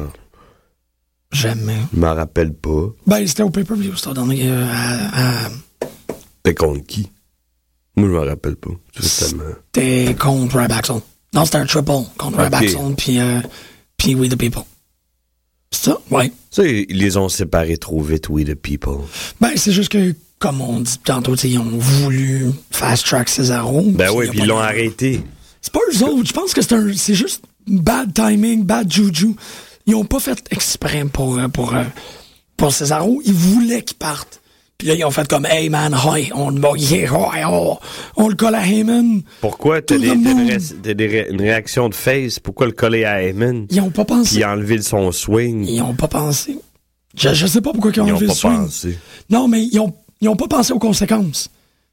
Jamais. 1.33 1.77
je 1.93 1.99
m'en 1.99 2.15
rappelle 2.15 2.53
pas. 2.55 2.87
Ben, 3.07 3.27
c'était 3.27 3.43
au 3.43 3.51
pay-per-view, 3.51 3.95
c'était 3.97 4.15
dans 4.15 4.27
les, 4.27 4.47
euh, 4.49 4.67
à, 4.71 5.47
à- 5.47 5.51
C'était 6.37 6.55
contre 6.55 6.87
qui? 6.87 7.11
Moi, 7.97 8.09
je 8.09 8.15
m'en 8.15 8.25
rappelle 8.25 8.57
pas. 8.57 8.71
C'était 9.01 10.15
contre 10.19 10.59
Rob 10.61 10.73
Axel. 10.73 10.97
Non, 11.35 11.45
c'était 11.45 11.59
un 11.59 11.67
triple 11.67 11.91
contre 12.17 12.39
Rob 12.39 12.47
Ok. 12.55 12.63
Axel, 12.63 12.95
puis 12.97 13.19
euh, 13.19 13.41
puis 13.97 14.15
We 14.15 14.29
The 14.31 14.37
People. 14.37 14.63
C'est 15.73 15.91
ça? 15.91 15.99
Ouais. 16.11 16.33
Ça, 16.51 16.65
ils 16.65 16.87
les 16.97 17.17
ont 17.17 17.29
séparés 17.29 17.77
trop 17.77 18.01
vite, 18.01 18.29
We 18.29 18.45
the 18.47 18.55
People. 18.55 18.99
Ben, 19.41 19.51
c'est 19.57 19.73
juste 19.73 19.91
que, 19.91 20.15
comme 20.39 20.61
on 20.61 20.81
dit 20.81 20.99
tantôt, 21.05 21.35
ils 21.35 21.59
ont 21.59 21.65
voulu 21.79 22.51
fast-track 22.71 23.29
Cesaro. 23.29 23.83
Ben 23.91 24.11
oui, 24.15 24.29
puis 24.31 24.39
ils 24.41 24.47
l'ont 24.47 24.59
arrêté. 24.59 25.23
C'est 25.67 25.73
pas 25.73 25.81
eux 25.93 26.05
autres. 26.05 26.29
Je 26.29 26.33
pense 26.33 26.55
que 26.55 26.63
c'est 26.63 26.75
un, 26.75 26.93
c'est 26.95 27.15
juste 27.15 27.43
bad 27.67 28.15
timing, 28.15 28.63
bad 28.63 28.93
juju. 28.93 29.35
Ils 29.87 29.97
ont 29.97 30.05
pas 30.05 30.21
fait 30.21 30.39
exprès 30.53 31.05
pour, 31.13 31.39
euh, 31.39 31.49
pour, 31.49 31.75
euh, 31.75 31.83
pour 32.57 32.73
Cesaro. 32.73 33.21
Ils 33.25 33.33
voulaient 33.33 33.83
qu'il 33.83 33.97
parte. 33.97 34.41
Puis 34.79 34.87
là, 34.87 34.95
ils 34.95 35.05
ont 35.05 35.11
fait 35.11 35.27
comme, 35.27 35.45
hey 35.45 35.69
man, 35.69 35.93
hi, 35.93 36.31
on, 36.35 36.55
yeah, 36.77 37.11
oh, 37.51 37.79
on 38.17 38.29
le 38.29 38.37
colle 38.37 38.55
à 38.55 38.65
Heyman. 38.65 39.23
Pourquoi 39.41 39.83
t'as 39.83 39.99
des, 39.99 40.15
des 40.95 41.07
ré- 41.09 41.27
une 41.31 41.41
réaction 41.41 41.89
de 41.89 41.95
face? 41.95 42.39
Pourquoi 42.39 42.67
le 42.67 42.73
coller 42.73 43.05
à 43.05 43.23
Heyman? 43.23 43.67
Ils 43.71 43.81
ont 43.81 43.91
pas 43.91 44.05
pensé. 44.05 44.37
Puis 44.37 44.45
enlever 44.45 44.81
son 44.83 45.11
swing? 45.11 45.67
Ils 45.67 45.81
ont 45.83 45.95
pas 45.95 46.09
pensé. 46.09 46.59
Je, 47.17 47.33
je 47.35 47.47
sais 47.49 47.61
pas 47.63 47.73
pourquoi 47.73 47.91
ils 47.97 48.01
ont 48.03 48.07
Ils 48.07 48.13
ont 48.13 48.17
enlevé 48.17 48.27
pas 48.27 48.33
le 48.35 48.39
swing. 48.39 48.57
pensé. 48.67 48.99
Non, 49.31 49.49
mais 49.49 49.65
ils 49.65 49.81
ont, 49.81 49.93
ils 50.21 50.29
ont 50.29 50.37
pas 50.37 50.47
pensé 50.47 50.73
aux 50.73 50.79
conséquences. 50.79 51.49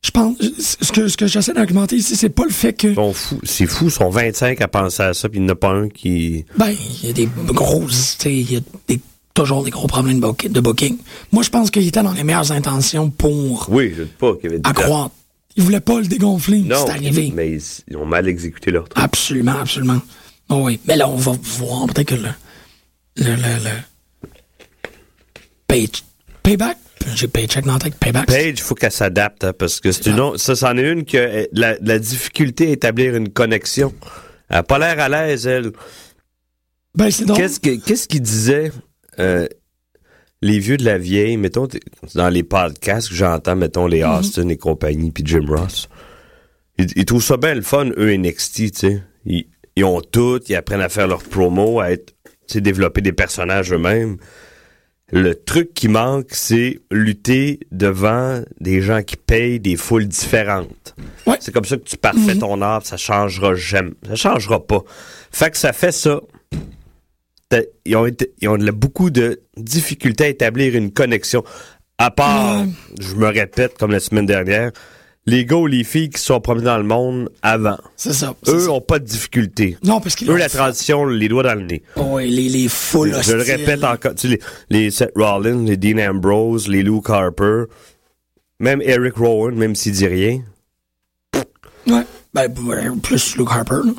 Je 0.05 0.11
pense, 0.11 0.35
ce 0.39 0.91
que, 0.91 1.07
ce 1.07 1.15
que 1.15 1.27
j'essaie 1.27 1.53
d'argumenter 1.53 1.95
ici, 1.95 2.15
c'est 2.17 2.29
pas 2.29 2.43
le 2.43 2.51
fait 2.51 2.73
que, 2.73 2.87
Ils. 2.89 3.39
C'est 3.43 3.65
fou, 3.65 3.85
ils 3.85 3.91
sont 3.91 4.09
25 4.09 4.59
à 4.61 4.67
penser 4.67 5.01
à 5.03 5.13
ça, 5.13 5.29
puis 5.29 5.39
il 5.39 5.43
n'y 5.43 5.49
en 5.49 5.53
a 5.53 5.55
pas 5.55 5.69
un 5.71 5.87
qui... 5.87 6.43
ben, 6.57 6.71
il 7.01 7.07
y 7.07 7.09
a 7.09 7.13
des 7.13 7.29
grosses, 7.47 8.17
tu 8.19 8.23
sais, 8.23 8.35
il 8.35 8.51
y 8.51 8.57
a 8.57 8.59
des, 8.89 8.99
toujours 9.33 9.63
des 9.63 9.71
gros 9.71 9.87
problèmes 9.87 10.19
de 10.19 10.59
booking. 10.59 10.97
Moi, 11.31 11.41
je 11.43 11.49
pense 11.49 11.71
qu'il 11.71 11.87
était 11.87 12.03
dans 12.03 12.11
les 12.11 12.25
meilleures 12.25 12.51
intentions 12.51 13.09
pour 13.09 13.67
Oui, 13.69 13.93
je 13.95 14.01
ne 14.01 14.07
sais 14.07 14.13
pas 14.19 14.33
qu'il 14.35 14.43
y 14.43 14.47
avait 14.47 14.59
des... 14.59 14.69
accroître. 14.69 15.15
Il 15.55 15.63
voulait 15.63 15.79
pas 15.79 15.99
le 16.01 16.07
dégonfler. 16.07 16.59
Non, 16.61 16.83
C'est 16.85 16.91
arrivé. 16.91 17.31
mais 17.33 17.51
ils, 17.51 17.61
ils 17.87 17.95
ont 17.95 18.05
mal 18.05 18.27
exécuté 18.27 18.71
leur 18.71 18.89
truc. 18.89 19.01
Absolument, 19.01 19.53
absolument. 19.61 20.01
Oh 20.49 20.63
oui. 20.65 20.79
Mais 20.85 20.97
là, 20.97 21.07
on 21.07 21.15
va 21.15 21.31
voir 21.41 21.85
peut-être 21.87 22.09
que 22.09 22.15
le, 22.15 22.29
le, 23.17 23.35
le, 23.35 23.63
le 23.63 24.39
pay, 25.67 25.89
payback, 26.41 26.77
j'ai 27.15 27.27
paycheck 27.27 27.65
dans 27.65 27.73
la 27.73 27.79
tête, 27.79 27.95
payback. 27.95 28.27
Paige, 28.27 28.55
il 28.57 28.61
faut 28.61 28.75
qu'elle 28.75 28.91
s'adapte, 28.91 29.43
hein, 29.43 29.53
parce 29.57 29.79
que 29.79 29.91
c'est 29.91 30.07
une 30.09 30.19
autre- 30.19 30.37
ça, 30.37 30.55
c'en 30.55 30.77
est 30.77 30.89
une 30.89 31.05
que 31.05 31.17
euh, 31.17 31.45
la, 31.53 31.75
la 31.81 31.99
difficulté 31.99 32.67
à 32.67 32.71
établir 32.71 33.15
une 33.15 33.29
connexion. 33.29 33.93
Elle 34.49 34.57
n'a 34.57 34.63
pas 34.63 34.79
l'air 34.79 34.99
à 34.99 35.09
l'aise, 35.09 35.47
elle. 35.47 35.71
ben, 36.95 37.09
c'est 37.11 37.25
drôle. 37.25 37.37
Qu'est-ce 37.39 37.59
que- 37.59 37.75
qu'est-ce 37.83 38.07
qu'ils 38.07 38.21
disaient 38.21 38.71
euh, 39.19 39.47
les 40.41 40.59
vieux 40.59 40.77
de 40.77 40.85
la 40.85 40.97
vieille, 40.97 41.37
mettons, 41.37 41.67
dans 42.15 42.29
les 42.29 42.43
podcasts 42.43 43.09
que 43.09 43.15
j'entends, 43.15 43.55
mettons, 43.55 43.87
les 43.87 44.03
Austin 44.03 44.49
et 44.49 44.57
compagnie, 44.57 45.11
puis 45.11 45.23
Jim 45.25 45.45
Ross. 45.47 45.87
Ils, 46.77 46.87
ils 46.95 47.05
trouvent 47.05 47.23
ça 47.23 47.37
bien 47.37 47.53
le 47.55 47.61
fun, 47.61 47.89
eux, 47.97 48.15
NXT, 48.17 48.55
tu 48.55 48.69
sais. 48.73 49.03
Ils, 49.25 49.45
ils 49.75 49.83
ont 49.85 50.01
tout, 50.01 50.39
ils 50.49 50.55
apprennent 50.55 50.81
à 50.81 50.89
faire 50.89 51.07
leur 51.07 51.23
promo, 51.23 51.79
à 51.79 51.91
être, 51.91 52.13
tu 52.25 52.53
sais, 52.55 52.61
développer 52.61 53.01
des 53.01 53.13
personnages 53.13 53.71
eux-mêmes. 53.71 54.17
Le 55.11 55.35
truc 55.35 55.73
qui 55.73 55.89
manque, 55.89 56.29
c'est 56.31 56.79
lutter 56.89 57.59
devant 57.71 58.41
des 58.59 58.81
gens 58.81 59.03
qui 59.03 59.15
payent 59.15 59.59
des 59.59 59.75
foules 59.75 60.07
différentes. 60.07 60.95
Ouais. 61.27 61.37
C'est 61.39 61.53
comme 61.53 61.65
ça 61.65 61.77
que 61.77 61.83
tu 61.83 61.97
parfais 61.97 62.35
ton 62.35 62.61
art, 62.61 62.85
ça 62.85 62.97
changera 62.97 63.53
jamais. 63.53 63.91
Ça 64.07 64.15
changera 64.15 64.65
pas. 64.65 64.81
Fait 65.31 65.51
que 65.51 65.57
ça 65.57 65.71
fait 65.73 65.91
ça. 65.91 66.19
Ils 67.85 67.95
ont, 67.95 68.07
été- 68.07 68.33
ils 68.41 68.49
ont 68.49 68.57
beaucoup 68.57 69.11
de 69.11 69.41
difficultés 69.57 70.23
à 70.23 70.27
établir 70.29 70.75
une 70.75 70.91
connexion. 70.91 71.43
À 71.99 72.09
part, 72.09 72.65
je 72.99 73.13
me 73.13 73.27
répète 73.27 73.77
comme 73.77 73.91
la 73.91 73.99
semaine 73.99 74.25
dernière, 74.25 74.71
les 75.25 75.45
gars 75.45 75.55
ou 75.55 75.67
les 75.67 75.83
filles 75.83 76.09
qui 76.09 76.21
sont 76.21 76.39
promenés 76.41 76.65
dans 76.65 76.77
le 76.77 76.83
monde 76.83 77.29
avant. 77.41 77.77
C'est 77.95 78.13
ça. 78.13 78.35
Eux 78.47 78.59
ça. 78.59 78.71
ont 78.71 78.81
pas 78.81 78.99
de 78.99 79.05
difficultés. 79.05 79.77
Non, 79.83 80.01
parce 80.01 80.15
qu'ils 80.15 80.29
Eux, 80.29 80.35
la 80.35 80.49
transition, 80.49 81.05
les 81.05 81.29
doigts 81.29 81.43
dans 81.43 81.55
le 81.55 81.65
nez. 81.65 81.83
Oh, 81.95 82.03
oui, 82.15 82.29
les, 82.29 82.49
les 82.49 82.67
foules 82.67 83.15
Je 83.21 83.33
le 83.33 83.43
répète 83.43 83.83
encore. 83.83 84.15
Tu 84.15 84.27
sais, 84.29 84.39
les, 84.69 84.83
les 84.85 84.91
Seth 84.91 85.13
Rollins, 85.15 85.63
les 85.65 85.77
Dean 85.77 85.97
Ambrose, 86.09 86.67
les 86.67 86.83
Luke 86.83 87.09
Harper, 87.09 87.63
même 88.59 88.81
Eric 88.81 89.15
Rowan, 89.15 89.55
même 89.55 89.75
s'il 89.75 89.93
dit 89.93 90.07
rien. 90.07 90.41
Ouais. 91.87 92.03
Ben, 92.33 92.51
ouais, 92.65 92.89
plus 93.01 93.37
Luke 93.37 93.49
Harper, 93.51 93.81
là. 93.85 93.91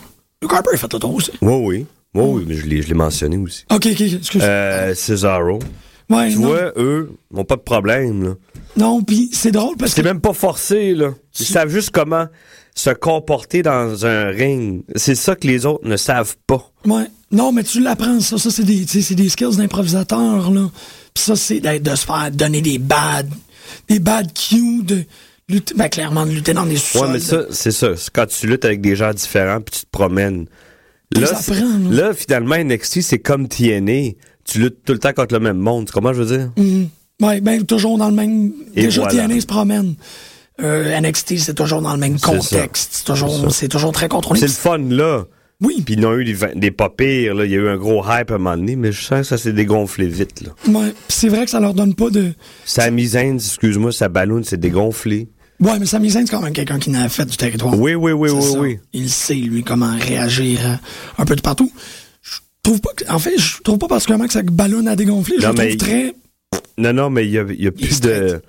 Luke 0.43 0.53
Harper, 0.53 0.71
il 0.73 0.79
fait 0.79 0.88
tout 0.88 1.07
aussi. 1.07 1.31
Oui, 1.40 1.55
oui. 1.65 1.87
Oui, 2.15 2.23
oui, 2.27 2.44
mais 2.46 2.55
je 2.55 2.67
l'ai, 2.67 2.81
je 2.83 2.88
l'ai 2.88 2.94
mentionné 2.94 3.37
aussi. 3.38 3.65
Ok, 3.73 3.87
ok, 3.90 4.01
excuse. 4.01 4.40
Euh, 4.44 4.94
Cesaro. 4.94 5.59
ouais, 6.11 6.31
Tu 6.31 6.38
non, 6.38 6.48
vois, 6.48 6.73
eux, 6.77 7.11
n'ont 7.33 7.44
pas 7.44 7.57
de 7.57 7.63
problème, 7.63 8.23
là. 8.25 8.35
Non, 8.77 9.02
puis 9.02 9.31
c'est 9.33 9.52
drôle 9.52 9.77
parce 9.77 9.92
que. 9.92 9.96
C'est 9.96 10.02
même 10.08 10.20
pas 10.20 10.33
forcé, 10.33 10.94
là. 10.94 11.14
Ils 11.38 11.46
savent 11.46 11.68
juste 11.70 11.90
comment 11.90 12.27
se 12.75 12.90
comporter 12.90 13.62
dans 13.62 14.04
un 14.04 14.27
ring. 14.31 14.83
C'est 14.96 15.14
ça 15.14 15.37
que 15.37 15.46
les 15.46 15.64
autres 15.64 15.87
ne 15.87 15.96
savent 15.96 16.37
pas. 16.46 16.70
Ouais. 16.85 17.06
Non, 17.31 17.52
mais 17.52 17.62
tu 17.62 17.81
l'apprends, 17.81 18.20
ça. 18.20 18.38
Ça, 18.38 18.50
c'est 18.50 18.64
des, 18.64 18.85
tu 18.85 19.14
des 19.14 19.29
skills 19.29 19.56
d'improvisateur, 19.56 20.50
là. 20.50 20.70
Puis 21.14 21.25
ça, 21.25 21.37
c'est 21.37 21.60
de 21.60 21.94
se 21.94 22.04
faire 22.06 22.31
donner 22.33 22.60
des 22.62 22.79
bad, 22.79 23.29
des 23.88 23.98
bad 24.00 24.33
cues, 24.33 24.83
de 24.83 25.04
lutter, 25.48 25.75
ben, 25.75 25.88
clairement, 25.88 26.27
de 26.27 26.33
lutter 26.33 26.52
dans 26.52 26.66
des 26.66 26.77
sous 26.77 26.98
Ouais, 26.98 27.08
mais 27.12 27.20
ça, 27.20 27.42
c'est 27.50 27.70
ça. 27.70 27.96
C'est 27.96 28.10
quand 28.12 28.27
tu 28.27 28.46
luttes 28.48 28.64
avec 28.64 28.81
des 28.81 28.96
gens 28.96 29.12
différents 29.12 29.60
puis 29.60 29.81
tu 29.81 29.87
te 29.87 29.90
promènes. 29.90 30.46
Là, 31.14 31.29
apprennent, 31.31 31.90
c'est- 31.90 31.94
là. 31.96 32.08
là, 32.08 32.14
finalement, 32.14 32.56
NXT, 32.56 33.02
c'est 33.02 33.18
comme 33.20 33.46
TNA. 33.46 34.12
Tu 34.44 34.58
luttes 34.58 34.79
tout 34.85 34.92
le 34.92 34.98
temps 34.98 35.12
contre 35.12 35.35
le 35.35 35.40
même 35.40 35.58
monde. 35.58 35.88
Comment 35.92 36.12
je 36.12 36.22
veux 36.22 36.37
dire? 36.37 36.50
Mhm. 36.56 36.88
Ouais, 37.23 37.40
ben, 37.40 37.65
toujours 37.65 37.96
dans 37.98 38.08
le 38.08 38.15
même. 38.15 38.52
Et 38.75 38.83
déjà, 38.85 39.02
voilà. 39.02 39.27
TNA 39.29 39.40
se 39.40 39.46
promène. 39.46 39.94
Euh, 40.62 41.00
NXT, 41.00 41.38
c'est 41.38 41.54
toujours 41.54 41.83
dans 41.83 41.92
le 41.92 41.98
même 41.98 42.19
contexte. 42.21 42.90
C'est 42.92 43.04
toujours, 43.04 43.52
c'est 43.52 43.69
toujours 43.69 43.92
très 43.92 44.08
contrôlé. 44.08 44.40
C'est 44.40 44.46
le 44.46 44.52
fun, 44.52 44.79
là. 44.79 45.25
Oui. 45.60 45.83
Puis 45.85 45.94
ils 45.96 46.04
ont 46.06 46.17
eu 46.17 46.25
des, 46.25 46.37
des 46.56 46.71
pas 46.71 46.90
pires, 46.90 47.35
là. 47.35 47.44
Il 47.44 47.50
y 47.50 47.54
a 47.54 47.58
eu 47.58 47.69
un 47.69 47.77
gros 47.77 48.02
hype 48.04 48.31
à 48.31 48.35
un 48.35 48.38
moment 48.38 48.56
donné, 48.56 48.77
mais 48.77 48.92
je 48.92 49.02
sens 49.02 49.21
que 49.21 49.27
ça 49.27 49.38
s'est 49.38 49.52
dégonflé 49.52 50.06
vite, 50.08 50.42
là. 50.42 50.50
Ouais. 50.71 50.92
C'est 51.08 51.29
vrai 51.29 51.44
que 51.44 51.50
ça 51.50 51.60
leur 51.60 51.75
donne 51.75 51.94
pas 51.94 52.10
de. 52.10 52.33
Sa 52.65 52.90
misaine, 52.90 53.37
excuse-moi, 53.37 53.90
sa 53.92 54.08
ballon 54.08 54.42
s'est 54.42 54.56
dégonflée. 54.56 55.29
Ouais, 55.60 55.79
mais 55.79 55.87
Sami 55.87 56.10
Zayn, 56.10 56.27
c'est 56.27 56.33
quand 56.33 56.42
même 56.42 56.52
quelqu'un 56.52 56.81
qui 56.81 56.90
n'a 56.90 57.08
fait 57.08 57.25
du 57.25 57.37
territoire. 57.37 57.79
Oui, 57.79 57.94
oui, 57.94 58.10
oui, 58.12 58.29
oui, 58.31 58.42
ça. 58.42 58.58
oui. 58.58 58.79
Il 58.92 59.08
sait, 59.08 59.35
lui, 59.35 59.62
comment 59.62 59.96
réagir 59.96 60.58
euh, 60.67 60.75
un 61.19 61.25
peu 61.25 61.37
de 61.37 61.40
partout. 61.40 61.71
Je 62.23 62.38
trouve 62.62 62.81
pas 62.81 62.90
que, 62.96 63.08
en 63.10 63.21
fait, 63.21 63.38
je 63.38 63.62
trouve 63.62 63.79
pas 63.79 63.87
particulièrement 63.87 64.27
que 64.27 64.33
ça 64.33 64.42
ballonne 64.42 64.88
à 64.88 64.96
dégonfler. 64.96 65.37
Je 65.38 65.42
Non, 65.46 65.52
le 65.52 65.54
mais- 65.58 65.77
trouve 65.77 65.88
très. 65.88 66.15
Non, 66.79 66.92
non, 66.92 67.11
mais 67.11 67.25
il 67.27 67.31
y 67.33 67.38
a, 67.38 67.44
y 67.52 67.71
plus 67.71 68.00
de... 68.00 68.40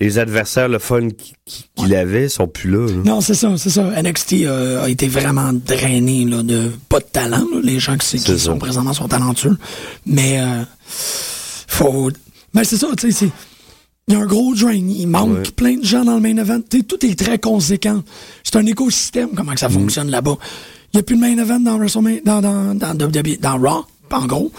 Les 0.00 0.18
adversaires, 0.20 0.68
le 0.68 0.78
fun 0.78 1.08
qui- 1.10 1.34
qui- 1.44 1.64
qu'il 1.74 1.94
avait, 1.96 2.28
sont 2.28 2.46
plus 2.46 2.70
là, 2.70 2.86
là. 2.86 3.02
Non, 3.04 3.20
c'est 3.20 3.34
ça, 3.34 3.56
c'est 3.58 3.70
ça. 3.70 3.82
NXT 4.00 4.34
euh, 4.44 4.84
a 4.84 4.88
été 4.88 5.08
vraiment 5.08 5.52
drainé 5.52 6.24
là, 6.24 6.42
de 6.44 6.70
pas 6.88 7.00
de 7.00 7.04
talent. 7.04 7.44
là. 7.52 7.60
Les 7.62 7.80
gens 7.80 7.96
qui, 7.98 8.18
sont 8.18 8.58
présentement 8.58 8.92
sont 8.92 9.08
talentueux. 9.08 9.58
Mais 10.06 10.40
euh, 10.40 10.62
faut. 11.66 12.10
Mais 12.54 12.64
c'est 12.64 12.76
ça, 12.76 12.86
tu 12.96 13.10
sais. 13.12 13.28
Il 14.08 14.14
y 14.14 14.16
a 14.16 14.20
un 14.20 14.26
gros 14.26 14.54
drain. 14.54 14.72
Il 14.74 15.06
manque 15.06 15.30
Ouais. 15.38 15.42
plein 15.54 15.76
de 15.76 15.84
gens 15.84 16.04
dans 16.04 16.14
le 16.14 16.20
main 16.20 16.36
event. 16.36 16.60
Tout 16.88 17.04
est 17.04 17.18
très 17.18 17.38
conséquent. 17.38 18.02
C'est 18.44 18.56
un 18.56 18.66
écosystème, 18.66 19.30
comment 19.36 19.52
que 19.54 19.60
ça 19.60 19.68
Mm. 19.68 19.72
fonctionne 19.72 20.10
là-bas. 20.10 20.36
Il 20.92 20.96
n'y 20.96 21.00
a 21.00 21.02
plus 21.02 21.16
de 21.16 21.20
main 21.20 21.36
event 21.36 21.60
dans 21.60 21.76
WrestleMania, 21.78 22.20
dans, 22.24 22.40
dans, 22.40 22.74
dans, 22.74 22.94
WWE, 23.06 23.38
dans 23.40 23.58
Raw, 23.58 23.84
en 24.12 24.26
gros. 24.26 24.52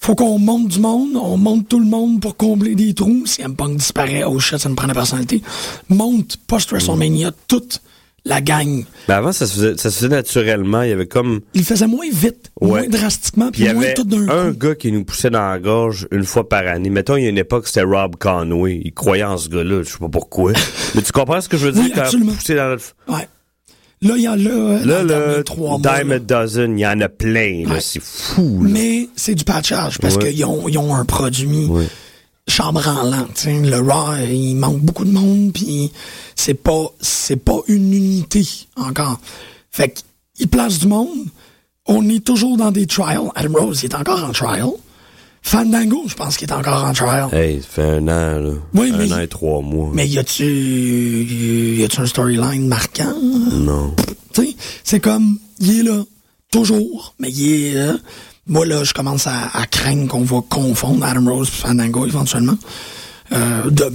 Faut 0.00 0.14
qu'on 0.14 0.38
monte 0.38 0.68
du 0.68 0.78
monde, 0.78 1.16
on 1.16 1.36
monte 1.36 1.68
tout 1.68 1.80
le 1.80 1.86
monde 1.86 2.20
pour 2.20 2.36
combler 2.36 2.74
des 2.74 2.94
trous. 2.94 3.24
Si 3.26 3.42
Punk 3.42 3.76
disparaît, 3.78 4.22
oh 4.24 4.38
shit, 4.38 4.58
ça 4.58 4.68
nous 4.68 4.74
prend 4.76 4.86
la 4.86 4.94
personnalité. 4.94 5.42
Monte 5.88 6.36
post-WrestleMania, 6.46 7.32
tout 7.48 7.62
la 8.24 8.40
gang. 8.40 8.84
Mais 9.08 9.14
avant, 9.14 9.32
ça 9.32 9.46
se, 9.46 9.54
faisait, 9.54 9.76
ça 9.76 9.90
se 9.90 9.96
faisait 9.96 10.08
naturellement. 10.08 10.82
Il 10.82 10.90
y 10.90 10.92
avait 10.92 11.06
comme. 11.06 11.40
Il 11.54 11.64
faisait 11.64 11.86
moins 11.86 12.06
vite, 12.12 12.50
Ouais. 12.60 12.68
moins 12.80 12.88
drastiquement, 12.88 13.50
Puis 13.50 13.62
il 13.64 13.70
y 13.70 13.72
moins 13.74 13.82
avait 13.84 13.94
tout 13.94 14.04
d'un 14.04 14.28
un 14.28 14.52
coup. 14.52 14.58
gars 14.58 14.74
qui 14.74 14.92
nous 14.92 15.04
poussait 15.04 15.30
dans 15.30 15.48
la 15.50 15.58
gorge 15.58 16.06
une 16.12 16.24
fois 16.24 16.48
par 16.48 16.66
année. 16.66 16.90
Mettons, 16.90 17.16
il 17.16 17.24
y 17.24 17.26
a 17.26 17.30
une 17.30 17.38
époque, 17.38 17.66
c'était 17.66 17.82
Rob 17.82 18.16
Conway. 18.16 18.80
Il 18.84 18.92
croyait 18.92 19.24
en 19.24 19.36
ce 19.36 19.48
gars-là. 19.48 19.82
Je 19.82 19.88
sais 19.90 19.98
pas 19.98 20.08
pourquoi. 20.08 20.52
Mais 20.94 21.02
tu 21.02 21.10
comprends 21.12 21.40
ce 21.40 21.48
que 21.48 21.56
je 21.56 21.66
veux 21.66 21.72
dire 21.72 21.84
Oui, 21.84 21.92
quand 21.94 22.02
absolument. 22.02 22.32
pousser 22.32 22.54
dans 22.54 22.68
le... 22.68 22.78
Ouais. 23.12 23.28
Là, 24.00 24.14
il 24.16 24.22
y 24.22 24.28
en 24.28 24.32
a 24.34 24.84
là, 24.84 25.02
Là, 25.02 25.42
trois 25.42 25.78
Dime 25.78 26.12
a 26.12 26.18
Dozen, 26.20 26.78
il 26.78 26.82
y 26.82 26.86
en 26.86 27.00
a 27.00 27.08
plein. 27.08 27.64
Ouais. 27.68 27.80
C'est 27.80 28.00
fou. 28.02 28.62
Là. 28.62 28.70
Mais 28.70 29.08
c'est 29.16 29.34
du 29.34 29.42
patchage 29.44 29.98
parce 29.98 30.16
Ouais. 30.16 30.32
qu'ils 30.32 30.44
ont, 30.44 30.68
ils 30.68 30.78
ont 30.78 30.94
un 30.94 31.04
produit 31.04 31.66
Ouais. 31.66 31.88
chambranlant. 32.46 33.26
Le 33.46 33.78
Raw, 33.80 34.14
il 34.30 34.54
manque 34.54 34.80
beaucoup 34.80 35.04
de 35.04 35.10
monde, 35.10 35.52
puis 35.52 35.90
c'est 36.36 36.54
pas 36.54 36.86
c'est 37.00 37.36
pas 37.36 37.58
une 37.66 37.92
unité 37.92 38.46
encore. 38.76 39.18
Fait 39.70 39.92
qu'ils 40.34 40.48
placent 40.48 40.78
du 40.78 40.86
monde. 40.86 41.08
On 41.86 42.08
est 42.08 42.24
toujours 42.24 42.56
dans 42.56 42.70
des 42.70 42.86
trials. 42.86 43.30
Adam 43.34 43.58
Rose, 43.58 43.80
il 43.82 43.86
est 43.86 43.94
encore 43.94 44.22
en 44.22 44.30
trial. 44.32 44.68
Fandango, 45.48 46.02
je 46.06 46.14
pense 46.14 46.36
qu'il 46.36 46.46
est 46.46 46.52
encore 46.52 46.84
en 46.84 46.92
trial. 46.92 47.28
Hey, 47.32 47.62
ça 47.62 47.68
fait 47.70 47.82
un 47.82 48.02
an, 48.08 48.38
là. 48.38 48.50
Oui, 48.74 48.90
un 48.92 48.98
mais- 48.98 49.12
an 49.14 49.18
et 49.20 49.28
trois 49.28 49.62
mois. 49.62 49.90
Mais 49.94 50.06
y 50.06 50.18
a-tu 50.18 50.44
y 50.44 51.82
a-tu 51.84 52.00
un 52.02 52.06
storyline 52.06 52.68
marquant? 52.68 53.14
Non. 53.52 53.94
Tu 54.34 54.42
sais, 54.42 54.56
c'est 54.84 55.00
comme, 55.00 55.38
il 55.60 55.80
est 55.80 55.82
là, 55.84 56.02
toujours, 56.52 57.14
mais 57.18 57.30
il 57.30 57.64
est 57.64 57.72
là. 57.72 57.94
Moi, 58.46 58.66
là, 58.66 58.84
je 58.84 58.92
commence 58.92 59.26
à, 59.26 59.48
à 59.54 59.64
craindre 59.66 60.06
qu'on 60.06 60.20
va 60.22 60.40
confondre 60.46 61.02
Adam 61.04 61.30
Rose 61.34 61.48
et 61.48 61.62
Fandango 61.66 62.04
éventuellement. 62.04 62.58
Euh, 63.32 63.70
de, 63.70 63.90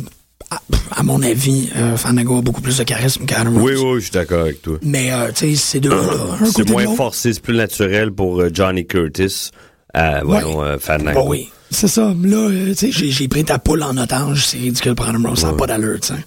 à, 0.50 0.60
à 0.96 1.04
mon 1.04 1.22
avis, 1.22 1.70
euh, 1.76 1.98
Fandango 1.98 2.40
a 2.40 2.42
beaucoup 2.42 2.62
plus 2.62 2.80
de 2.80 2.84
charisme 2.84 3.26
qu'Adam 3.26 3.52
Rose. 3.52 3.62
Oui, 3.64 3.74
oui, 3.76 3.96
je 4.00 4.06
suis 4.06 4.12
d'accord 4.12 4.42
avec 4.42 4.64
toi. 4.64 4.78
Mais, 4.82 5.12
euh, 5.14 5.28
tu 5.36 5.50
sais, 5.52 5.56
c'est 5.56 5.80
deux 5.80 5.90
là 5.90 5.98
un 6.42 6.46
C'est 6.56 6.68
moins 6.68 6.96
forcé, 6.96 7.32
c'est 7.34 7.42
plus 7.44 7.56
naturel 7.56 8.12
pour 8.12 8.42
euh, 8.42 8.50
Johnny 8.52 8.88
Curtis. 8.88 9.52
Euh, 9.96 10.22
voyons, 10.24 10.60
Ouais. 10.60 10.68
euh, 10.68 10.80
Fandango. 10.80 11.22
Bon, 11.24 11.30
oui. 11.30 11.50
C'est 11.70 11.88
ça. 11.88 12.14
Là, 12.24 12.38
euh, 12.50 12.74
tu 12.76 12.92
sais, 12.92 13.12
j'ai, 13.12 13.28
pris 13.28 13.44
ta 13.44 13.60
poule 13.60 13.84
en 13.84 13.98
otage. 13.98 14.48
C'est 14.48 14.58
ridicule 14.58 14.96
Adam 14.98 15.30
Rose. 15.30 15.40
Ça 15.40 15.48
n'a 15.52 15.54
pas 15.54 15.68
d'allure, 15.68 16.00
tu 16.00 16.10
sais. 16.10 16.20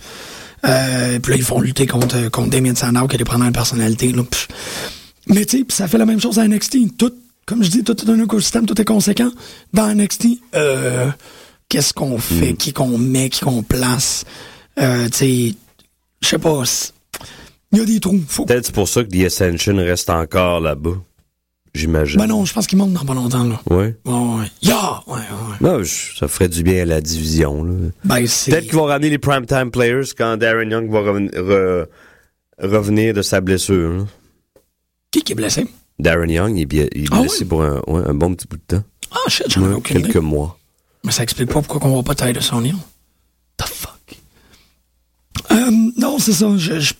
Euh, 0.64 1.18
puis 1.20 1.32
là, 1.32 1.36
ils 1.36 1.44
font 1.44 1.60
lutter 1.60 1.86
contre, 1.86 2.28
contre 2.30 2.50
Damien 2.50 2.74
Sandow, 2.74 3.06
qui 3.06 3.14
a 3.14 3.18
des 3.18 3.24
problèmes 3.24 3.48
de 3.50 3.54
personnalité. 3.54 4.10
Là. 4.12 4.22
Mais 5.28 5.44
tu 5.44 5.58
sais, 5.58 5.64
ça 5.68 5.86
fait 5.88 5.98
la 5.98 6.06
même 6.06 6.20
chose 6.20 6.38
à 6.38 6.46
NXT. 6.48 6.96
Tout, 6.98 7.12
comme 7.46 7.62
je 7.62 7.70
dis, 7.70 7.84
tout 7.84 7.96
est 7.96 8.10
un 8.10 8.22
écosystème, 8.22 8.66
tout 8.66 8.80
est 8.80 8.84
conséquent. 8.84 9.30
Dans 9.72 9.92
NXT, 9.94 10.26
euh, 10.56 11.08
qu'est-ce 11.68 11.92
qu'on 11.92 12.18
fait, 12.18 12.54
qui 12.54 12.72
qu'on 12.72 12.98
met, 12.98 13.28
qui 13.28 13.40
qu'on 13.40 13.62
place? 13.62 14.24
Euh, 14.80 15.06
tu 15.06 15.18
sais, 15.18 15.54
je 16.22 16.28
sais 16.28 16.38
pas. 16.38 16.62
Il 17.72 17.78
y 17.78 17.82
a 17.82 17.84
des 17.84 18.00
trous. 18.00 18.20
Peut-être 18.46 18.66
c'est 18.66 18.74
pour 18.74 18.88
ça 18.88 19.04
que 19.04 19.08
The 19.08 19.26
Ascension 19.26 19.76
reste 19.76 20.10
encore 20.10 20.60
là-bas. 20.60 20.96
J'imagine. 21.76 22.18
Ben 22.18 22.26
non, 22.26 22.44
je 22.44 22.52
pense 22.54 22.66
qu'ils 22.66 22.78
montent 22.78 22.92
dans 22.92 23.04
pas 23.04 23.14
longtemps, 23.14 23.44
là. 23.44 23.60
Ouais. 23.70 23.94
Ouais, 24.04 24.12
ouais. 24.12 24.50
Yeah! 24.62 25.02
Ouais, 25.06 25.14
ouais. 25.18 25.56
Non, 25.60 25.82
je- 25.82 26.16
ça 26.16 26.26
ferait 26.28 26.48
du 26.48 26.62
bien 26.62 26.82
à 26.82 26.84
la 26.86 27.00
division, 27.00 27.62
là. 27.64 27.72
Ben, 28.04 28.26
c'est... 28.26 28.50
Peut-être 28.50 28.64
qu'ils 28.64 28.74
vont 28.74 28.84
ramener 28.84 29.10
les 29.10 29.18
primetime 29.18 29.70
players 29.70 30.02
quand 30.16 30.36
Darren 30.36 30.70
Young 30.70 30.90
va 30.90 31.00
reven- 31.00 31.30
re- 31.32 31.86
revenir 32.58 33.12
de 33.14 33.22
sa 33.22 33.40
blessure. 33.40 33.90
là. 33.98 34.04
Qui 35.10 35.22
qui 35.22 35.32
est 35.32 35.34
blessé? 35.36 35.66
Darren 35.98 36.28
Young, 36.30 36.56
il 36.56 36.62
est, 36.62 36.66
bia- 36.66 36.88
il 36.94 37.04
est 37.04 37.08
Ah 37.12 37.20
blessé 37.20 37.44
pour 37.44 37.62
un, 37.62 37.80
ouais, 37.86 38.02
un 38.06 38.14
bon 38.14 38.34
petit 38.34 38.46
bout 38.46 38.56
de 38.56 38.76
temps. 38.78 38.84
Ah, 39.12 39.28
shit, 39.28 39.46
j'en 39.50 39.70
ai 39.70 39.74
aucune 39.74 39.96
quelques 40.02 40.10
idée. 40.16 40.20
mois. 40.20 40.58
Mais 41.04 41.12
ça 41.12 41.22
explique 41.22 41.48
pas 41.52 41.62
pourquoi 41.62 41.88
on 41.88 41.92
voit 41.92 42.02
pas 42.02 42.14
Tyler 42.14 42.40
Sonia. 42.40 42.74
The 43.58 43.64
fuck? 43.66 44.18
Euh, 45.52 45.70
non, 45.96 46.18
c'est 46.18 46.32
ça. 46.32 46.46
Je, 46.56 46.80
je- 46.80 46.94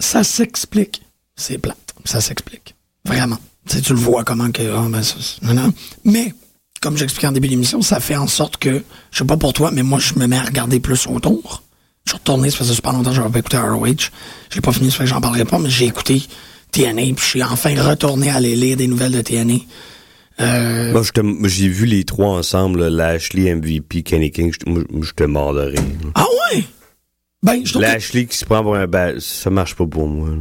Ça 0.00 0.22
s'explique. 0.24 1.02
C'est 1.36 1.58
plate. 1.58 1.85
Ça 2.04 2.20
s'explique. 2.20 2.74
Vraiment. 3.04 3.38
Tu 3.68 3.76
sais, 3.76 3.80
tu 3.82 3.92
le 3.92 3.98
vois 3.98 4.22
comment 4.24 4.50
que. 4.50 4.62
ah, 4.62 4.86
ben, 4.88 5.02
ça, 5.02 5.16
non, 5.42 5.54
non. 5.54 5.72
Mais, 6.04 6.32
comme 6.80 6.96
j'expliquais 6.96 7.26
en 7.26 7.32
début 7.32 7.48
d'émission, 7.48 7.82
ça 7.82 7.98
fait 8.00 8.16
en 8.16 8.26
sorte 8.28 8.58
que, 8.58 8.82
je 9.10 9.18
sais 9.18 9.24
pas 9.24 9.36
pour 9.36 9.52
toi, 9.52 9.70
mais 9.72 9.82
moi, 9.82 9.98
je 9.98 10.14
me 10.18 10.26
mets 10.26 10.36
à 10.38 10.42
regarder 10.42 10.78
plus 10.80 11.06
autour. 11.08 11.62
Je 12.04 12.10
suis 12.12 12.18
retourné, 12.18 12.50
ça 12.50 12.58
faisait 12.58 12.74
super 12.74 12.92
longtemps 12.92 13.10
que 13.10 13.16
j'avais 13.16 13.30
pas 13.30 13.38
écouté 13.40 13.56
ROH. 13.58 14.10
J'ai 14.50 14.60
pas 14.60 14.72
fini, 14.72 14.90
ça 14.90 14.98
fait 14.98 15.04
que 15.04 15.10
j'en 15.10 15.20
parlerai 15.20 15.44
pas, 15.44 15.58
mais 15.58 15.68
j'ai 15.70 15.86
écouté 15.86 16.22
TNA, 16.70 17.02
puis 17.02 17.14
je 17.18 17.24
suis 17.24 17.42
enfin 17.42 17.74
retourné 17.82 18.30
à 18.30 18.36
aller 18.36 18.54
lire 18.54 18.76
des 18.76 18.86
nouvelles 18.86 19.10
de 19.12 19.20
TNA. 19.22 19.54
Euh, 20.40 20.92
Moi, 20.92 21.02
te- 21.02 21.48
j'ai 21.48 21.68
vu 21.68 21.86
les 21.86 22.04
trois 22.04 22.28
ensemble, 22.38 22.86
Lashley, 22.88 23.48
MVP, 23.54 24.02
Kenny 24.02 24.30
King. 24.30 24.52
Je- 24.52 25.02
j'étais 25.02 25.26
mort 25.26 25.54
de 25.54 25.60
rire. 25.62 25.80
Ah 26.14 26.26
ouais? 26.52 26.62
Ben, 27.42 27.64
je 27.64 27.70
trouve 27.72 27.82
que- 27.82 27.88
Lashley 27.88 28.26
qui 28.26 28.36
se 28.36 28.44
prend 28.44 28.62
pour 28.62 28.76
un 28.76 28.86
bal, 28.86 29.20
ça 29.20 29.50
marche 29.50 29.74
pas 29.74 29.86
pour 29.86 30.06
moi. 30.06 30.28
là. 30.30 30.36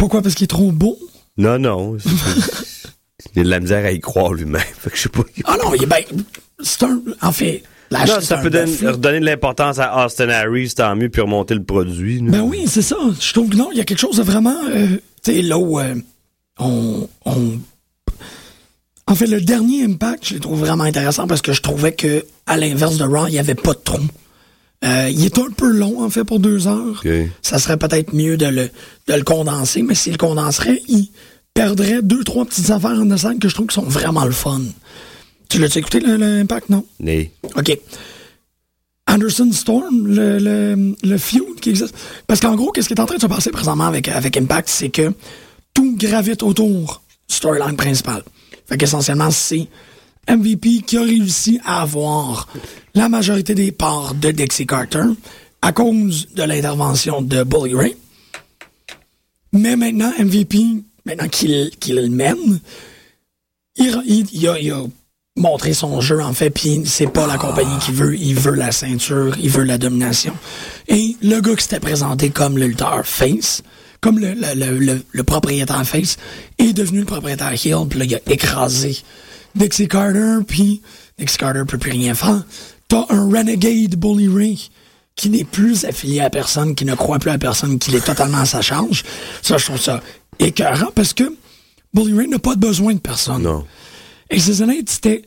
Pourquoi? 0.00 0.22
Parce 0.22 0.34
qu'il 0.34 0.44
est 0.44 0.48
trop 0.48 0.72
beau? 0.72 0.98
Non, 1.36 1.58
non. 1.58 1.98
Il 3.36 3.40
a 3.40 3.44
de 3.44 3.48
la 3.50 3.60
misère 3.60 3.84
à 3.84 3.92
y 3.92 4.00
croire 4.00 4.32
lui-même. 4.32 4.62
Fait 4.78 4.88
que 4.88 4.96
je 4.96 5.02
sais 5.02 5.08
pas. 5.10 5.22
Ah 5.44 5.56
non, 5.62 5.74
il 5.74 5.82
est 5.82 5.86
ben, 5.86 6.02
c'est 6.58 6.82
un, 6.84 7.00
en 7.20 7.32
fait, 7.32 7.62
la 7.90 8.06
Non, 8.06 8.20
ça 8.22 8.38
peut 8.38 8.48
donner, 8.48 8.74
redonner 8.82 9.20
de 9.20 9.26
l'importance 9.26 9.78
à 9.78 10.04
Austin 10.06 10.30
Harris, 10.30 10.72
tant 10.74 10.96
mieux, 10.96 11.10
puis 11.10 11.20
remonter 11.20 11.54
le 11.54 11.62
produit. 11.62 12.20
là. 12.20 12.30
Ben 12.30 12.40
oui, 12.40 12.64
c'est 12.66 12.82
ça. 12.82 12.96
Je 13.20 13.32
trouve 13.34 13.50
que 13.50 13.56
non, 13.56 13.68
il 13.72 13.78
y 13.78 13.80
a 13.80 13.84
quelque 13.84 13.98
chose 13.98 14.16
de 14.16 14.22
vraiment, 14.22 14.56
euh, 14.70 14.86
tu 15.22 15.32
sais, 15.34 15.42
là 15.42 15.58
où 15.58 15.78
euh, 15.78 15.94
on, 16.58 17.06
on, 17.26 17.58
en 19.06 19.14
fait, 19.14 19.26
le 19.26 19.40
dernier 19.42 19.84
Impact, 19.84 20.28
je 20.28 20.34
le 20.34 20.40
trouve 20.40 20.60
vraiment 20.60 20.84
intéressant 20.84 21.26
parce 21.26 21.42
que 21.42 21.52
je 21.52 21.60
trouvais 21.60 21.92
que, 21.92 22.24
à 22.46 22.56
l'inverse 22.56 22.96
de 22.96 23.04
Raw, 23.04 23.26
il 23.28 23.32
n'y 23.32 23.38
avait 23.38 23.54
pas 23.54 23.74
de 23.74 23.80
trou. 23.84 24.00
Euh, 24.82 25.10
il 25.12 25.24
est 25.24 25.38
un 25.38 25.50
peu 25.50 25.70
long, 25.70 26.02
en 26.02 26.08
fait, 26.08 26.24
pour 26.24 26.40
deux 26.40 26.66
heures. 26.66 27.02
Ça 27.42 27.58
serait 27.58 27.76
peut-être 27.76 28.14
mieux 28.14 28.36
de 28.36 28.46
le, 28.46 28.70
de 29.08 29.14
le 29.14 29.22
condenser, 29.22 29.82
mais 29.82 29.94
s'il 29.94 30.12
le 30.12 30.18
condenserait, 30.18 30.80
il 30.88 31.08
perdrait 31.52 32.00
deux, 32.02 32.24
trois 32.24 32.46
petites 32.46 32.70
affaires 32.70 32.98
en 32.98 33.04
descente 33.04 33.40
que 33.40 33.48
je 33.48 33.54
trouve 33.54 33.66
qui 33.66 33.74
sont 33.74 33.82
vraiment 33.82 34.24
le 34.24 34.30
fun. 34.32 34.62
Tu 35.48 35.58
l'as 35.58 35.74
écouté, 35.76 36.00
l'Impact, 36.00 36.70
non? 36.70 36.86
Né. 37.00 37.32
OK. 37.56 37.78
Anderson 39.06 39.50
Storm, 39.52 40.06
le, 40.06 40.38
le, 40.38 40.94
le 41.02 41.18
feud 41.18 41.60
qui 41.60 41.70
existe. 41.70 41.94
Parce 42.26 42.40
qu'en 42.40 42.54
gros, 42.54 42.70
qu'est-ce 42.70 42.86
qui 42.86 42.94
est 42.94 43.00
en 43.00 43.06
train 43.06 43.16
de 43.16 43.20
se 43.20 43.26
passer 43.26 43.50
présentement 43.50 43.86
avec, 43.86 44.08
avec 44.08 44.36
Impact, 44.36 44.68
c'est 44.68 44.88
que 44.90 45.12
tout 45.74 45.96
gravite 45.96 46.42
autour 46.42 47.02
du 47.28 47.34
storyline 47.34 47.76
principal. 47.76 48.22
Fait 48.66 48.78
qu'essentiellement, 48.78 49.30
c'est 49.32 49.66
MVP 50.28 50.82
qui 50.86 50.96
a 50.96 51.02
réussi 51.02 51.60
à 51.64 51.82
avoir 51.82 52.48
la 52.94 53.08
majorité 53.08 53.54
des 53.54 53.72
parts 53.72 54.14
de 54.14 54.30
Dixie 54.30 54.66
Carter 54.66 55.02
à 55.62 55.72
cause 55.72 56.28
de 56.34 56.42
l'intervention 56.42 57.20
de 57.22 57.42
Bully 57.42 57.74
Ray. 57.74 57.96
Mais 59.52 59.76
maintenant, 59.76 60.12
MVP, 60.18 60.58
maintenant 61.04 61.28
qu'il 61.28 61.70
le 61.88 62.08
mène, 62.08 62.60
il, 63.76 64.02
il- 64.06 64.26
il 64.32 64.48
a, 64.48 64.58
il 64.60 64.70
a 64.72 64.82
montré 65.36 65.72
son 65.72 66.00
jeu, 66.00 66.20
en 66.22 66.32
fait, 66.32 66.50
puis 66.50 66.82
c'est 66.84 67.06
pas 67.10 67.26
la 67.26 67.38
compagnie 67.38 67.78
qui 67.80 67.92
veut, 67.92 68.16
il 68.16 68.34
veut 68.34 68.54
la 68.54 68.72
ceinture, 68.72 69.36
il 69.42 69.50
veut 69.50 69.64
la 69.64 69.78
domination. 69.78 70.34
Et 70.88 71.16
le 71.22 71.40
gars 71.40 71.54
qui 71.56 71.62
s'était 71.64 71.80
présenté 71.80 72.30
comme 72.30 72.58
le 72.58 72.66
lutteur 72.66 73.04
face, 73.06 73.62
comme 74.00 74.18
le, 74.18 74.34
le, 74.34 74.54
le, 74.54 74.78
le- 74.78 75.02
le 75.10 75.22
propriétaire 75.24 75.84
face, 75.86 76.16
est 76.58 76.72
devenu 76.72 77.00
le 77.00 77.06
propriétaire 77.06 77.52
heel, 77.52 77.86
puis 77.88 77.98
là, 77.98 78.04
il 78.04 78.14
a 78.14 78.20
écrasé 78.32 78.98
Dixie 79.54 79.88
Carter, 79.88 80.38
puis 80.46 80.82
Dixie 81.18 81.38
Carter 81.38 81.62
peut 81.66 81.78
plus 81.78 81.90
rien 81.90 82.14
faire. 82.14 82.44
T'as 82.88 83.06
un 83.10 83.30
renegade 83.30 83.96
Bully 83.96 84.28
Ray 84.28 84.70
qui 85.16 85.30
n'est 85.30 85.44
plus 85.44 85.84
affilié 85.84 86.20
à 86.20 86.30
personne, 86.30 86.74
qui 86.74 86.84
ne 86.84 86.94
croit 86.94 87.18
plus 87.18 87.30
à 87.30 87.38
personne, 87.38 87.78
qu'il 87.78 87.94
est 87.94 88.04
totalement 88.04 88.38
à 88.38 88.46
sa 88.46 88.62
charge. 88.62 89.04
Ça, 89.42 89.58
je 89.58 89.64
trouve 89.66 89.80
ça 89.80 90.02
écœurant 90.38 90.90
parce 90.94 91.12
que 91.12 91.24
Bully 91.92 92.16
Ray 92.16 92.28
n'a 92.28 92.38
pas 92.38 92.56
besoin 92.56 92.94
de 92.94 93.00
personne. 93.00 93.42
Non. 93.42 93.64
Et 94.30 94.38
c'est 94.38 94.62
honnête, 94.62 94.88
c'était, 94.88 95.22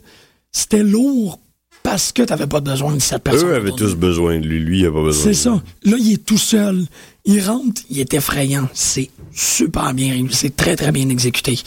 c'était 0.52 0.84
lourd 0.84 1.40
parce 1.84 2.14
que 2.14 2.24
t'avais 2.24 2.48
pas 2.48 2.62
besoin 2.62 2.96
de 2.96 3.00
cette 3.00 3.22
personne. 3.24 3.50
Eux 3.50 3.56
avaient 3.56 3.72
tous 3.72 3.96
besoin 3.96 4.40
de 4.40 4.48
lui. 4.48 4.60
Lui, 4.60 4.80
il 4.80 4.86
a 4.86 4.92
pas 4.92 5.04
besoin 5.04 5.24
C'est 5.24 5.34
ça. 5.34 5.62
Là, 5.84 5.98
il 6.00 6.14
est 6.14 6.26
tout 6.26 6.38
seul. 6.38 6.86
Il 7.26 7.42
rentre, 7.42 7.82
il 7.90 8.00
est 8.00 8.14
effrayant. 8.14 8.70
C'est 8.74 9.10
super 9.34 9.94
bien 9.94 10.14
réussi. 10.14 10.36
C'est 10.36 10.56
très, 10.56 10.76
très 10.76 10.92
bien 10.92 11.10
exécuté. 11.10 11.60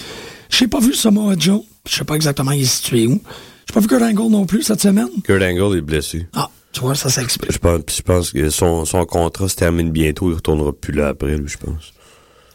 J'ai 0.48 0.68
pas 0.68 0.80
vu 0.80 0.94
Samoa 0.94 1.34
Joe. 1.38 1.62
Je 1.88 1.94
sais 1.96 2.04
pas 2.04 2.14
exactement 2.14 2.50
il 2.52 2.62
est 2.62 2.64
situé 2.64 3.06
où. 3.06 3.20
J'ai 3.68 3.72
pas 3.74 3.80
vu 3.80 3.86
Kurt 3.88 4.02
Angle 4.02 4.30
non 4.30 4.46
plus 4.46 4.62
cette 4.62 4.80
semaine. 4.80 5.08
Kurt 5.24 5.42
Angle 5.42 5.78
est 5.78 5.80
blessé. 5.82 6.26
Ah, 6.34 6.48
tu 6.72 6.80
vois, 6.80 6.94
ça 6.94 7.08
s'explique. 7.08 7.52
Je 7.52 7.58
pense, 7.58 7.80
je 7.96 8.02
pense 8.02 8.30
que 8.32 8.50
son, 8.50 8.84
son 8.84 9.04
contrat 9.06 9.48
se 9.48 9.56
termine 9.56 9.90
bientôt. 9.90 10.30
Il 10.30 10.34
retournera 10.34 10.72
plus 10.72 10.92
là 10.92 11.08
après, 11.08 11.36
lui, 11.36 11.48
je 11.48 11.56
pense. 11.58 11.92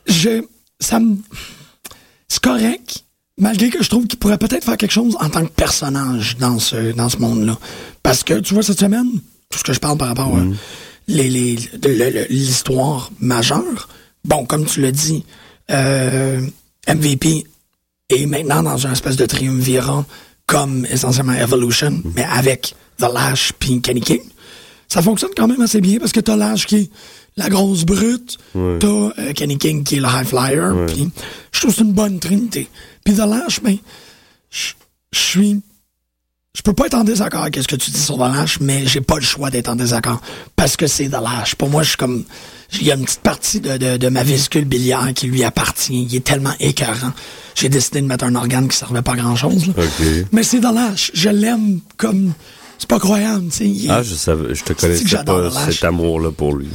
je, 0.08 0.42
ça 0.80 1.00
me, 1.00 1.16
c'est 2.28 2.42
correct, 2.42 3.04
malgré 3.38 3.70
que 3.70 3.84
je 3.84 3.90
trouve 3.90 4.08
qu'il 4.08 4.20
pourrait 4.20 4.38
peut-être 4.38 4.64
faire 4.64 4.78
quelque 4.78 4.92
chose 4.92 5.18
en 5.20 5.30
tant 5.30 5.44
que 5.46 5.52
personnage 5.52 6.38
dans 6.38 6.60
ce, 6.60 6.92
dans 6.94 7.10
ce 7.10 7.18
monde-là. 7.18 7.58
Parce 8.04 8.24
que, 8.24 8.40
tu 8.40 8.54
vois, 8.54 8.64
cette 8.64 8.80
semaine, 8.80 9.10
tout 9.50 9.60
ce 9.60 9.64
que 9.64 9.74
je 9.74 9.80
parle 9.80 9.98
par 9.98 10.08
rapport 10.10 10.36
à 10.38 10.44
le- 11.08 12.28
l'histoire 12.30 13.12
majeure, 13.20 13.90
bon, 14.24 14.46
comme 14.46 14.66
tu 14.66 14.82
l'as 14.82 14.92
dit, 14.92 15.26
euh, 15.72 16.42
MVP 16.88 17.46
est 18.12 18.26
maintenant 18.26 18.64
dans 18.64 18.78
une 18.78 18.92
espèce 18.92 19.16
de 19.16 19.26
triumvirat 19.26 20.06
comme 20.46 20.86
essentiellement 20.90 21.34
Evolution, 21.34 22.02
mais 22.16 22.24
avec 22.24 22.76
The 22.98 23.08
Lash 23.14 23.54
puis 23.58 23.82
Kenny 23.82 24.02
King. 24.02 24.22
Ça 24.88 25.02
fonctionne 25.02 25.32
quand 25.36 25.48
même 25.48 25.62
assez 25.62 25.80
bien 25.80 26.00
parce 26.00 26.12
que 26.12 26.20
t'as 26.20 26.36
Lash 26.36 26.66
qui 26.66 26.76
est 26.76 26.90
la 27.38 27.50
grosse 27.50 27.86
brute, 27.86 28.38
t'as 28.54 28.88
euh, 28.88 29.34
Kenny 29.34 29.58
King 29.58 29.84
qui 29.84 29.96
est 29.96 30.00
le 30.00 30.08
high 30.08 30.26
flyer, 30.26 30.74
puis 30.88 31.10
je 31.52 31.60
trouve 31.60 31.72
que 31.72 31.78
c'est 31.78 31.84
une 31.84 31.94
bonne 31.94 32.20
trinité. 32.20 32.68
Puis 33.06 33.16
The 33.16 33.20
Lash, 33.20 33.62
ben, 33.62 33.78
je 34.50 34.74
suis... 35.14 35.62
Je 36.54 36.62
peux 36.64 36.74
pas 36.74 36.88
être 36.88 36.96
en 36.96 37.06
désaccord 37.06 37.44
avec 37.44 37.56
ce 37.56 37.68
que 37.68 37.78
tu 37.78 37.92
dis 37.92 38.00
sur 38.00 38.18
The 38.18 38.22
Lash, 38.36 38.60
mais 38.60 38.86
j'ai 38.86 39.00
pas 39.00 39.16
le 39.16 39.22
choix 39.22 39.50
d'être 39.50 39.70
en 39.70 39.76
désaccord. 39.78 40.22
Parce 40.58 40.76
que 40.76 40.86
c'est 40.86 41.08
The 41.08 41.14
Lash. 41.24 41.56
Pour 41.56 41.70
moi, 41.70 41.82
je 41.82 41.90
suis 41.90 41.98
comme... 41.98 42.26
Il 42.74 42.84
y 42.84 42.92
a 42.92 42.96
une 42.96 43.06
petite 43.06 43.22
partie 43.22 43.62
de, 43.62 43.78
de, 43.78 43.96
de 43.98 44.10
ma 44.10 44.24
vésicule 44.24 44.66
biliaire 44.66 45.12
qui 45.16 45.28
lui 45.28 45.46
appartient. 45.46 46.04
Il 46.10 46.14
est 46.16 46.24
tellement 46.26 46.54
écœurant. 46.60 47.14
J'ai 47.56 47.70
décidé 47.70 48.02
de 48.02 48.06
mettre 48.06 48.26
un 48.26 48.36
organe 48.36 48.68
qui 48.68 48.76
servait 48.78 49.02
pas 49.02 49.14
à 49.14 49.16
grand-chose. 49.16 49.68
là. 49.68 49.74
OK. 49.78 50.06
Mais 50.34 50.44
c'est 50.44 50.60
The 50.60 50.74
Lash. 50.74 51.12
Je 51.14 51.30
l'aime 51.30 51.80
comme... 51.96 52.34
C'est 52.78 52.90
pas 52.90 53.00
croyable, 53.00 53.46
tu 53.50 53.58
sais. 53.58 53.66
Il 53.70 53.86
est- 53.86 53.90
Ah, 53.90 54.04
je 54.04 54.16
savais, 54.16 54.54
je 54.54 54.64
te 54.64 54.74
connaissais 54.74 55.06
j'adore 55.08 55.54
pas 55.54 55.72
cet 55.72 55.84
amour-là 55.86 56.32
pour 56.32 56.56
lui. 56.56 56.68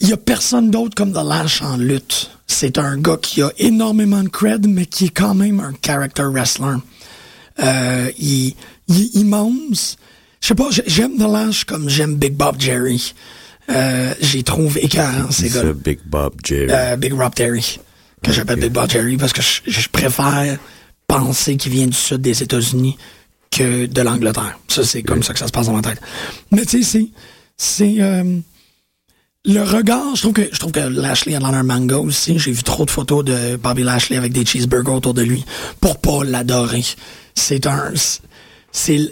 Il 0.00 0.08
y 0.08 0.12
a 0.12 0.16
personne 0.18 0.70
d'autre 0.70 0.94
comme 0.94 1.12
The 1.12 1.24
Lash 1.24 1.62
en 1.62 1.76
lutte. 1.78 2.30
C'est 2.46 2.76
un 2.78 2.98
gars 2.98 3.16
qui 3.20 3.40
a 3.40 3.50
énormément 3.58 4.22
de 4.22 4.28
cred, 4.28 4.66
mais 4.66 4.84
qui 4.86 5.06
est 5.06 5.10
quand 5.10 5.34
même 5.34 5.60
un 5.60 5.72
character 5.84 6.24
wrestler. 6.24 6.76
Euh, 7.62 8.10
il, 8.18 8.54
il 8.90 9.02
est 9.02 9.14
immense. 9.20 9.96
Je 10.42 10.48
sais 10.48 10.54
pas, 10.54 10.68
j'ai- 10.70 10.84
j'aime 10.86 11.16
The 11.16 11.22
Lash 11.30 11.64
comme 11.64 11.88
j'aime 11.88 12.16
Big 12.16 12.34
Bob 12.34 12.56
Jerry. 12.60 13.14
Euh, 13.70 14.14
J'y 14.20 14.42
trouve 14.44 14.76
écœurant, 14.78 15.30
ces 15.30 15.48
C'est 15.48 15.62
gars 15.62 15.72
Big 15.72 16.00
Bob 16.04 16.34
Jerry. 16.44 16.66
euh, 16.70 16.96
Big 16.96 17.12
Rob 17.12 17.34
Terry, 17.34 17.78
que 18.22 18.32
j'appelle 18.32 18.58
Big 18.60 18.72
Bob 18.72 18.90
Jerry, 18.90 19.16
parce 19.16 19.32
que 19.32 19.42
je, 19.42 19.60
je 19.70 19.88
préfère 19.88 20.58
penser 21.06 21.56
qu'il 21.56 21.72
vient 21.72 21.86
du 21.86 21.96
sud 21.96 22.20
des 22.20 22.42
États-Unis 22.42 22.96
que 23.50 23.86
de 23.86 24.00
l'Angleterre. 24.02 24.58
Ça, 24.68 24.84
c'est 24.84 25.02
comme 25.02 25.22
ça 25.22 25.32
que 25.32 25.38
ça 25.38 25.46
se 25.46 25.52
passe 25.52 25.66
dans 25.66 25.72
ma 25.74 25.82
tête. 25.82 26.00
Mais 26.50 26.64
tu 26.66 26.82
sais, 26.82 26.84
c'est... 26.84 27.08
c'est 27.56 28.02
euh, 28.02 28.38
le 29.46 29.62
regard, 29.62 30.14
je 30.16 30.20
trouve 30.22 30.32
que 30.34 30.48
je 30.52 30.58
trouve 30.58 30.72
que 30.72 30.80
Lashley 30.80 31.34
a 31.34 31.38
l'air 31.38 31.50
d'un 31.52 31.62
manga 31.62 31.96
aussi. 31.98 32.38
J'ai 32.38 32.52
vu 32.52 32.62
trop 32.62 32.84
de 32.84 32.90
photos 32.90 33.24
de 33.24 33.56
Bobby 33.56 33.82
Lashley 33.82 34.16
avec 34.18 34.32
des 34.32 34.44
cheeseburgers 34.44 34.92
autour 34.96 35.14
de 35.14 35.22
lui 35.22 35.44
pour 35.80 35.98
pas 35.98 36.24
l'adorer. 36.24 36.84
C'est 37.34 37.66
un 37.66 37.92
c'est 38.72 38.96
le 38.96 39.10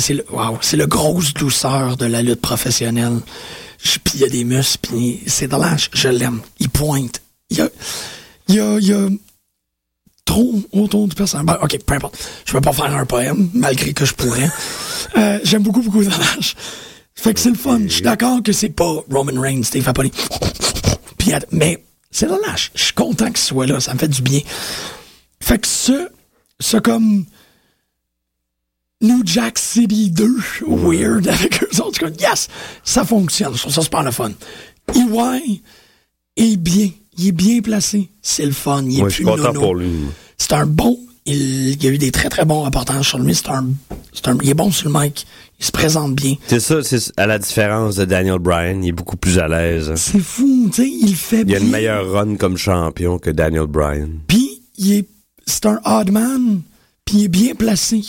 c'est 0.00 0.14
le 0.14 0.24
wow, 0.30 0.58
c'est 0.60 0.76
le 0.76 0.86
grosse 0.86 1.34
douceur 1.34 1.96
de 1.96 2.06
la 2.06 2.22
lutte 2.22 2.40
professionnelle. 2.40 3.18
Puis 3.82 4.14
il 4.14 4.20
y 4.20 4.24
a 4.24 4.28
des 4.28 4.44
muscles, 4.44 4.78
puis 4.82 5.20
c'est 5.26 5.48
de 5.48 5.56
l'âge, 5.56 5.88
je 5.94 6.08
l'aime. 6.08 6.40
Il 6.58 6.68
pointe. 6.68 7.22
Il 7.50 7.58
y 7.58 7.60
a 7.62 7.68
y 8.48 8.60
a, 8.60 8.78
y 8.78 8.92
a 8.92 9.08
trop 10.24 10.60
autour 10.72 11.08
du 11.08 11.14
personnage. 11.14 11.46
Ben, 11.46 11.58
ok, 11.62 11.78
peu 11.84 11.94
importe. 11.94 12.16
Je 12.44 12.52
vais 12.52 12.60
pas 12.60 12.72
faire 12.72 12.94
un 12.94 13.06
poème, 13.06 13.50
malgré 13.54 13.92
que 13.92 14.04
je 14.04 14.12
pourrais. 14.14 14.50
Euh, 15.16 15.38
J'aime 15.44 15.62
beaucoup, 15.62 15.82
beaucoup 15.82 16.04
de 16.04 16.10
l'âge. 16.10 16.54
Fait 17.14 17.34
que 17.34 17.40
c'est 17.40 17.50
le 17.50 17.56
fun. 17.56 17.80
Je 17.84 17.88
suis 17.94 18.02
d'accord 18.02 18.42
que 18.42 18.52
c'est 18.52 18.68
pas 18.70 19.02
Roman 19.10 19.40
Reigns, 19.40 19.62
Steve 19.64 19.88
att- 19.88 21.46
mais 21.52 21.82
c'est 22.10 22.26
la 22.28 22.38
lâche. 22.46 22.70
Je 22.74 22.84
suis 22.84 22.92
content 22.94 23.26
qu'il 23.28 23.38
soit 23.38 23.66
là. 23.66 23.80
Ça 23.80 23.94
me 23.94 23.98
fait 23.98 24.08
du 24.08 24.22
bien. 24.22 24.40
Fait 25.42 25.58
que 25.58 25.66
ce, 25.66 26.08
ce 26.60 26.76
comme 26.76 27.24
New 29.02 29.22
Jack 29.24 29.58
City 29.58 30.10
2, 30.10 30.28
weird, 30.66 31.26
avec 31.28 31.62
eux 31.62 31.80
autres, 31.82 32.04
yes, 32.20 32.48
ça 32.84 33.04
fonctionne. 33.04 33.54
Je 33.54 33.60
trouve 33.60 33.72
ça 33.72 33.82
super 33.82 34.02
le 34.02 34.10
fun. 34.10 34.30
EY 34.94 35.62
est 36.36 36.56
bien. 36.56 36.90
Il 37.16 37.28
est 37.28 37.32
bien 37.32 37.60
placé. 37.60 38.10
C'est 38.22 38.44
le 38.46 38.52
fun. 38.52 38.84
Il 38.86 39.00
est 39.00 39.10
suis 39.10 39.24
plus 39.24 39.30
content 39.32 39.44
nono. 39.52 39.60
pour 39.60 39.74
lui. 39.74 39.90
C'est 40.38 40.52
un 40.52 40.66
bon. 40.66 40.98
Il, 41.26 41.68
il 41.70 41.82
y 41.82 41.86
a 41.86 41.90
eu 41.90 41.98
des 41.98 42.10
très 42.12 42.28
très 42.28 42.44
bons 42.44 42.62
reportages 42.62 43.08
sur 43.08 43.18
lui. 43.18 43.34
C'est 43.34 43.48
un, 43.48 43.66
un. 44.26 44.38
Il 44.42 44.48
est 44.50 44.54
bon 44.54 44.70
sur 44.70 44.88
le 44.90 44.98
mic. 44.98 45.26
Il 45.58 45.64
se 45.66 45.72
présente 45.72 46.14
bien. 46.14 46.34
C'est 46.46 46.60
ça, 46.60 46.82
c'est 46.82 46.98
à 47.18 47.26
la 47.26 47.38
différence 47.38 47.96
de 47.96 48.04
Daniel 48.06 48.38
Bryan, 48.38 48.82
il 48.82 48.88
est 48.88 48.92
beaucoup 48.92 49.18
plus 49.18 49.38
à 49.38 49.46
l'aise. 49.48 49.90
hein. 49.90 49.96
C'est 49.96 50.20
fou, 50.20 50.70
tu 50.74 50.82
sais. 50.82 50.88
Il 50.88 51.14
fait 51.14 51.40
Il 51.40 51.44
bien. 51.44 51.56
a 51.58 51.60
une 51.60 51.70
meilleure 51.70 52.10
run 52.12 52.36
comme 52.36 52.56
champion 52.56 53.18
que 53.18 53.28
Daniel 53.30 53.66
Bryan. 53.66 54.08
Puis 54.26 54.62
il 54.78 54.92
est. 54.92 55.08
C'est 55.46 55.66
un 55.66 55.78
odd 55.84 56.10
man. 56.10 56.62
Puis 57.04 57.18
il 57.18 57.24
est 57.24 57.28
bien 57.28 57.54
placé. 57.54 58.02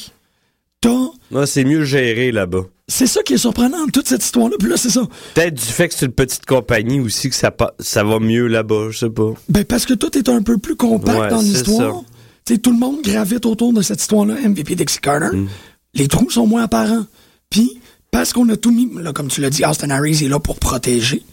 T'as. 0.82 0.90
Non, 1.32 1.46
c'est 1.46 1.64
mieux 1.64 1.84
géré 1.86 2.32
là-bas. 2.32 2.64
C'est 2.88 3.08
ça 3.08 3.22
qui 3.24 3.34
est 3.36 3.38
surprenant 3.38 3.86
toute 3.94 4.08
cette 4.08 4.24
histoire-là. 4.24 4.56
Puis 4.60 4.68
là, 4.70 4.76
c'est 4.78 4.90
ça. 4.90 5.02
Peut-être 5.36 5.54
du 5.54 5.64
fait 5.66 5.88
que 5.88 5.94
c'est 5.94 6.08
une 6.08 6.12
petite 6.12 6.46
compagnie 6.46 7.00
aussi 7.00 7.30
que 7.30 7.36
ça, 7.36 7.52
pa- 7.52 7.74
ça 7.80 8.04
va 8.04 8.20
mieux 8.20 8.48
là-bas, 8.48 8.88
je 8.90 8.98
sais 8.98 9.10
pas. 9.10 9.32
Ben 9.48 9.64
parce 9.64 9.86
que 9.86 9.94
tout 9.94 10.18
est 10.18 10.28
un 10.28 10.42
peu 10.42 10.58
plus 10.58 10.76
compact 10.76 11.18
Ouais, 11.20 11.30
dans 11.30 11.42
l'histoire. 11.42 12.02
tout 12.46 12.72
le 12.72 12.78
monde 12.78 13.02
gravite 13.04 13.46
autour 13.46 13.72
de 13.72 13.82
cette 13.82 14.02
histoire-là. 14.02 14.36
MVP 14.44 14.76
Dixie 14.76 15.00
Carter. 15.00 15.36
Mm. 15.38 15.48
Les 15.94 16.08
trous 16.08 16.30
sont 16.32 16.48
moins 16.48 16.64
apparents. 16.64 17.06
Puis 17.50 17.80
parce 18.10 18.34
qu'on 18.34 18.50
a 18.50 18.58
tout 18.58 18.72
mis, 18.72 18.90
là, 19.02 19.14
comme 19.14 19.28
tu 19.30 19.40
l'as 19.40 19.50
dit, 19.52 19.64
Austin 19.64 19.90
Harris 19.92 20.24
est 20.26 20.28
là 20.28 20.40
pour 20.40 20.58
protéger. 20.60 21.24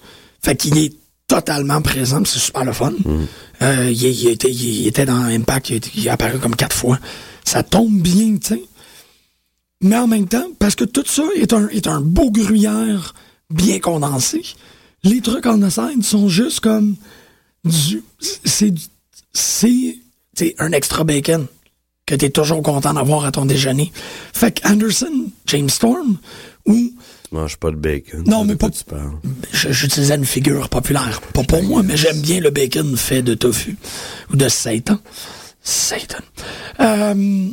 Fait 0.45 0.55
qu'il 0.55 0.79
est 0.79 0.93
totalement 1.27 1.83
présent, 1.83 2.23
c'est 2.25 2.39
super 2.39 2.65
le 2.65 2.73
fun. 2.73 2.93
Mm. 3.05 3.25
Euh, 3.63 3.91
il, 3.91 4.03
il 4.05 4.29
était, 4.29 4.51
il 4.51 4.87
était 4.87 5.07
dans 5.07 5.23
Impact, 5.25 5.71
il, 5.71 5.81
il 5.97 6.07
est 6.07 6.11
apparu 6.11 6.39
comme 6.39 6.55
quatre 6.55 6.77
fois. 6.77 6.99
Ça 7.45 7.63
tombe 7.63 7.99
bien, 8.01 8.37
tu 8.37 8.55
sais. 8.55 8.63
Mais 9.81 9.97
en 9.97 10.07
même 10.09 10.27
temps, 10.27 10.47
parce 10.59 10.75
que 10.75 10.85
tout 10.85 11.05
ça 11.07 11.23
est 11.37 11.53
un, 11.53 11.69
est 11.69 11.87
un 11.87 12.01
beau 12.01 12.31
gruyère 12.31 13.15
bien 13.51 13.79
condensé, 13.79 14.43
les 15.05 15.21
trucs 15.21 15.47
en 15.47 15.71
scène 15.71 16.03
sont 16.03 16.29
juste 16.29 16.61
comme 16.61 16.97
du. 17.65 18.03
C'est. 18.45 18.71
du- 18.71 18.83
C'est. 19.33 19.97
Un 20.59 20.71
extra 20.73 21.03
bacon 21.03 21.47
que 22.07 22.15
t'es 22.15 22.31
toujours 22.31 22.63
content 22.63 22.95
d'avoir 22.95 23.25
à 23.25 23.33
ton 23.33 23.45
déjeuner. 23.45 23.93
Fait 24.33 24.53
que 24.61 24.69
Anderson, 24.69 25.27
James 25.47 25.69
Storm, 25.69 26.17
ou 26.65 26.75
Tu 26.75 27.35
manges 27.35 27.57
pas 27.57 27.71
de 27.73 27.77
bacon. 27.77 28.23
Non, 28.27 28.45
mais 28.45 28.55
pas- 28.57 28.71
tu 28.71 28.85
j'utilisais 29.53 30.15
une 30.15 30.25
figure 30.25 30.69
populaire. 30.69 31.21
Pas 31.35 31.43
pour 31.43 31.63
moi, 31.65 31.83
mais 31.83 31.97
j'aime 31.97 32.21
bien 32.21 32.41
le 32.41 32.51
bacon 32.51 32.97
fait 32.97 33.23
de 33.23 33.35
tofu. 33.35 33.77
Ou 34.33 34.37
de 34.37 34.49
Satan. 34.49 34.99
Satan. 35.63 36.19
Euh, 36.81 37.49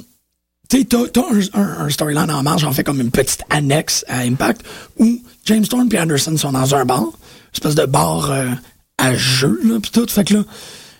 tu 0.69 0.79
sais, 0.79 0.85
t'as, 0.85 1.21
un, 1.21 1.61
un- 1.61 1.85
un 1.85 1.89
storyline 1.89 2.29
en 2.31 2.43
marge, 2.43 2.63
en 2.63 2.71
fait, 2.71 2.83
comme 2.83 3.01
une 3.01 3.11
petite 3.11 3.41
annexe 3.49 4.03
à 4.07 4.19
Impact, 4.19 4.61
où 4.97 5.21
James 5.45 5.65
Storm 5.65 5.87
et 5.91 5.99
Anderson 5.99 6.35
sont 6.37 6.51
dans 6.51 6.75
un 6.75 6.85
bar, 6.85 7.01
une 7.01 7.11
espèce 7.53 7.75
de 7.75 7.85
bar 7.85 8.31
euh, 8.31 8.49
à 8.97 9.15
jeu, 9.15 9.59
là, 9.63 9.79
pis 9.79 9.91
tout. 9.91 10.07
Fait 10.09 10.23
que 10.23 10.35
là, 10.35 10.43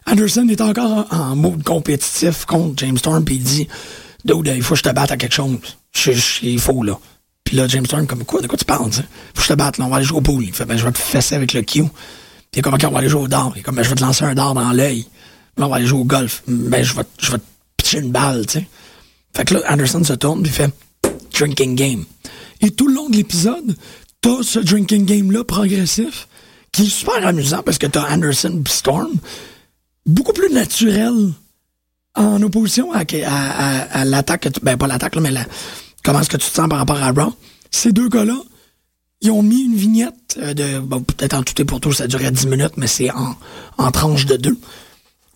Anderson 0.07 0.47
est 0.49 0.61
encore 0.61 1.07
en, 1.11 1.36
mode 1.36 1.63
compétitif 1.63 2.45
contre 2.45 2.80
James 2.86 2.97
Storm, 2.97 3.24
puis 3.26 3.36
il 3.36 3.43
dit, 3.43 3.68
Dude, 4.24 4.51
il 4.55 4.61
faut 4.63 4.74
que 4.74 4.80
je 4.80 4.84
te 4.84 4.89
batte 4.93 5.11
à 5.11 5.18
quelque 5.18 5.36
chose. 5.36 5.57
Il 6.41 6.59
faut, 6.59 6.84
là. 6.84 6.97
Puis 7.43 7.55
là, 7.55 7.68
James 7.68 7.86
Storm, 7.86 8.07
comme 8.07 8.24
quoi, 8.26 8.41
de 8.41 8.47
quoi 8.47 8.57
tu 8.57 8.66
parles, 8.66 8.89
tu 8.89 8.97
sais? 8.97 9.05
Faut 9.36 9.41
que 9.41 9.43
je 9.43 9.47
te 9.49 9.53
batte, 9.53 9.78
là, 9.78 9.86
on 9.86 9.89
va 9.89 9.97
aller 9.97 10.05
jouer 10.05 10.18
au 10.18 10.22
pool. 10.22 10.43
Il 10.43 10.51
fait, 10.53 10.66
ben, 10.66 10.78
je 10.78 10.84
vais 10.84 10.91
te 10.91 10.97
fesser 10.97 11.36
avec 11.36 11.53
le 11.53 11.61
Q. 11.61 11.84
Puis 11.84 11.91
il 12.55 12.61
comme, 12.63 12.74
OK, 12.74 12.84
on 12.88 12.91
va 12.91 12.99
aller 12.99 13.09
jouer 13.09 13.22
au 13.22 13.28
dard. 13.28 13.53
Il 13.55 13.61
comme, 13.61 13.76
ben, 13.76 13.84
je 13.84 13.89
vais 13.89 13.95
te 13.95 14.01
lancer 14.01 14.26
un 14.26 14.34
dard 14.34 14.55
dans 14.55 14.72
l'œil. 14.72 15.05
Là, 15.57 15.68
on 15.68 15.70
va 15.70 15.76
aller 15.76 15.86
jouer 15.86 15.99
au 15.99 16.05
golf. 16.05 16.41
Ben, 16.47 16.84
je 16.84 16.95
vais, 16.95 17.03
je 17.20 17.32
vais 17.32 17.38
te 17.38 17.43
pitcher 17.78 17.99
une 17.99 18.11
balle, 18.11 18.45
tu 18.47 18.59
sais. 18.59 18.68
Fait 19.36 19.45
que 19.45 19.55
là, 19.55 19.61
Anderson 19.69 20.03
se 20.03 20.13
tourne, 20.13 20.43
puis 20.43 20.51
fait, 20.51 20.71
drinking 21.33 21.75
game. 21.75 22.05
Et 22.61 22.71
tout 22.71 22.88
le 22.88 22.95
long 22.95 23.09
de 23.09 23.17
l'épisode, 23.17 23.75
t'as 24.21 24.41
ce 24.41 24.59
drinking 24.59 25.05
game-là 25.05 25.43
progressif, 25.43 26.27
qui 26.71 26.83
est 26.83 26.89
super 26.89 27.25
amusant 27.27 27.61
parce 27.63 27.77
que 27.77 27.88
t'as 27.88 28.13
Anderson 28.13 28.61
pis 28.63 28.71
Storm, 28.71 29.11
beaucoup 30.05 30.33
plus 30.33 30.51
naturel 30.51 31.33
en 32.15 32.41
opposition 32.41 32.93
à, 32.93 33.03
à, 33.03 34.05
l'attaque, 34.05 34.47
ben 34.63 34.77
pas 34.77 34.88
l'attaque, 34.88 35.17
mais 35.17 35.31
comment 36.01 36.21
est-ce 36.21 36.29
que 36.29 36.38
tu 36.38 36.49
te 36.49 36.55
sens 36.55 36.69
par 36.69 36.77
rapport 36.79 37.01
à 37.01 37.11
Raw. 37.11 37.33
Ces 37.71 37.91
deux 37.91 38.07
gars-là, 38.07 38.38
ils 39.19 39.31
ont 39.31 39.43
mis 39.43 39.63
une 39.63 39.75
vignette 39.75 40.38
euh, 40.38 40.53
de, 40.53 40.79
bon, 40.79 41.01
peut-être 41.01 41.33
en 41.33 41.43
tout 41.43 41.61
et 41.61 41.65
pour 41.65 41.81
tout, 41.81 41.91
ça 41.91 42.07
durait 42.07 42.31
10 42.31 42.47
minutes, 42.47 42.77
mais 42.77 42.88
c'est 42.88 43.11
en, 43.11 43.36
en 43.77 43.91
tranche 43.91 44.25
de 44.25 44.38
deux, 44.38 44.57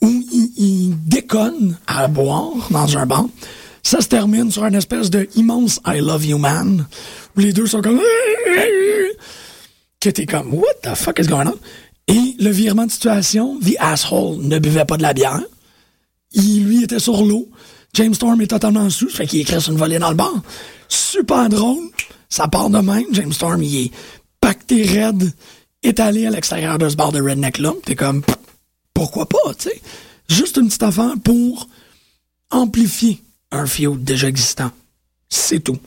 où 0.01 0.07
ils, 0.07 0.51
ils 0.55 0.95
déconnent 1.05 1.77
à 1.87 2.07
boire 2.07 2.53
dans 2.71 2.97
un 2.97 3.05
bar. 3.05 3.25
Ça 3.83 4.01
se 4.01 4.07
termine 4.07 4.51
sur 4.51 4.65
une 4.65 4.75
espèce 4.75 5.09
de 5.09 5.27
immense 5.35 5.79
I 5.85 5.99
love 5.99 6.25
you 6.25 6.37
man, 6.37 6.87
où 7.35 7.39
les 7.39 7.53
deux 7.53 7.67
sont 7.67 7.81
comme, 7.81 7.99
que 9.99 10.09
t'es 10.09 10.25
comme, 10.25 10.53
what 10.53 10.73
the 10.83 10.95
fuck 10.95 11.19
is 11.19 11.27
going 11.27 11.47
on? 11.47 11.59
Et 12.07 12.35
le 12.39 12.49
virement 12.49 12.85
de 12.85 12.91
situation, 12.91 13.59
the 13.59 13.75
asshole 13.79 14.39
ne 14.41 14.57
buvait 14.57 14.85
pas 14.85 14.97
de 14.97 15.03
la 15.03 15.13
bière. 15.13 15.41
Il, 16.31 16.65
lui, 16.65 16.83
était 16.83 16.99
sur 16.99 17.23
l'eau. 17.23 17.47
James 17.93 18.13
Storm 18.13 18.41
est 18.41 18.47
totalement 18.47 18.89
sous, 18.89 19.09
fait 19.09 19.27
qu'il 19.27 19.41
écrit 19.41 19.63
une 19.67 19.77
volée 19.77 19.99
dans 19.99 20.09
le 20.09 20.15
bar. 20.15 20.33
Super 20.87 21.49
drôle. 21.49 21.89
Ça 22.29 22.47
part 22.47 22.69
de 22.69 22.79
même. 22.79 23.05
James 23.11 23.33
Storm, 23.33 23.61
il 23.61 23.85
est 23.85 23.91
pacté 24.41 24.83
raide, 24.83 25.31
étalé 25.83 26.25
à 26.25 26.29
l'extérieur 26.29 26.77
de 26.77 26.89
ce 26.89 26.95
bar 26.95 27.11
de 27.11 27.21
redneck-là. 27.21 27.73
T'es 27.85 27.95
comme, 27.95 28.23
pourquoi 28.93 29.27
pas, 29.27 29.53
tu 29.57 29.69
sais? 29.69 29.81
Juste 30.27 30.57
une 30.57 30.67
petite 30.67 30.83
affaire 30.83 31.13
pour 31.23 31.67
amplifier 32.51 33.21
un 33.51 33.65
feud 33.65 34.03
déjà 34.03 34.27
existant. 34.27 34.71
C'est 35.29 35.59
tout. 35.63 35.77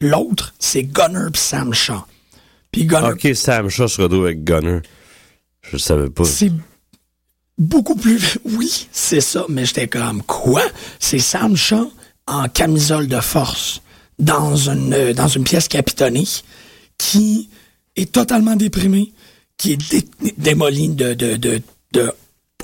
L'autre, 0.00 0.54
c'est 0.58 0.82
Gunner 0.82 1.30
pis 1.32 1.40
Sam 1.40 1.72
Shaw. 1.72 2.04
Puis 2.70 2.84
Gunner, 2.84 3.08
Ok, 3.12 3.28
Sam 3.34 3.68
Shaw 3.68 3.88
se 3.88 4.02
retrouve 4.02 4.26
avec 4.26 4.44
Gunner. 4.44 4.80
Je 5.62 5.76
savais 5.78 6.10
pas. 6.10 6.24
c'est 6.24 6.52
beaucoup 7.58 7.96
plus. 7.96 8.38
Oui, 8.44 8.88
c'est 8.92 9.20
ça, 9.20 9.44
mais 9.48 9.64
j'étais 9.66 9.88
comme 9.88 10.22
quoi? 10.22 10.62
C'est 11.00 11.18
Sam 11.18 11.56
Shaw 11.56 11.92
en 12.26 12.48
camisole 12.48 13.06
de 13.08 13.20
force 13.20 13.80
dans 14.18 14.56
une 14.56 14.92
euh, 14.94 15.12
dans 15.14 15.28
une 15.28 15.44
pièce 15.44 15.68
capitonnée 15.68 16.24
qui 16.98 17.48
est 17.96 18.10
totalement 18.12 18.56
déprimé, 18.56 19.12
qui 19.56 19.72
est 19.72 19.90
dé- 19.90 20.08
démoli 20.38 20.88
de, 20.90 21.14
de, 21.14 21.36
de, 21.36 21.62
de 21.92 22.12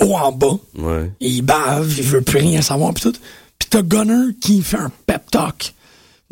haut 0.01 0.15
en 0.17 0.33
bas. 0.33 0.59
Ouais. 0.77 1.11
Il 1.21 1.43
bave, 1.43 1.93
il 1.99 2.03
veut 2.05 2.23
plus 2.23 2.39
rien 2.39 2.61
savoir, 2.63 2.93
pis 2.95 3.03
tout. 3.03 3.15
Pis 3.63 3.69
t'as 3.71 3.83
Gunner 3.83 4.35
qui 4.41 4.61
fait 4.61 4.77
un 4.79 4.91
pep 5.07 5.31
talk 5.31 5.73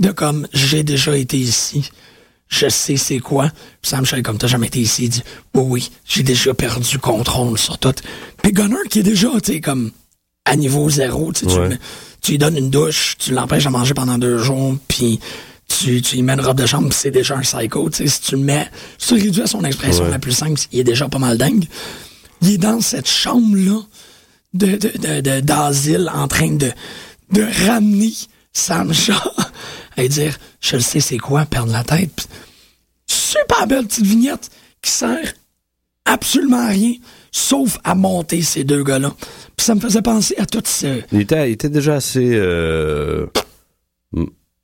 de 0.01 0.11
comme, 0.11 0.49
j'ai 0.53 0.83
déjà 0.83 1.17
été 1.17 1.37
ici. 1.39 1.89
Je 2.49 2.69
sais 2.69 2.97
c'est 2.97 3.21
quoi. 3.21 3.51
Pis 3.81 3.91
Sam 3.91 4.05
Shea, 4.05 4.21
comme 4.23 4.37
t'as 4.37 4.49
jamais 4.49 4.67
été 4.67 4.81
ici, 4.81 5.05
il 5.05 5.09
dit, 5.11 5.23
oui, 5.55 5.63
oui, 5.65 5.91
j'ai 6.05 6.25
déjà 6.25 6.53
perdu 6.55 6.99
contrôle 6.99 7.57
sur 7.57 7.79
tout. 7.79 7.95
Puis 8.43 8.53
Gunner 8.53 8.75
qui 8.91 8.99
est 8.99 9.03
déjà, 9.05 9.29
tu 9.41 9.53
sais, 9.53 9.61
comme, 9.61 9.93
à 10.45 10.57
niveau 10.57 10.91
zéro, 10.91 11.33
tu 11.33 11.47
lui 12.33 12.39
donnes 12.39 12.57
une 12.57 12.71
douche, 12.71 13.15
tu 13.19 13.31
l'empêches 13.33 13.65
de 13.65 13.69
manger 13.69 13.95
pendant 13.95 14.19
deux 14.19 14.39
jours, 14.39 14.75
puis 14.89 15.21
tu, 15.69 16.03
tu 16.03 16.17
lui 16.17 16.23
mets 16.23 16.33
une 16.33 16.41
robe 16.41 16.59
de 16.59 16.67
chambre, 16.67 16.89
pis 16.89 16.97
c'est 16.97 17.13
déjà 17.13 17.37
un 17.37 17.43
psycho. 17.43 17.89
Tu 17.91 17.99
sais, 17.99 18.07
si 18.09 18.21
tu 18.23 18.33
le 18.35 18.43
mets, 18.43 18.69
si 18.99 19.15
tu 19.15 19.23
réduis 19.23 19.43
à 19.43 19.47
son 19.47 19.63
expression 19.63 20.03
Ouais. 20.05 20.11
la 20.11 20.19
plus 20.19 20.33
simple, 20.33 20.61
il 20.73 20.81
est 20.81 20.85
déjà 20.85 21.09
pas 21.09 21.19
mal 21.21 21.39
dingue. 21.39 21.67
Il 22.43 22.51
est 22.51 22.59
dans 22.59 22.81
cette 22.81 23.09
chambre-là 23.09 23.81
de, 24.55 24.67
de, 24.67 24.77
de, 24.99 25.21
de- 25.21 25.41
d'asile 25.41 26.11
en 26.13 26.27
train 26.27 26.51
de, 26.57 26.73
de 27.33 27.45
ramener 27.67 28.13
Sam 28.53 28.93
Shaw 28.93 29.15
à 29.97 30.09
dire 30.09 30.37
Je 30.61 30.77
le 30.77 30.83
sais, 30.83 31.01
c'est 31.01 31.19
quoi 31.19 31.45
perdre 31.47 31.73
la 31.73 31.85
tête. 31.85 32.11
Puis, 32.15 32.27
super 33.07 33.67
belle 33.67 33.87
petite 33.87 34.07
vignette 34.07 34.51
qui 34.83 34.91
sert 34.91 35.33
absolument 36.05 36.59
à 36.65 36.69
rien 36.69 36.95
sauf 37.33 37.79
à 37.85 37.95
monter 37.95 38.43
ces 38.43 38.65
deux 38.65 38.83
gars-là. 38.83 39.13
Puis 39.57 39.65
ça 39.67 39.75
me 39.75 39.81
faisait 39.81 40.03
penser 40.03 40.35
à 40.39 40.47
tout 40.47 40.63
ce. 40.65 41.01
Il 41.13 41.21
était, 41.21 41.49
il 41.51 41.53
était 41.53 41.69
déjà 41.69 41.95
assez. 41.97 42.31
euh, 42.33 43.27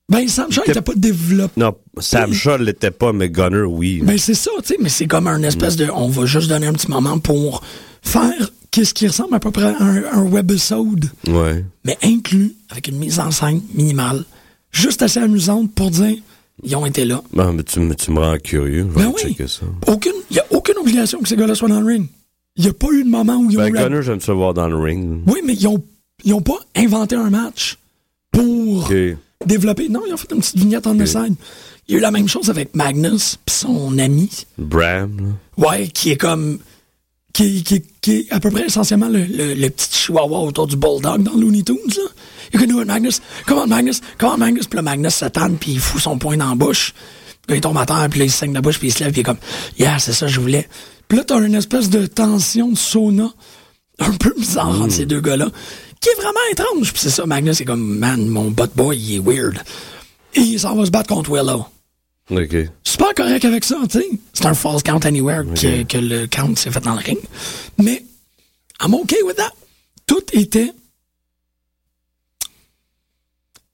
Ben, 0.09 0.27
Sam 0.29 0.51
Shaw 0.51 0.63
n'était 0.67 0.81
pas 0.83 0.95
développé. 0.97 1.61
Non, 1.61 1.77
Sam 1.99 2.33
Shaw 2.33 2.59
l'était 2.59 2.91
pas, 2.91 3.13
mais 3.13 3.29
Gunner, 3.31 3.63
oui. 3.63 4.01
Ben, 4.03 4.19
c'est 4.19 4.35
ça, 4.35 4.51
tu 4.63 4.69
sais, 4.69 4.77
mais 4.81 4.89
c'est 4.89 5.07
comme 5.07 5.27
un 5.29 5.43
espèce 5.43 5.77
de. 5.77 5.89
On 5.93 6.09
va 6.09 6.27
juste 6.27 6.49
donner 6.49 6.67
un 6.67 6.73
petit 6.73 6.91
moment 6.91 7.19
pour 7.19 7.63
faire 8.03 8.51
qu'est-ce 8.71 8.95
qui 8.95 9.07
ressemble 9.07 9.35
à 9.35 9.41
peu 9.41 9.51
près 9.51 9.65
à 9.65 9.83
un, 9.83 10.05
un 10.13 10.23
webisode, 10.23 11.11
Ouais. 11.29 11.65
mais 11.85 11.97
inclus 12.03 12.55
avec 12.71 12.89
une 12.89 12.99
mise 12.99 13.19
en 13.21 13.31
scène 13.31 13.61
minimale, 13.75 14.25
juste 14.73 15.03
assez 15.03 15.21
amusante 15.21 15.73
pour 15.75 15.91
dire 15.91 16.17
ils 16.63 16.75
ont 16.75 16.87
été 16.87 17.05
là. 17.05 17.23
Bon, 17.33 17.53
mais 17.53 17.63
tu, 17.63 17.81
me- 17.81 17.95
tu 17.95 18.11
me 18.11 18.19
rends 18.21 18.39
curieux. 18.39 18.87
Je 18.91 18.99
Ben 18.99 19.13
oui. 19.15 19.21
checker 19.23 19.47
ça. 19.47 19.67
Aucune, 19.87 20.13
il 20.31 20.35
n'y 20.35 20.41
a 20.41 20.45
aucune 20.51 20.79
obligation 20.79 21.21
que 21.21 21.29
ces 21.29 21.37
gars-là 21.37 21.55
soient 21.55 21.69
dans 21.69 21.81
le 21.81 21.87
ring. 21.87 22.09
Il 22.57 22.63
n'y 22.65 22.71
a 22.71 22.73
pas 22.73 22.89
eu 22.93 23.05
de 23.05 23.11
moment 23.11 23.37
où 23.37 23.51
ils 23.51 23.59
ont 23.59 23.63
Ben, 23.63 23.73
la- 23.75 23.83
Gunner, 23.83 24.03
j'aime 24.03 24.19
le 24.27 24.33
voir 24.35 24.55
dans 24.55 24.67
le 24.69 24.77
ring. 24.77 25.21
Oui, 25.27 25.41
mais 25.45 25.53
ils 25.53 25.67
ont, 25.69 25.83
ils 26.25 26.33
ont 26.33 26.41
pas 26.41 26.57
inventé 26.75 27.15
un 27.15 27.29
match 27.29 27.77
pour 28.33 28.89
développer. 29.45 29.89
Non, 29.91 30.01
ils 30.07 30.15
ont 30.15 30.17
fait 30.17 30.33
une 30.33 30.41
petite 30.41 30.57
vignette 30.57 30.87
en 30.87 31.07
scène. 31.07 31.35
Il 31.89 31.93
y 31.93 31.95
a 31.97 31.99
eu 31.99 32.01
la 32.03 32.11
même 32.11 32.27
chose 32.29 32.49
avec 32.51 32.75
Magnus 32.75 33.37
puis 33.45 33.55
son 33.55 33.97
ami. 33.99 34.31
Bram, 34.59 35.17
là. 35.59 35.69
Ouais, 35.69 35.89
qui 35.89 36.11
est 36.11 36.17
comme. 36.17 36.59
Qui, 37.37 37.63
qui, 37.63 37.83
qui 38.01 38.13
est 38.13 38.33
à 38.33 38.41
peu 38.41 38.51
près 38.51 38.65
essentiellement 38.65 39.09
le, 39.11 39.25
le, 39.25 39.53
le 39.53 39.69
petit 39.69 39.89
chihuahua 39.93 40.39
autour 40.39 40.67
du 40.67 40.77
bulldog 40.77 41.23
dans 41.23 41.35
Looney 41.35 41.63
Tunes, 41.63 41.77
là. 41.89 42.03
You 42.55 42.61
can 42.61 42.67
do 42.67 42.81
it, 42.81 42.87
Magnus. 42.87 43.21
Come 43.47 43.59
on, 43.59 43.67
Magnus. 43.67 44.01
Come 44.17 44.31
on, 44.31 44.39
Magnus. 44.39 44.67
Puis 44.67 44.77
là, 44.77 44.83
Magnus 44.83 45.23
tanne, 45.35 45.59
puis 45.59 45.73
il 45.73 45.81
fout 45.81 46.01
son 46.01 46.17
poing 46.17 46.39
dans 46.39 46.49
la 46.49 46.55
bouche. 46.55 46.95
Puis 47.47 47.51
là, 47.51 47.57
il 47.57 47.61
tombe 47.61 47.77
à 47.77 47.85
terre, 47.85 48.07
puis 48.11 48.21
là, 48.21 48.25
il 48.25 48.31
se 48.31 48.39
saigne 48.39 48.55
la 48.55 48.63
bouche, 48.63 48.79
puis 48.79 48.89
il 48.89 48.91
se 48.91 49.01
lève, 49.01 49.13
puis 49.13 49.19
il 49.19 49.21
est 49.21 49.25
comme, 49.25 49.37
yeah, 49.79 49.99
c'est 49.99 50.15
ça, 50.15 50.27
je 50.27 50.41
voulais. 50.41 50.67
Puis 51.09 51.19
là, 51.19 51.25
t'as 51.25 51.39
une 51.45 51.55
espèce 51.55 51.91
de 51.91 52.07
tension 52.07 52.71
de 52.71 52.79
sauna 52.79 53.29
un 53.99 54.13
peu 54.13 54.33
bizarre 54.39 54.81
entre 54.81 54.95
ces 54.95 55.05
deux 55.05 55.21
gars-là, 55.21 55.51
qui 56.01 56.09
est 56.09 56.15
vraiment 56.15 56.41
étrange. 56.51 56.93
Puis 56.93 57.03
c'est 57.03 57.11
ça, 57.11 57.27
Magnus 57.27 57.61
est 57.61 57.67
comme, 57.67 57.99
man, 57.99 58.27
mon 58.27 58.51
butt 58.51 58.71
boy, 58.75 58.97
il 58.97 59.17
est 59.17 59.19
weird. 59.19 59.59
Et 60.35 60.41
il 60.41 60.59
s'en 60.59 60.75
va 60.75 60.87
se 60.87 60.91
battre 60.91 61.13
contre 61.13 61.31
Willow 61.31 61.67
OK. 62.31 62.57
super 62.83 63.15
correct 63.15 63.45
avec 63.45 63.65
ça, 63.65 63.77
tu 63.89 64.01
sais. 64.01 64.09
C'est 64.33 64.47
un 64.47 64.55
false 64.55 64.83
count 64.83 65.01
anywhere 65.05 65.45
que, 65.55 65.85
que 65.85 65.99
le 65.99 66.27
count 66.27 66.57
s'est 66.57 66.71
fait 66.73 66.81
dans 66.81 66.95
le 66.95 67.01
ring. 67.01 67.19
Mais 67.79 68.05
I'm 68.83 68.95
okay 68.95 69.23
with 69.23 69.37
that. 69.37 69.53
Tout 70.07 70.23
était 70.33 70.73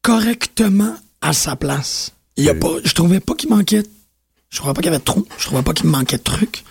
correctement 0.02 0.94
à 1.20 1.32
sa 1.32 1.56
place. 1.56 2.12
Il 2.36 2.44
y 2.44 2.48
a 2.48 2.52
Oui. 2.52 2.58
pas, 2.58 2.74
je 2.84 2.92
trouvais 2.94 3.20
pas 3.20 3.34
qu'il 3.34 3.50
manquait, 3.50 3.82
je 4.50 4.56
trouvais 4.58 4.72
pas 4.74 4.80
qu'il 4.82 4.90
y 4.90 4.94
avait 4.94 5.02
trop, 5.04 5.24
je 5.38 5.44
trouvais 5.46 5.62
pas 5.62 5.72
qu'il 5.72 5.86
me 5.86 5.92
manquait 5.92 6.16
de 6.18 6.22
trucs. 6.22 6.64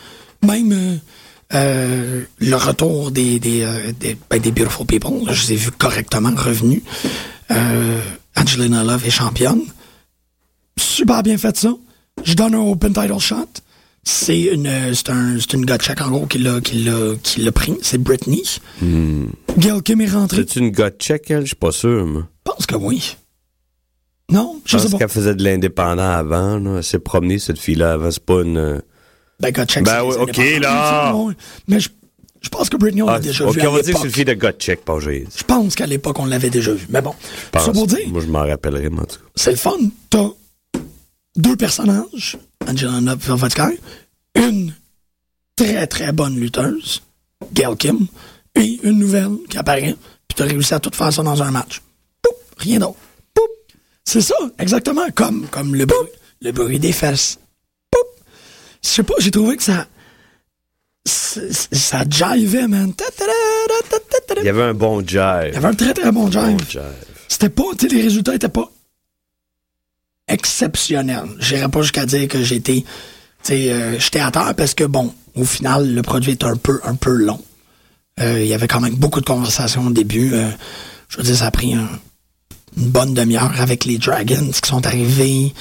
Même 0.44 0.72
euh, 0.74 0.96
euh, 1.54 2.24
le 2.40 2.56
retour 2.56 3.12
des 3.12 3.40
des, 3.40 3.62
euh, 3.64 3.92
des, 3.94 4.18
ben, 4.30 4.40
des 4.40 4.52
Beautiful 4.52 4.86
People, 4.86 5.26
là, 5.26 5.34
je 5.34 5.44
les 5.48 5.54
ai 5.54 5.56
vus 5.56 5.72
correctement 5.72 6.34
revenus. 6.36 6.82
Angelina 8.36 8.84
Love 8.84 9.06
est 9.06 9.10
championne 9.12 9.62
super 10.78 11.24
bien 11.24 11.38
fait 11.38 11.56
ça. 11.58 11.74
Je 12.24 12.34
donne 12.34 12.56
un 12.56 12.60
open 12.62 12.94
title 12.94 13.20
shot. 13.20 13.46
C'est 14.04 14.42
une, 14.42 14.66
euh, 14.66 14.94
c'est 14.96 15.10
un, 15.12 15.38
une 15.54 15.66
gotcha 15.66 15.94
en 16.04 16.10
gros 16.10 16.26
qui 16.26 16.40
l'a, 16.40 16.60
qui 16.60 16.84
l'a, 16.84 17.16
qui 17.22 17.42
l'a 17.42 17.52
pris. 17.52 17.74
C'est 17.84 18.00
Britney. 18.00 18.42
Gail 19.58 19.82
Kim 19.84 20.02
est 20.02 20.10
rentrée. 20.10 20.44
C'est 20.48 20.60
une 20.60 20.72
gut 20.72 20.84
check, 20.98 21.30
elle? 21.30 21.42
Je 21.42 21.48
suis 21.48 21.56
pas 21.56 21.72
sûr, 21.72 22.06
moi. 22.08 22.28
Je 22.48 22.52
pense 22.52 22.66
que 22.66 22.76
oui. 22.76 23.16
Non, 24.32 24.60
Je 24.66 24.72
je 24.72 24.78
sais 24.78 24.84
pense 24.84 24.92
pas. 24.94 24.98
qu'elle 25.00 25.10
faisait 25.10 25.36
de 25.36 25.44
l'indépendant 25.44 26.10
avant, 26.10 26.58
là. 26.58 26.78
Elle 26.78 26.84
s'est 26.84 27.00
promenée, 27.00 27.38
cette 27.38 27.60
fille-là, 27.60 27.94
avant. 27.94 28.10
C'est 28.12 28.24
pas 28.26 28.42
une... 28.42 28.58
euh, 28.58 28.80
Ben, 29.40 29.52
gotcha. 29.52 29.82
Ben 29.82 30.04
oui, 30.04 30.16
ok, 30.20 30.38
là. 30.62 31.14
Mais 31.68 31.80
je, 31.80 31.90
je 32.42 32.50
pense 32.50 32.70
que 32.70 32.78
Britney, 32.78 33.02
on 33.04 33.08
l'a 33.08 33.14
Ah, 33.16 33.20
déjà 33.20 33.46
OK, 33.46 33.56
vu 33.56 33.68
on 33.68 33.72
va 33.74 33.82
dire 33.82 33.94
que 33.94 34.00
c'est 34.00 34.06
une 34.08 34.14
fille 34.14 34.26
de 34.26 34.34
gut 34.34 34.48
check, 34.58 34.84
pas. 34.86 34.98
Je 35.00 35.44
pense 35.46 35.76
qu'à 35.76 35.86
l'époque, 35.86 36.18
on 36.20 36.26
l'avait 36.26 36.50
déjà 36.50 36.72
vu. 36.74 36.88
Mais 36.90 37.02
bon, 37.02 37.14
pense. 37.52 37.66
ça 37.66 37.72
pour 37.72 37.86
dire, 37.88 38.00
Moi, 38.08 38.22
je 38.26 38.28
m'en 38.32 38.48
rappellerai, 38.48 38.90
moi, 38.90 39.04
en 39.04 39.06
tout 39.06 39.18
cas. 39.20 39.26
c'est 39.36 39.52
le 39.52 39.58
fun. 39.58 39.72
T'as 40.10 40.30
deux 41.36 41.56
personnages, 41.56 42.38
Angelina 42.68 43.14
et 43.14 43.16
Velvet 43.16 43.50
Sky, 43.50 43.80
une 44.36 44.74
très 45.56 45.88
très 45.88 46.12
bonne 46.12 46.40
lutteuse, 46.40 47.02
Gail 47.54 47.76
Kim, 47.78 48.08
et 48.56 48.80
une 48.84 49.00
nouvelle 49.00 49.38
qui 49.50 49.58
apparaît, 49.58 49.96
puis 50.28 50.36
t'as 50.36 50.46
réussi 50.46 50.74
à 50.74 50.80
tout 50.80 50.92
faire 50.94 51.12
ça 51.12 51.24
dans 51.24 51.42
un 51.42 51.52
match. 51.52 51.82
Poup, 52.22 52.36
rien 52.58 52.80
d'autre. 52.80 52.98
C'est 54.04 54.22
ça, 54.22 54.36
exactement, 54.60 55.10
comme, 55.14 55.48
comme 55.48 55.76
le, 55.76 55.86
bruit, 55.86 56.10
le 56.42 56.52
bruit 56.52 56.80
des 56.80 56.92
fesses. 56.92 57.40
Poup. 57.92 58.00
Je 58.84 58.90
sais 58.90 59.04
pas, 59.04 59.14
j'ai 59.20 59.32
trouvé 59.32 59.58
que 59.58 59.64
ça... 59.64 59.88
Ça 61.06 62.04
jivait, 62.10 62.68
man. 62.68 62.94
Il 64.38 64.44
y 64.44 64.50
avait 64.50 64.64
un 64.64 64.74
bon 64.74 65.00
jive. 65.00 65.48
Il 65.48 65.54
y 65.54 65.58
avait 65.58 65.68
un 65.68 65.74
très 65.74 65.94
très 65.94 66.12
bon 66.12 66.30
jive. 66.30 66.58
Bon 66.58 66.58
jive. 66.70 66.82
C'était 67.28 67.50
pas, 67.50 67.64
tu 67.78 67.88
sais, 67.88 67.96
les 67.96 68.02
résultats 68.02 68.36
étaient 68.36 68.50
pas 68.50 68.70
exceptionnels. 70.32 71.30
J'irais 71.40 71.70
pas 71.70 71.82
jusqu'à 71.82 72.06
dire 72.06 72.28
que 72.28 72.44
j'étais, 72.44 72.84
euh, 73.52 73.96
j'étais 74.00 74.20
à 74.20 74.32
terre 74.32 74.54
parce 74.56 74.74
que 74.74 74.84
bon, 74.84 75.14
au 75.36 75.46
final, 75.46 75.94
le 75.94 76.02
produit 76.02 76.32
est 76.32 76.44
un 76.44 76.56
peu, 76.58 76.80
un 76.84 76.96
peu 76.96 77.12
long. 77.14 77.42
Euh, 78.20 78.40
Il 78.42 78.48
y 78.48 78.54
avait 78.54 78.68
quand 78.68 78.82
même 78.82 78.96
beaucoup 78.96 79.22
de 79.22 79.26
conversations 79.26 79.88
au 79.88 79.92
début. 79.92 80.34
Euh, 80.34 80.50
je 81.10 81.18
veux 81.18 81.24
dire, 81.24 81.36
ça 81.36 81.48
a 81.48 81.52
pris 81.52 81.74
un- 81.74 81.90
une 82.78 82.90
bonne 82.90 83.14
demi-heure 83.14 83.60
avec 83.60 83.86
les 83.86 83.98
Dragons 83.98 84.52
qui 84.52 84.70
sont 84.70 84.86
arrivés. 84.86 85.54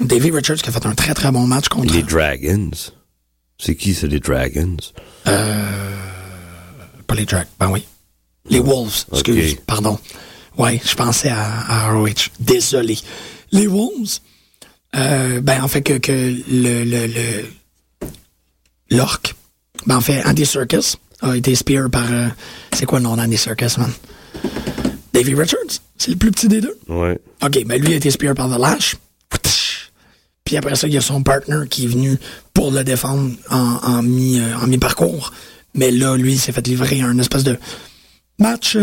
Davey 0.00 0.30
Richards 0.30 0.56
qui 0.56 0.68
a 0.68 0.72
fait 0.72 0.86
un 0.86 0.94
très 0.94 1.12
très 1.14 1.30
bon 1.30 1.46
match 1.46 1.68
contre. 1.68 1.92
Les 1.92 2.02
Dragons? 2.02 2.70
C'est 3.58 3.76
qui, 3.76 3.94
c'est 3.94 4.06
les 4.06 4.20
Dragons? 4.20 4.76
Pas 7.06 7.14
les 7.14 7.24
Dragons, 7.26 7.48
ben 7.58 7.68
oui. 7.70 7.84
Les 8.48 8.60
Wolves, 8.60 9.04
excuse, 9.12 9.56
pardon. 9.66 9.98
Ouais, 10.56 10.80
je 10.84 10.94
pensais 10.94 11.28
à, 11.28 11.60
à 11.68 11.92
ROH. 11.92 12.30
Désolé. 12.40 12.98
Les 13.52 13.66
Wolves, 13.66 14.20
euh, 14.96 15.40
ben 15.40 15.62
en 15.62 15.68
fait 15.68 15.82
que, 15.82 15.98
que 15.98 16.12
le 16.12 16.84
le 16.84 17.06
le 17.06 17.44
l'orque, 18.90 19.34
ben 19.86 19.96
en 19.96 20.00
fait 20.00 20.24
Andy 20.24 20.46
Serkis 20.46 20.96
a 21.22 21.36
été 21.36 21.54
spear 21.54 21.90
par 21.90 22.10
euh, 22.10 22.28
c'est 22.72 22.86
quoi 22.86 22.98
le 22.98 23.04
nom 23.04 23.16
d'Andy 23.16 23.36
Serkis, 23.36 23.78
man? 23.78 23.92
Davey 25.12 25.34
Richards, 25.34 25.80
c'est 25.98 26.12
le 26.12 26.16
plus 26.16 26.30
petit 26.30 26.48
des 26.48 26.60
deux. 26.60 26.78
Ouais. 26.88 27.18
OK, 27.42 27.64
ben 27.66 27.80
lui 27.80 27.92
a 27.92 27.96
été 27.96 28.10
spear 28.10 28.34
par 28.34 28.48
The 28.48 28.58
Lash. 28.58 28.96
Puis 30.44 30.56
après 30.56 30.74
ça, 30.74 30.88
il 30.88 30.94
y 30.94 30.96
a 30.96 31.00
son 31.00 31.22
partner 31.22 31.60
qui 31.68 31.84
est 31.84 31.88
venu 31.88 32.18
pour 32.54 32.72
le 32.72 32.82
défendre 32.82 33.30
en, 33.50 33.56
en 33.82 34.02
mi, 34.02 34.40
euh, 34.40 34.56
en 34.58 34.66
mi-parcours. 34.66 35.32
Mais 35.74 35.92
là, 35.92 36.16
lui, 36.16 36.32
il 36.32 36.38
s'est 36.40 36.50
fait 36.50 36.66
livrer 36.66 37.02
un 37.02 37.18
espèce 37.20 37.44
de 37.44 37.56
match 38.38 38.76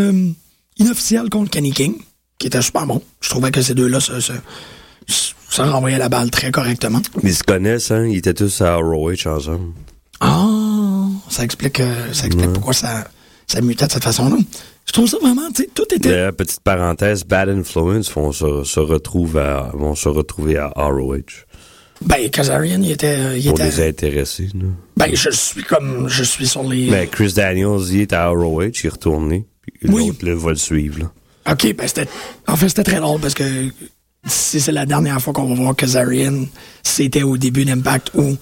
inofficiel 0.78 1.30
contre 1.30 1.50
Kenny 1.52 1.72
King, 1.74 1.96
qui 2.38 2.48
était 2.48 2.62
super 2.62 2.86
bon. 2.86 3.02
Je 3.22 3.30
trouvais 3.30 3.52
que 3.52 3.62
ces 3.62 3.74
deux-là 3.74 4.00
se, 4.00 4.20
se, 4.20 4.34
se 5.08 5.62
renvoyaient 5.62 5.98
la 5.98 6.10
balle 6.10 6.30
très 6.30 6.52
correctement. 6.52 7.02
Ils 7.24 7.34
se 7.36 7.44
connaissent, 7.44 7.92
hein? 7.92 8.06
Ils 8.06 8.18
étaient 8.18 8.34
tous 8.34 8.62
à 8.62 8.76
ROH 8.76 9.28
ensemble. 9.28 9.72
Ah, 10.20 10.48
ça 11.30 11.44
explique, 11.44 11.80
euh, 11.80 12.14
ça 12.14 12.26
explique 12.28 12.52
pourquoi 12.54 12.74
ça, 12.74 13.08
ça 13.48 13.62
mutait 13.62 13.88
de 13.88 13.92
cette 13.92 14.04
façon-là. 14.04 14.38
Je 14.86 14.94
trouve 14.94 15.08
ça 15.08 15.18
vraiment, 15.22 15.50
tu 15.54 15.64
sais, 15.64 15.70
tout 15.74 15.86
était... 15.94 16.32
Petite 16.32 16.62
parenthèse, 16.62 17.24
Bad 17.26 17.50
Influence 17.50 18.12
vont 18.12 18.32
se, 18.32 18.46
à, 18.46 19.72
vont 19.74 19.96
se 19.96 20.10
retrouver 20.10 20.58
à 20.58 20.72
ROH. 20.76 21.46
Ben, 22.02 22.30
Kazarian, 22.30 22.82
il 22.82 22.92
était... 22.92 23.18
euh, 23.18 23.38
il 23.38 23.48
était 23.48 23.66
les 23.66 23.88
intéresser, 23.90 24.50
là. 24.54 24.66
ben, 24.96 25.10
je 25.14 25.30
suis 25.32 25.64
comme... 25.64 26.08
Je 26.08 26.24
suis 26.24 26.48
sur 26.48 26.64
les... 26.64 26.90
Mais 26.90 27.08
Chris 27.08 27.34
Daniels, 27.34 27.82
il 27.90 28.02
est 28.02 28.14
à 28.14 28.30
ROH, 28.30 28.64
il 28.64 28.86
est 28.86 28.90
retourné. 28.90 29.46
Puis 29.62 29.90
Oui. 29.92 30.08
L'autre, 30.08 30.42
va 30.42 30.50
le 30.52 30.56
suivre, 30.56 31.00
là. 31.00 31.12
OK, 31.50 31.74
ben 31.76 31.88
c'était. 31.88 32.08
En 32.48 32.56
fait, 32.56 32.70
c'était 32.70 32.84
très 32.84 33.00
drôle 33.00 33.22
parce 33.22 33.34
que 33.34 33.70
si 34.26 34.60
c'est 34.60 34.72
la 34.72 34.86
dernière 34.86 35.22
fois 35.22 35.34
qu'on 35.34 35.46
va 35.46 35.56
voir 35.56 35.76
Kazarian, 35.76 36.46
c'était 36.84 37.24
au 37.24 37.38
début 37.38 37.66
d'Impact 37.66 38.12
où 38.16 38.38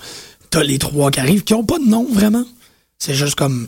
t'as 0.50 0.64
les 0.64 0.80
trois 0.80 1.12
qui 1.12 1.20
arrivent, 1.20 1.44
qui 1.44 1.54
ont 1.54 1.64
pas 1.64 1.80
de 1.80 1.86
nom, 1.86 2.08
vraiment. 2.12 2.46
C'est 2.98 3.14
juste 3.14 3.36
comme 3.36 3.68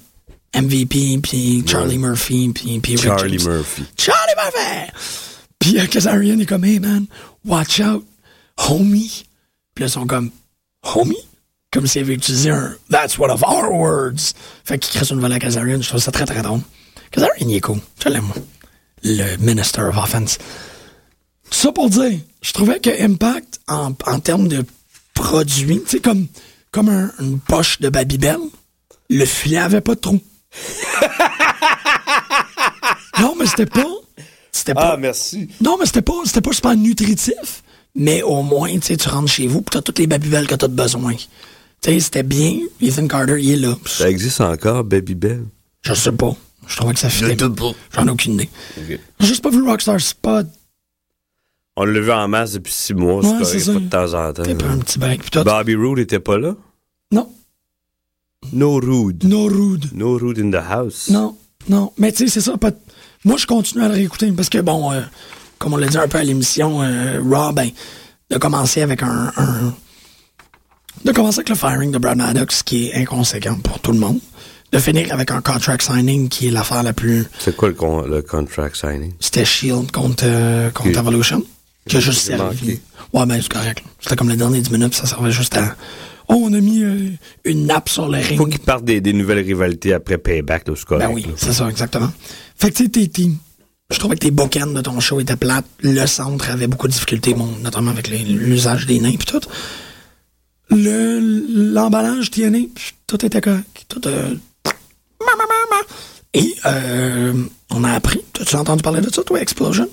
MVP, 0.56 1.20
puis 1.22 1.64
Charlie 1.68 1.98
Murphy, 1.98 2.52
puis 2.54 2.98
Charlie 2.98 3.38
James. 3.38 3.52
Murphy. 3.52 3.84
Charlie 3.98 4.34
Murphy! 4.36 4.92
Puis 5.60 5.80
euh, 5.80 5.86
Kazarian 5.88 6.40
est 6.40 6.46
comme, 6.46 6.64
hey 6.64 6.80
man, 6.80 7.06
watch 7.46 7.80
out, 7.80 8.06
homie. 8.58 9.26
Puis 9.76 9.84
là, 9.84 9.88
ils 9.88 9.92
sont 9.92 10.08
comme, 10.08 10.32
homie? 10.96 11.18
Comme 11.72 11.86
s'il 11.86 12.02
avait 12.02 12.14
utilisé 12.14 12.50
un 12.50 12.76
That's 12.90 13.20
one 13.20 13.30
of 13.30 13.44
our 13.44 13.72
words. 13.72 14.34
Fait 14.64 14.80
qu'il 14.80 14.98
crée 14.98 15.06
une 15.10 15.18
nouvelle 15.18 15.34
à 15.34 15.40
Kazarian. 15.40 15.82
Je 15.82 15.90
trouve 15.90 16.02
ça 16.02 16.12
très 16.12 16.26
très 16.26 16.42
drôle. 16.42 16.62
Kazarian, 17.12 17.48
il 17.50 17.56
est 17.56 17.62
cool. 17.62 17.80
Je 18.02 18.10
l'aime, 18.10 18.24
moi. 18.24 18.36
Le 19.04 19.38
Minister 19.38 19.82
of 19.84 19.98
Offense. 19.98 20.38
Tout 21.50 21.58
ça 21.58 21.72
pour 21.72 21.90
dire, 21.90 22.20
je 22.42 22.52
trouvais 22.52 22.80
que 22.80 22.90
Impact, 23.02 23.60
en, 23.68 23.94
en 24.06 24.20
termes 24.20 24.48
de 24.48 24.66
produit, 25.14 25.82
tu 25.84 25.90
sais, 25.92 26.00
comme, 26.00 26.28
comme 26.72 26.90
un- 26.90 27.12
une 27.20 27.40
poche 27.40 27.80
de 27.80 27.90
Babybel, 27.90 28.38
le 29.10 29.26
filet 29.26 29.58
avait 29.58 29.82
pas 29.82 29.96
de 29.96 30.00
trou. 30.00 30.20
non, 33.20 33.36
mais 33.40 33.46
c'était 33.46 33.66
pas. 33.66 33.86
C'était 34.52 34.74
pas. 34.74 34.92
Ah, 34.94 34.98
merci. 34.98 35.50
Non, 35.62 35.78
mais 35.80 35.86
c'était 35.86 36.02
pas, 36.02 36.14
c'était 36.26 36.42
pas 36.42 36.54
super 36.54 36.76
nutritif. 36.76 37.64
Mais 37.96 38.22
au 38.22 38.44
moins, 38.44 38.72
tu 38.76 38.82
sais, 38.88 38.98
tu 38.98 39.10
rentres 39.10 39.32
chez 39.32 39.48
vous, 39.48 39.62
pis 39.62 39.72
t'as 39.72 39.82
toutes 39.82 40.00
les 40.00 40.08
babybelles 40.08 40.48
que 40.48 40.56
t'as 40.56 40.68
de 40.68 40.74
besoin. 40.76 41.14
Tu 41.16 41.26
sais, 41.82 42.00
c'était 42.00 42.24
bien. 42.24 42.58
Ethan 42.82 43.08
Carter, 43.08 43.38
il 43.42 43.52
est 43.54 43.68
là. 43.68 43.76
Ça 43.86 44.10
existe 44.10 44.42
encore, 44.42 44.84
Baby 44.84 45.16
Bell? 45.16 45.44
Je 45.84 45.94
sais 45.94 46.12
pas. 46.12 46.36
Je 46.68 46.76
trouvais 46.78 46.94
que 46.94 47.00
ça 47.00 47.10
fitait. 47.10 47.36
pas. 47.36 47.72
J'en 47.96 48.08
ai 48.08 48.10
aucune 48.10 48.34
idée. 48.34 48.50
J'ai 48.88 49.00
juste 49.28 49.42
pas 49.44 49.50
vu 49.50 49.62
Rockstar 49.64 50.00
Spot. 50.00 50.46
On 51.76 51.86
l'a 51.86 52.00
vu 52.00 52.12
en 52.12 52.28
masse 52.28 52.54
depuis 52.54 52.74
six 52.74 52.94
mois, 52.96 53.24
Ouais, 53.24 53.44
c'est 53.46 53.66
pas 53.74 53.80
de 53.80 53.90
temps 53.90 54.14
en 54.14 54.34
temps. 54.34 54.44
T'as 54.44 54.56
pris 54.56 54.68
un 54.68 54.80
petit 54.80 55.30
toi, 55.32 55.44
Bobby 55.44 55.76
Roode 55.76 56.00
était 56.00 56.20
pas 56.20 56.38
là? 56.38 56.56
non. 57.12 57.32
No 58.54 58.76
Rude. 58.80 59.24
No 59.26 59.46
rude. 59.48 59.90
No 59.94 60.18
Rude 60.18 60.40
in 60.40 60.52
the 60.52 60.64
house. 60.64 61.10
Non, 61.10 61.36
non. 61.70 61.92
Mais 61.98 62.12
tu 62.12 62.20
sais, 62.26 62.28
c'est 62.34 62.42
ça. 62.42 62.56
pas- 62.58 62.72
Moi, 63.26 63.36
je 63.38 63.46
continue 63.48 63.84
à 63.84 63.88
le 63.88 63.96
réécouter 63.96 64.32
parce 64.32 64.48
que, 64.50 64.60
bon, 64.60 64.92
euh, 64.92 65.02
comme 65.58 65.74
on 65.74 65.78
l'a 65.78 65.88
dit 65.88 65.98
un 65.98 66.08
peu 66.08 66.20
à 66.20 66.24
l'émission, 66.24 66.82
euh, 66.84 67.20
Raw, 67.24 67.52
ben, 67.52 67.70
de 68.30 68.38
commencer 68.38 68.82
avec 68.84 69.02
un, 69.04 69.32
un- 69.36 69.74
De 71.04 71.12
commencer 71.12 71.40
avec 71.40 71.50
le 71.50 71.56
firing 71.56 71.92
de 71.92 71.98
Brad 71.98 72.18
Maddox, 72.18 72.64
qui 72.64 72.88
est 72.90 72.96
inconséquent 72.96 73.56
pour 73.60 73.80
tout 73.80 73.92
le 73.92 74.00
monde. 74.00 74.20
De 74.72 74.80
finir 74.80 75.14
avec 75.14 75.32
un 75.32 75.42
contract 75.42 75.82
signing 75.82 76.28
qui 76.28 76.48
est 76.48 76.52
l'affaire 76.52 76.84
la 76.84 76.92
plus. 76.94 77.26
C'est 77.40 77.56
quoi 77.56 77.70
le, 77.70 77.74
con- 77.74 78.02
le 78.06 78.22
contract 78.22 78.76
signing? 78.76 79.14
C'était 79.20 79.46
Shield 79.46 79.92
contre, 79.92 80.24
euh, 80.28 80.70
contre. 80.72 81.00
Evolution. 81.00 81.44
Qui 81.88 81.98
a 81.98 82.00
juste 82.02 82.20
servi. 82.20 82.80
Ouais, 83.14 83.26
ben, 83.26 83.40
c'est 83.42 83.52
correct. 83.52 83.82
C'était 84.02 84.18
comme 84.18 84.30
les 84.30 84.36
derniers 84.36 84.60
10 84.60 84.72
minutes, 84.72 84.94
ça 84.96 85.06
servait 85.06 85.32
juste 85.32 85.56
à. 85.56 85.76
Oh, 86.28 86.42
on 86.44 86.54
a 86.54 86.60
mis 86.60 86.84
euh, 86.84 87.12
une 87.46 87.66
nappe 87.68 87.88
sur 87.88 88.10
le 88.10 88.18
ring. 88.18 88.38
Faut 88.38 88.46
qu'ils 88.46 88.60
partent 88.60 88.84
des, 88.84 89.00
des 89.00 89.14
nouvelles 89.14 89.46
rivalités 89.46 89.94
après 89.94 90.18
Payback, 90.18 90.68
là, 90.68 90.74
c'est 90.76 90.84
correct. 90.86 91.08
Ben 91.08 91.14
oui, 91.14 91.26
c'est 91.38 91.54
ça, 91.54 91.70
exactement. 91.70 92.12
Fait 92.58 92.70
que 92.72 92.84
tu 92.84 92.92
sais, 92.94 93.32
je 93.90 94.00
trouvais 94.00 94.16
que 94.16 94.20
tes 94.26 94.32
bookends 94.32 94.68
de 94.68 94.82
ton 94.82 95.00
show 95.00 95.22
étaient 95.22 95.38
plates. 95.38 95.64
Le 95.80 96.06
centre 96.08 96.50
avait 96.52 96.68
beaucoup 96.68 96.88
de 96.90 96.92
difficultés, 96.92 97.34
bon, 97.34 97.48
notamment 97.64 97.92
avec 97.92 98.10
l'usage 98.10 98.86
des 98.86 99.00
nains 99.00 99.12
et 99.14 99.18
tout. 99.18 99.40
Le, 100.70 101.20
l'emballage 101.74 102.30
TNA, 102.32 102.58
pff, 102.76 102.96
tout 103.08 103.26
était 103.26 103.40
correct. 103.40 103.86
Tout, 103.88 104.06
euh. 104.08 104.36
Et 106.38 106.56
euh, 106.66 107.34
on 107.72 107.84
a 107.84 107.92
appris, 107.92 108.22
as-tu 108.40 108.56
entendu 108.56 108.82
parler 108.84 109.02
de 109.02 109.12
ça, 109.12 109.24
toi, 109.24 109.42
Explosion? 109.42 109.88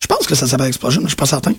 Je 0.00 0.06
pense 0.06 0.26
que 0.26 0.34
ça 0.34 0.46
s'appelle 0.46 0.68
Explosion, 0.68 1.02
je 1.02 1.08
suis 1.08 1.16
pas 1.16 1.26
certain. 1.26 1.54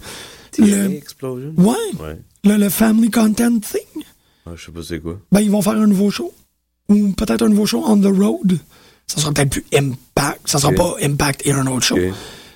Le, 0.58 0.92
Explosion? 0.94 1.54
ouais, 1.58 1.76
Ouais. 2.00 2.18
le, 2.46 2.58
le 2.58 2.70
Family 2.70 3.12
Content 3.12 3.60
Thing. 3.60 4.04
Ah, 4.46 4.52
je 4.56 4.66
sais 4.66 4.72
pas 4.72 4.82
c'est 4.88 5.00
quoi. 5.00 5.20
Ben, 5.32 5.42
ils 5.42 5.52
vont 5.52 5.62
faire 5.62 5.74
un 5.74 5.88
nouveau 5.88 6.10
show. 6.10 6.34
Ou 6.90 7.10
peut-être 7.12 7.44
un 7.44 7.50
nouveau 7.50 7.66
show 7.68 7.84
on 7.86 7.98
the 8.00 8.06
road. 8.06 8.58
Ça 9.08 9.18
sera 9.22 9.32
peut-être 9.32 9.50
plus 9.52 9.66
Impact. 9.74 10.42
Ça 10.46 10.58
sera 10.60 10.72
pas 10.72 10.96
Impact 11.02 11.42
et 11.46 11.52
un 11.52 11.68
autre 11.68 11.86
show. 11.86 11.98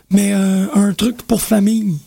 Mais 0.10 0.34
euh, 0.34 0.68
un 0.74 0.94
truc 0.94 1.22
pour 1.24 1.42
famille. 1.42 1.98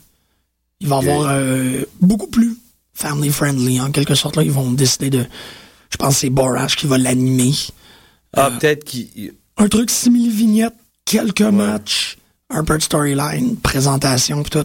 Il 0.80 0.88
va 0.88 0.96
Ok. 0.98 1.04
avoir 1.06 1.28
euh, 1.30 1.82
beaucoup 2.00 2.26
plus 2.26 2.56
family 2.94 3.30
friendly. 3.30 3.80
En 3.80 3.90
quelque 3.92 4.14
sorte, 4.14 4.36
là, 4.36 4.42
ils 4.42 4.50
vont 4.52 4.72
décider 4.72 5.10
de. 5.10 5.24
Je 5.90 5.96
pense 5.96 6.14
que 6.14 6.20
c'est 6.20 6.30
Borash 6.30 6.76
qui 6.76 6.86
va 6.86 6.98
l'animer. 6.98 7.52
Ah, 8.32 8.46
Euh, 8.46 8.58
peut-être 8.58 8.84
qu'il. 8.84 9.34
Un 9.56 9.68
truc 9.68 9.90
simili-vignette, 9.90 10.74
quelques 11.04 11.40
matchs, 11.40 12.18
un 12.50 12.62
peu 12.64 12.76
de 12.76 12.82
storyline, 12.82 13.56
présentation, 13.56 14.42
pis 14.42 14.50
tout. 14.50 14.64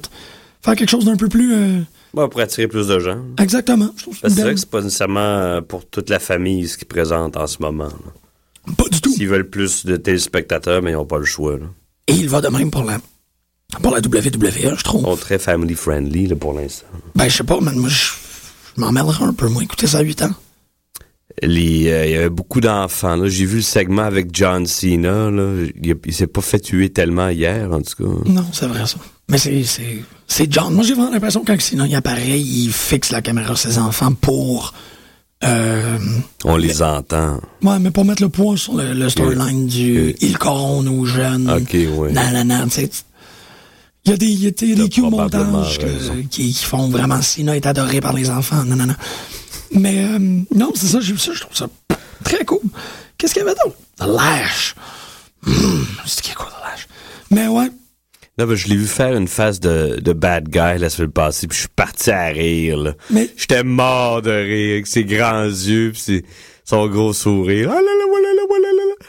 Faire 0.64 0.76
quelque 0.76 0.90
chose 0.90 1.06
d'un 1.06 1.16
peu 1.16 1.30
plus. 1.30 1.54
euh, 1.54 1.80
Bon, 2.14 2.28
pour 2.28 2.42
attirer 2.42 2.68
plus 2.68 2.88
de 2.88 3.00
gens. 3.00 3.22
exactement. 3.40 3.90
Je 3.96 4.02
trouve 4.04 4.16
que 4.16 4.22
Parce 4.22 4.34
que 4.34 4.38
c'est 4.38 4.44
vrai 4.46 4.54
que 4.54 4.60
c'est 4.60 4.70
pas 4.70 4.82
nécessairement 4.82 5.20
euh, 5.20 5.62
pour 5.62 5.86
toute 5.90 6.10
la 6.10 6.20
famille 6.20 6.68
ce 6.68 6.78
qu'ils 6.78 6.88
présentent 6.88 7.38
en 7.38 7.48
ce 7.48 7.58
moment. 7.62 7.86
là. 7.86 8.74
Pas 8.78 8.90
du 8.92 9.00
tout. 9.02 9.12
S'ils 9.14 9.28
veulent 9.30 9.50
plus 9.50 9.86
de 9.86 9.96
téléspectateurs, 9.96 10.82
mais 10.82 10.92
ils 10.92 10.96
n'ont 10.96 11.06
pas 11.06 11.18
le 11.20 11.26
choix. 11.26 11.58
Là. 11.58 11.66
Et 12.08 12.14
il 12.14 12.30
va 12.30 12.42
de 12.42 12.50
même 12.50 12.70
pour 12.70 12.84
la, 12.84 13.00
pour 13.82 13.92
la 13.92 14.00
WWE, 14.02 14.76
je 14.78 14.84
trouve. 14.84 15.02
Ils 15.02 15.06
sont 15.06 15.16
très 15.18 15.40
family 15.40 15.74
friendly 15.74 16.28
là, 16.28 16.36
pour 16.36 16.54
l'instant. 16.54 16.86
Ben, 17.16 17.30
je 17.30 17.38
sais 17.38 17.44
pas, 17.46 17.60
man, 17.62 17.76
moi, 17.78 17.90
je, 17.90 18.12
je 18.76 18.82
m'en 18.82 18.92
mêlerai 18.92 19.24
un 19.24 19.34
peu, 19.34 19.48
moi, 19.48 19.64
écoutez 19.64 19.88
ça 19.88 20.00
à 20.00 20.02
8 20.02 20.22
ans. 20.24 20.32
Les, 21.42 21.90
euh, 21.90 22.06
il 22.06 22.12
y 22.12 22.16
avait 22.16 22.30
beaucoup 22.30 22.62
d'enfants. 22.62 23.16
là. 23.16 23.28
J'ai 23.30 23.46
vu 23.46 23.58
le 23.58 23.62
segment 23.62 24.04
avec 24.04 24.28
John 24.34 24.66
Cena. 24.66 25.30
Là. 25.32 25.66
Il, 25.82 25.96
il 26.06 26.14
s'est 26.14 26.28
pas 26.28 26.42
fait 26.42 26.60
tuer 26.60 26.90
tellement 26.90 27.30
hier, 27.30 27.72
en 27.72 27.82
tout 27.82 28.04
cas. 28.04 28.30
Non, 28.30 28.46
c'est 28.52 28.68
vrai, 28.68 28.86
ça. 28.86 28.98
Mais 29.30 29.38
c'est, 29.38 30.52
John. 30.52 30.74
Moi, 30.74 30.84
j'ai 30.84 30.94
vraiment 30.94 31.12
l'impression 31.12 31.42
que 31.42 31.52
quand 31.52 31.62
sinon 31.62 31.86
il 31.86 31.96
apparaît, 31.96 32.40
il 32.40 32.70
fixe 32.72 33.12
la 33.12 33.22
caméra 33.22 33.56
sur 33.56 33.70
ses 33.72 33.78
enfants 33.78 34.14
pour, 34.14 34.74
euh, 35.44 35.98
On 36.44 36.58
les 36.58 36.82
entend. 36.82 37.40
ouais, 37.64 37.80
mais 37.80 37.92
pour 37.92 38.06
mettre 38.06 38.22
le 38.22 38.30
poids 38.30 38.58
sur 38.58 38.76
le, 38.76 38.94
le 38.94 39.10
storyline 39.10 39.68
du, 39.68 40.10
Ok. 40.12 40.16
il 40.22 40.38
coron 40.38 40.86
aux 40.88 41.06
jeunes. 41.06 41.50
Ok, 41.50 41.74
ouais. 41.74 42.12
Non, 42.12 42.22
non, 42.34 42.44
non, 42.46 42.64
tu 42.66 42.72
sais. 42.72 42.90
Il 44.06 44.12
y 44.12 44.14
a 44.14 44.18
des, 44.18 44.26
il 44.26 44.44
y 44.44 44.48
a 44.48 44.52
des, 44.52 44.76
des 44.76 45.02
montages 45.02 45.78
que- 45.78 46.22
qui, 46.30 46.52
qui 46.52 46.66
font 46.66 46.90
vraiment 46.90 47.22
Sina 47.22 47.56
est 47.56 47.68
adoré 47.68 48.02
par 48.02 48.14
les 48.14 48.30
enfants. 48.32 48.64
Non, 48.66 48.76
non, 48.76 48.88
non. 48.88 48.96
Mais, 49.74 50.04
euh, 50.06 50.20
non, 50.54 50.72
c'est 50.76 50.88
ça, 50.88 51.00
j'ai 51.00 51.14
vu 51.14 51.20
ça, 51.20 51.32
je 51.34 51.42
trouve 51.42 51.56
ça 51.56 51.68
très 52.24 52.44
cool. 52.46 52.60
Qu'est-ce 53.18 53.34
qu'il 53.34 53.44
y 53.44 53.46
avait 53.46 53.56
d'autre? 53.64 53.76
The 54.00 54.06
Lash. 54.08 54.76
Hum, 55.48 55.88
c'est 56.06 56.22
qui 56.22 56.34
quoi, 56.34 56.48
The 56.48 56.64
Lash? 56.64 56.88
Mais 57.32 57.48
ouais, 57.48 57.70
Non, 58.38 58.46
ben, 58.46 58.56
je 58.56 58.68
l'ai 58.68 58.76
vu 58.76 58.88
faire 58.88 59.16
une 59.16 59.28
phase 59.28 59.60
de, 59.60 60.00
de 60.02 60.14
bad 60.14 60.50
guy 60.50 60.78
la 60.80 60.90
semaine 60.90 61.12
passée, 61.12 61.48
puis 61.48 61.56
je 61.56 61.62
suis 61.62 61.70
parti 61.76 62.12
à 62.12 62.28
rire. 62.28 62.78
Là. 62.78 62.94
Mais- 63.10 63.30
J'étais 63.38 63.64
mort 63.64 64.22
de 64.22 64.32
rire 64.32 64.74
avec 64.74 64.88
ses 64.88 65.04
grands 65.04 65.44
yeux, 65.46 65.92
puis 65.94 66.02
ses- 66.02 66.26
son 66.66 66.88
gros 66.88 67.14
sourire. 67.14 67.70
Ah 67.72 67.76
là 67.76 67.82
là, 67.82 68.06
voilà 68.08 68.28
là, 68.36 68.41
voilà 68.41 68.41
là, 68.41 68.41
là. 68.41 68.41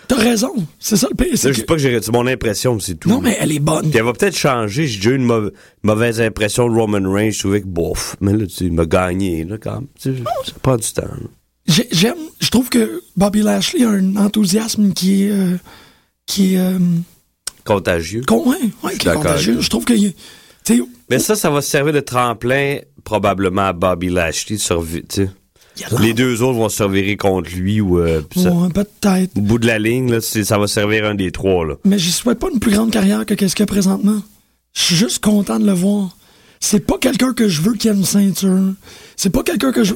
T'as 0.09 0.17
raison. 0.17 0.51
C'est 0.79 0.97
ça 0.97 1.09
le 1.11 1.17
pire. 1.17 1.29
Là, 1.33 1.37
c'est 1.37 1.53
je 1.53 1.61
dis 1.61 1.65
pas 1.65 1.75
que 1.75 1.81
j'ai 1.81 2.01
c'est 2.03 2.13
mon 2.13 2.27
impression, 2.27 2.79
c'est 2.81 2.95
tout. 2.97 3.09
Non, 3.09 3.21
mais 3.21 3.37
elle 3.41 3.53
est 3.53 3.59
bonne. 3.61 3.89
Puis 3.91 3.99
elle 3.99 4.05
va 4.05 4.13
peut-être 4.13 4.37
changer. 4.37 4.87
J'ai 4.87 4.97
déjà 4.99 5.11
eu 5.11 5.17
une 5.17 5.25
mauva- 5.27 5.51
mauvaise 5.83 6.21
impression 6.21 6.69
de 6.69 6.75
Roman 6.75 7.11
Reigns. 7.13 7.31
Je 7.31 7.39
trouvais 7.41 7.61
que 7.63 7.67
bof. 7.67 8.17
Mais 8.21 8.33
là, 8.33 8.47
tu 8.47 8.53
sais, 8.55 8.65
il 8.67 8.73
m'a 8.73 8.87
gagné, 8.87 9.45
là, 9.45 9.57
quand 9.59 9.75
même. 9.77 9.87
Tu 10.01 10.15
sais, 10.17 10.23
ça 10.47 10.53
prend 10.63 10.77
du 10.77 10.93
temps. 10.93 11.09
J'aime, 11.67 12.17
je 12.41 12.51
trouve 12.51 12.69
que 12.69 13.01
Bobby 13.17 13.41
Lashley 13.43 13.85
a 13.85 13.91
un 13.91 14.17
enthousiasme 14.17 14.93
qui 14.93 15.25
est, 15.25 15.31
euh, 15.31 15.57
qui 16.27 16.55
est, 16.55 16.59
euh, 16.59 16.79
Contagieux. 17.65 18.23
con- 18.27 18.49
ouais, 18.49 18.57
ouais, 18.83 18.97
qui 18.97 19.07
est 19.09 19.15
contagieux. 19.15 19.61
Je 19.61 19.71
trouve 19.71 19.85
que, 19.85 19.93
Mais 21.09 21.19
ça, 21.19 21.37
ça 21.37 21.51
va 21.51 21.63
servir 21.63 21.93
de 21.93 22.01
tremplin 22.01 22.79
probablement 23.05 23.63
à 23.69 23.73
Bobby 23.73 24.09
Lashley. 24.09 24.57
de 24.57 24.61
survi- 24.63 25.05
a 25.85 26.01
Les 26.01 26.13
deux 26.15 26.43
autres 26.43 26.59
vont 26.59 26.69
se 26.69 26.83
revirer 26.83 27.17
contre 27.17 27.51
lui 27.51 27.81
ou 27.81 27.99
euh, 27.99 28.23
ça- 28.37 28.51
Ouais, 28.53 28.69
peut-être. 28.71 29.37
au 29.37 29.41
bout 29.41 29.59
de 29.59 29.67
la 29.67 29.79
ligne, 29.79 30.11
là, 30.11 30.21
ça 30.21 30.59
va 30.59 30.67
servir 30.67 31.05
un 31.07 31.15
des 31.15 31.31
trois. 31.33 31.65
Là. 31.67 31.75
Mais 31.85 31.99
j'y 31.99 32.13
souhaite 32.13 32.39
pas 32.39 32.49
une 32.53 32.61
plus 32.61 32.73
grande 32.73 32.91
carrière 32.91 33.25
que 33.27 33.35
qu'est-ce 33.35 33.55
qu'il 33.57 33.63
y 33.63 33.65
a 33.65 33.67
présentement. 33.67 34.21
Je 34.75 34.83
suis 34.83 34.97
juste 34.97 35.19
content 35.23 35.59
de 35.59 35.67
le 35.67 35.73
voir. 35.73 36.17
C'est 36.61 36.87
pas 36.87 36.97
quelqu'un 36.99 37.33
que 37.35 37.49
je 37.49 37.61
veux 37.63 37.75
qui 37.75 37.89
ait 37.89 37.93
une 37.93 38.05
ceinture. 38.05 38.73
C'est 39.17 39.31
pas 39.31 39.43
quelqu'un 39.43 39.73
que 39.73 39.83
je, 39.83 39.95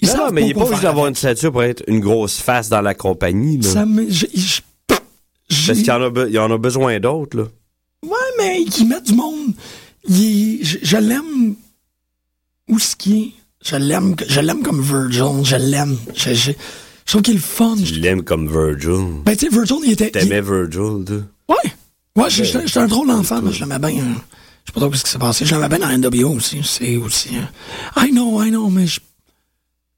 ils 0.00 0.08
Non, 0.08 0.30
mais 0.32 0.42
il 0.42 0.46
n'est 0.48 0.54
pas 0.54 0.64
obligé 0.64 0.82
d'avoir 0.82 1.06
une 1.08 1.14
ceinture 1.16 1.50
pour 1.50 1.62
être 1.64 1.82
une 1.88 1.98
grosse 2.00 2.38
face 2.40 2.68
dans 2.68 2.80
la 2.82 2.94
compagnie. 2.94 3.58
Là. 3.58 3.68
Ça 3.68 3.84
me, 3.86 4.06
Parce 4.06 5.78
qu'il 5.78 5.86
y 5.86 5.90
en 5.90 6.02
a, 6.02 6.08
be- 6.10 6.26
il 6.28 6.34
y 6.34 6.38
en 6.38 6.50
a 6.52 6.58
besoin 6.58 7.00
d'autres. 7.00 7.36
là. 7.36 7.44
Ouais, 8.04 8.10
mais 8.38 8.64
qui 8.66 8.84
met 8.84 9.00
du 9.00 9.12
monde. 9.14 9.54
Il 10.08 10.60
je 10.62 10.78
je 10.82 10.96
l'aime 10.96 11.56
où 12.68 12.78
ce 12.78 12.94
qui 12.94 13.22
est. 13.22 13.32
Je 13.64 13.76
l'aime, 13.76 14.14
je 14.28 14.40
l'aime 14.40 14.62
comme 14.62 14.80
Virgil. 14.82 15.44
Je 15.44 15.56
l'aime. 15.56 15.96
Je, 16.14 16.32
je, 16.34 16.52
je 16.52 17.10
trouve 17.12 17.22
qu'il 17.22 17.36
est 17.36 17.38
fun. 17.38 17.76
Je 17.82 17.94
l'aime 17.94 18.22
comme 18.22 18.46
Virgil. 18.48 19.22
Ben, 19.24 19.36
tu 19.36 19.46
sais, 19.46 19.52
Virgil, 19.52 19.76
il 19.84 19.92
était. 19.92 20.06
il- 20.06 20.12
T'aimais 20.12 20.40
Virgil, 20.40 21.04
toi? 21.04 21.16
Ouais. 21.48 21.72
Ouais, 22.16 22.30
j'étais 22.30 22.78
un 22.78 22.86
drôle 22.86 23.08
d'enfant, 23.08 23.40
mais 23.42 23.52
je 23.52 23.60
l'aimais 23.60 23.78
bien. 23.78 23.90
je 24.64 24.70
sais 24.70 24.72
pas 24.72 24.80
trop 24.80 24.92
ce 24.94 25.04
qui 25.04 25.10
s'est 25.10 25.18
passé. 25.18 25.44
Je 25.44 25.54
l'aimais 25.54 25.68
bien 25.68 25.78
dans 25.78 26.10
NWO 26.10 26.36
aussi. 26.36 26.60
C'est 26.64 26.96
aussi. 26.96 27.30
euh, 27.36 28.00
I 28.06 28.10
know, 28.10 28.42
I 28.42 28.50
know, 28.50 28.68
mais 28.68 28.86
je. 28.86 29.00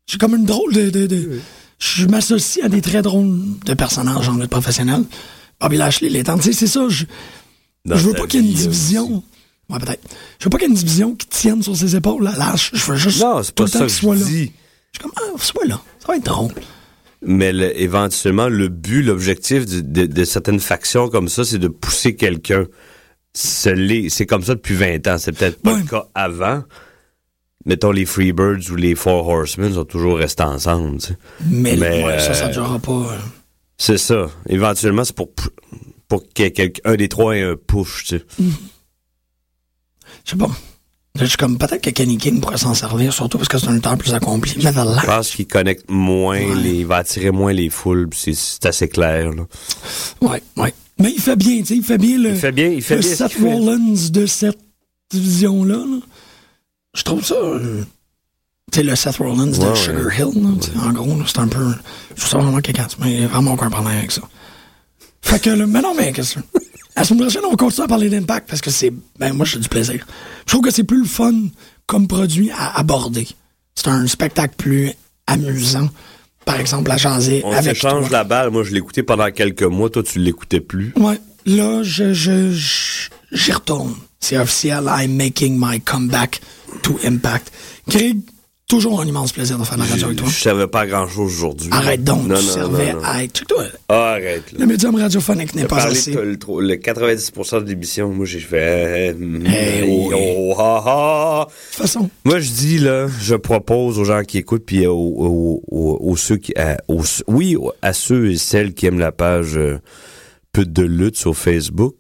J'ai 0.06 0.18
comme 0.18 0.34
une 0.34 0.44
drôle 0.46 0.72
de. 0.72 0.90
de, 0.90 1.06
de 1.06 1.40
je 1.78 2.06
m'associe 2.06 2.62
à 2.64 2.68
des 2.68 2.82
très 2.82 3.00
drôles 3.00 3.38
de 3.64 3.74
personnages 3.74 4.28
en 4.28 4.36
lutte 4.36 4.50
professionnelle. 4.50 5.04
Bobby 5.60 5.76
Lashley, 5.78 6.08
les 6.10 6.24
temps. 6.24 6.36
Tu 6.36 6.44
sais, 6.44 6.52
c'est 6.52 6.66
ça. 6.66 6.88
Je, 6.88 7.04
je 7.86 7.94
veux 7.94 8.12
pas 8.14 8.26
qu'il 8.26 8.44
y 8.44 8.46
ait 8.46 8.50
une 8.50 8.54
division. 8.56 9.22
Ouais, 9.70 9.78
peut-être. 9.78 10.02
Je 10.38 10.44
veux 10.44 10.50
pas 10.50 10.58
qu'il 10.58 10.68
y 10.68 10.70
ait 10.70 10.74
une 10.74 10.78
division 10.80 11.14
qui 11.14 11.26
tienne 11.28 11.62
sur 11.62 11.76
ses 11.76 11.94
épaules, 11.96 12.24
lâche. 12.24 12.70
Je 12.74 12.84
veux 12.90 12.96
juste 12.96 13.20
Non, 13.22 13.42
c'est 13.42 13.54
pas 13.54 13.66
ça 13.66 13.78
qu'il 13.78 13.86
que 13.86 13.92
soit 13.92 14.16
je 14.16 14.20
là. 14.20 14.26
dis. 14.26 14.52
Je 14.92 14.98
suis 14.98 15.02
comme, 15.02 15.12
ah, 15.16 15.38
soit 15.38 15.64
là, 15.66 15.80
ça 16.00 16.08
va 16.08 16.16
être 16.16 16.24
drôle. 16.24 16.52
Mais 17.22 17.52
le- 17.52 17.78
éventuellement, 17.80 18.48
le 18.48 18.68
but, 18.68 19.02
l'objectif 19.02 19.66
de, 19.66 20.24
certaines 20.24 20.58
factions 20.60 21.08
comme 21.08 21.28
ça, 21.28 21.44
c'est 21.44 21.58
de 21.58 21.68
pousser 21.68 22.16
quelqu'un. 22.16 22.64
C'est 23.32 24.26
comme 24.26 24.42
ça 24.42 24.54
depuis 24.54 24.74
20 24.74 25.06
ans. 25.06 25.16
C'est 25.18 25.32
peut-être 25.32 25.60
pas 25.62 25.74
Ouais. 25.74 25.80
le 25.82 25.86
cas 25.88 26.06
avant. 26.14 26.64
Mettons, 27.66 27.92
les 27.92 28.06
Freebirds 28.06 28.70
ou 28.70 28.76
les 28.76 28.94
Four 28.94 29.28
Horsemen 29.28 29.74
sont 29.74 29.84
toujours 29.84 30.16
restés 30.16 30.42
ensemble. 30.42 30.98
tu 30.98 31.08
sais. 31.08 31.16
Mais, 31.46 31.76
Mais, 31.76 32.04
ouais, 32.04 32.18
ça, 32.18 32.32
ça 32.34 32.46
euh, 32.46 32.52
durera 32.52 32.78
pas. 32.78 32.92
euh. 32.92 33.18
C'est 33.76 33.98
ça. 33.98 34.30
Éventuellement, 34.48 35.04
c'est 35.04 35.14
pour, 35.14 35.30
pou- 35.32 35.50
pour 36.08 36.24
quelqu'un 36.34 36.96
des 36.96 37.08
trois 37.08 37.36
ait 37.36 37.42
un 37.42 37.56
push. 37.56 38.04
Tu 38.06 38.18
sais. 38.18 38.24
Je 40.30 40.36
sais 40.36 40.36
pas. 40.36 40.50
Je 41.18 41.24
suis 41.24 41.36
comme, 41.36 41.58
peut-être 41.58 41.82
que 41.82 41.90
Kenny 41.90 42.18
King 42.18 42.40
pourrait 42.40 42.56
s'en 42.56 42.72
servir, 42.72 43.12
surtout 43.12 43.36
parce 43.36 43.48
que 43.48 43.58
c'est 43.58 43.66
un 43.66 43.72
lutteur 43.72 43.98
plus 43.98 44.14
accompli. 44.14 44.54
Mais 44.62 44.70
dans 44.70 44.96
Je 45.00 45.04
pense 45.06 45.30
qu'il 45.30 45.48
connecte 45.48 45.90
moins, 45.90 46.38
Ouais. 46.38 46.54
les, 46.62 46.70
il 46.80 46.86
va 46.86 46.98
attirer 46.98 47.32
moins 47.32 47.52
les 47.52 47.68
foules. 47.68 48.08
C'est 48.14 48.32
c'est 48.34 48.64
assez 48.66 48.88
clair. 48.88 49.32
là. 49.32 49.42
Ouais, 50.20 50.40
ouais. 50.56 50.72
Mais 51.00 51.10
il 51.12 51.20
fait 51.20 51.34
bien, 51.34 51.58
tu 51.58 51.66
sais, 51.66 51.76
il 51.76 51.82
fait 51.82 51.98
bien 51.98 52.16
le, 52.16 52.30
Il 52.30 52.36
fait 52.36 52.52
bien, 52.52 52.68
il 52.68 52.80
fait 52.80 52.94
le 52.94 53.00
bien. 53.00 53.10
ce 53.10 53.16
Seth 53.16 53.32
fait. 53.32 53.52
Rollins 53.52 53.94
de 54.10 54.26
cette 54.26 54.58
division-là. 55.10 55.78
là. 55.78 55.98
Je 56.94 57.02
trouve 57.02 57.24
ça. 57.24 57.34
euh, 57.34 57.82
tu 58.70 58.78
sais, 58.78 58.82
le 58.84 58.94
Seth 58.94 59.16
Rollins 59.16 59.46
de 59.48 59.56
Ouais, 59.58 59.74
Sugar. 59.74 60.12
Hill, 60.16 60.42
là, 60.76 60.82
en 60.84 60.92
gros, 60.92 61.16
là, 61.18 61.24
c'est 61.26 61.40
un 61.40 61.48
peu. 61.48 61.72
Je 62.14 62.20
trouve 62.20 62.30
ça 62.30 62.38
vraiment 62.38 62.60
quelqu'un, 62.60 62.86
mais 63.00 63.12
il 63.14 63.20
y 63.22 63.24
a 63.24 63.28
vraiment 63.28 63.54
aucun 63.54 63.68
problème 63.68 63.96
avec 63.98 64.12
ça. 64.12 64.22
Fait 65.22 65.40
que, 65.40 65.50
le, 65.50 65.66
mais 65.66 65.80
non, 65.82 65.92
mais 65.96 66.12
qu'est-ce 66.12 66.36
que. 66.36 66.40
La 66.96 67.04
semaine 67.04 67.20
prochaine, 67.22 67.42
on 67.50 67.56
continue 67.56 67.84
à 67.84 67.88
parler 67.88 68.08
d'impact 68.10 68.48
parce 68.48 68.60
que 68.60 68.70
c'est. 68.70 68.92
Ben, 69.18 69.32
moi, 69.32 69.46
j'ai 69.46 69.58
du 69.58 69.68
plaisir. 69.68 70.04
Je 70.46 70.52
trouve 70.52 70.62
que 70.62 70.70
c'est 70.70 70.84
plus 70.84 70.98
le 71.00 71.06
fun 71.06 71.32
comme 71.86 72.08
produit 72.08 72.50
à 72.50 72.78
aborder. 72.78 73.26
C'est 73.74 73.88
un 73.88 74.06
spectacle 74.06 74.54
plus 74.56 74.90
amusant. 75.26 75.88
Par 76.44 76.58
exemple, 76.58 76.90
à 76.90 76.96
jaser 76.96 77.42
On 77.44 77.52
avec 77.52 77.78
toi. 77.78 78.00
la 78.10 78.24
balle. 78.24 78.50
Moi, 78.50 78.64
je 78.64 78.72
l'écoutais 78.72 79.02
pendant 79.02 79.30
quelques 79.30 79.62
mois. 79.62 79.88
Toi, 79.90 80.02
tu 80.02 80.18
l'écoutais 80.18 80.60
plus. 80.60 80.92
Ouais, 80.96 81.18
là, 81.46 81.82
je, 81.82 82.12
je, 82.12 82.50
je- 82.52 83.08
j'y 83.32 83.52
retourne. 83.52 83.94
C'est 84.18 84.36
officiel. 84.36 84.84
I'm 84.88 85.16
making 85.16 85.56
my 85.58 85.80
comeback 85.80 86.40
to 86.82 86.98
Impact. 87.04 87.52
Greg, 87.88 88.18
toujours 88.70 89.00
un 89.00 89.06
immense 89.06 89.32
plaisir 89.32 89.58
de 89.58 89.64
faire 89.64 89.76
de 89.76 89.82
la 89.82 89.88
radio 89.88 90.06
avec 90.06 90.18
toi. 90.18 90.28
Je 90.30 90.40
savais 90.40 90.66
pas 90.66 90.86
grand-chose 90.86 91.32
aujourd'hui. 91.32 91.68
Arrête 91.72 92.02
donc, 92.04 92.26
Non, 92.26 92.36
tu 92.38 92.44
non, 92.46 92.52
servais 92.52 92.92
non, 92.94 93.00
à 93.04 93.22
être. 93.24 93.42
Ah, 93.88 94.12
arrête. 94.12 94.52
Là. 94.52 94.58
le 94.60 94.66
médium 94.66 94.94
radiophonique 94.94 95.54
n'est 95.54 95.64
pas 95.66 95.84
assez. 95.84 96.12
le, 96.12 96.38
trop- 96.38 96.60
le 96.60 96.74
90% 96.76 97.64
de 97.64 97.68
l'émission. 97.68 98.08
Moi, 98.10 98.24
j'ai 98.26 98.38
fait... 98.40 99.12
euh, 99.12 99.40
Eh 99.44 99.82
oui. 99.84 100.14
oh, 100.14 100.54
ah, 100.58 100.82
ah. 100.86 101.46
De 101.48 101.52
toute 101.76 101.82
façon, 101.82 102.08
Moi, 102.24 102.38
je 102.40 102.50
dis, 102.50 102.78
là, 102.78 103.08
je 103.20 103.34
propose 103.34 103.98
aux 103.98 104.04
gens 104.04 104.22
qui 104.22 104.38
écoutent, 104.38 104.64
puis 104.64 104.86
aux, 104.86 104.94
aux, 104.94 105.62
aux- 105.70 105.98
aux 106.00 106.16
ceux 106.16 106.36
qui... 106.36 106.52
à- 106.56 106.78
oui, 107.26 107.56
à 107.82 107.92
ceux 107.92 108.30
et 108.30 108.36
celles 108.36 108.72
qui 108.72 108.86
aiment 108.86 108.98
la 109.00 109.12
page 109.12 109.56
euh, 109.56 109.78
Pute 110.52 110.72
de 110.72 110.82
lutte 110.82 111.16
sur 111.16 111.36
Facebook. 111.36 111.94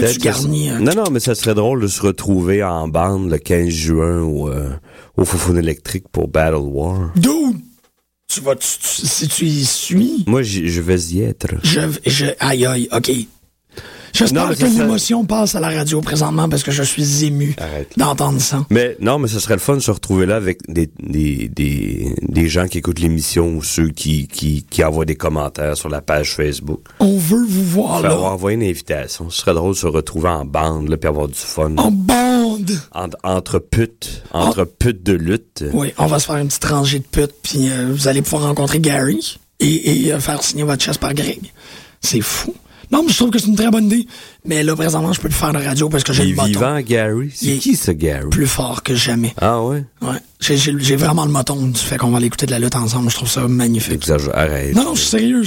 Que 0.00 0.12
tu 0.12 0.18
garnis. 0.18 0.70
euh, 0.70 0.78
Non, 0.78 0.94
non, 0.94 1.04
mais 1.10 1.20
ça 1.20 1.34
serait 1.34 1.54
drôle 1.54 1.82
de 1.82 1.86
se 1.88 2.00
retrouver 2.02 2.62
en 2.62 2.88
bande 2.88 3.30
le 3.30 3.38
15 3.38 3.68
juin 3.68 4.22
au, 4.22 4.48
euh, 4.48 4.70
au 5.16 5.24
Foufoune 5.24 5.58
électrique 5.58 6.04
pour 6.10 6.28
Battle 6.28 6.56
War. 6.56 7.12
Dude, 7.16 7.60
tu 8.28 8.40
vas, 8.40 8.56
tu- 8.56 8.66
tu- 8.80 9.06
si 9.06 9.28
tu 9.28 9.44
y 9.46 9.64
suis, 9.64 10.24
Moi, 10.26 10.42
je 10.42 10.80
vais 10.80 11.00
y 11.00 11.20
être. 11.22 11.48
je, 11.62 11.80
je, 12.06 12.26
aïe 12.40 12.66
aïe, 12.66 12.88
ok. 12.92 13.10
J'espère 14.12 14.56
que 14.56 14.64
l'émotion 14.64 15.24
passe 15.24 15.54
à 15.54 15.60
la 15.60 15.68
radio 15.70 16.00
présentement 16.00 16.48
parce 16.48 16.62
que 16.62 16.70
je 16.70 16.82
suis 16.82 17.24
ému 17.24 17.54
d'entendre 17.96 18.40
ça. 18.40 18.64
Mais 18.70 18.96
non, 19.00 19.18
mais 19.18 19.28
ce 19.28 19.38
serait 19.40 19.54
le 19.54 19.60
fun 19.60 19.74
de 19.74 19.80
se 19.80 19.90
retrouver 19.90 20.26
là 20.26 20.36
avec 20.36 20.60
des, 20.68 20.88
des, 21.00 21.48
des, 21.48 22.14
des 22.22 22.48
gens 22.48 22.66
qui 22.66 22.78
écoutent 22.78 22.98
l'émission 23.00 23.48
ou 23.56 23.62
ceux 23.62 23.88
qui, 23.88 24.26
qui, 24.28 24.64
qui 24.68 24.84
envoient 24.84 25.04
des 25.04 25.16
commentaires 25.16 25.76
sur 25.76 25.88
la 25.88 26.00
page 26.00 26.34
Facebook. 26.34 26.80
On 27.00 27.16
veut 27.18 27.44
vous 27.46 27.64
voir 27.64 28.00
Faire 28.00 28.10
là, 28.10 28.20
envoyer 28.20 28.56
une 28.56 28.62
invitation. 28.62 29.30
Ce 29.30 29.40
serait 29.42 29.54
drôle 29.54 29.72
de 29.74 29.78
se 29.78 29.86
retrouver 29.86 30.28
en 30.28 30.44
bande, 30.44 30.88
là, 30.88 30.96
puis 30.96 31.08
avoir 31.08 31.28
du 31.28 31.34
fun. 31.34 31.72
en 31.76 31.90
bande. 31.90 32.70
Entre, 32.92 33.16
entre 33.22 33.58
putes, 33.58 34.22
entre 34.32 34.64
putes 34.64 35.02
de 35.02 35.12
lutte. 35.12 35.64
Oui, 35.72 35.92
on 35.98 36.06
va 36.06 36.18
se 36.18 36.26
faire 36.26 36.36
une 36.36 36.48
petite 36.48 36.64
rangée 36.64 36.98
de 37.00 37.04
putes, 37.04 37.34
puis 37.42 37.68
euh, 37.68 37.92
vous 37.92 38.08
allez 38.08 38.22
pouvoir 38.22 38.44
rencontrer 38.44 38.80
Gary 38.80 39.38
et, 39.60 40.06
et, 40.06 40.12
euh, 40.12 40.20
faire 40.20 40.42
signer 40.42 40.62
votre 40.64 40.82
chaise 40.82 40.96
par 40.98 41.12
Greg. 41.14 41.40
C'est 42.00 42.20
fou. 42.22 42.54
Non, 42.92 43.02
mais 43.02 43.10
je 43.12 43.16
trouve 43.16 43.30
que 43.30 43.38
c'est 43.38 43.48
une 43.48 43.56
très 43.56 43.70
bonne 43.70 43.86
idée. 43.86 44.06
Mais 44.44 44.62
là, 44.62 44.76
présentement, 44.76 45.12
je 45.12 45.20
peux 45.20 45.28
le 45.28 45.34
faire 45.34 45.52
de 45.52 45.58
radio 45.58 45.88
parce 45.88 46.04
que 46.04 46.12
j'ai 46.12 46.22
Il 46.24 46.28
le 46.30 46.32
est 46.34 46.36
moton 46.36 46.48
vivant, 46.48 46.80
Gary. 46.80 47.32
C'est 47.34 47.56
qui, 47.58 47.74
ce 47.76 47.90
Gary? 47.90 48.28
plus 48.30 48.46
fort 48.46 48.82
que 48.82 48.94
jamais. 48.94 49.34
Ah 49.40 49.62
ouais? 49.62 49.84
Ouais. 50.02 50.18
J'ai- 50.40 50.96
vraiment 50.96 51.24
le 51.24 51.32
moton 51.32 51.56
du 51.66 51.78
fait 51.80 51.96
qu'on 51.98 52.10
va 52.10 52.18
aller 52.18 52.26
écouter 52.26 52.46
de 52.46 52.52
la 52.52 52.58
lutte 52.58 52.76
ensemble. 52.76 53.10
Je 53.10 53.16
trouve 53.16 53.28
ça 53.30 53.46
magnifique. 53.48 54.08
Arrête. 54.34 54.74
Non, 54.74 54.84
non, 54.84 54.94
je 54.94 55.00
suis 55.00 55.08
sérieux. 55.10 55.42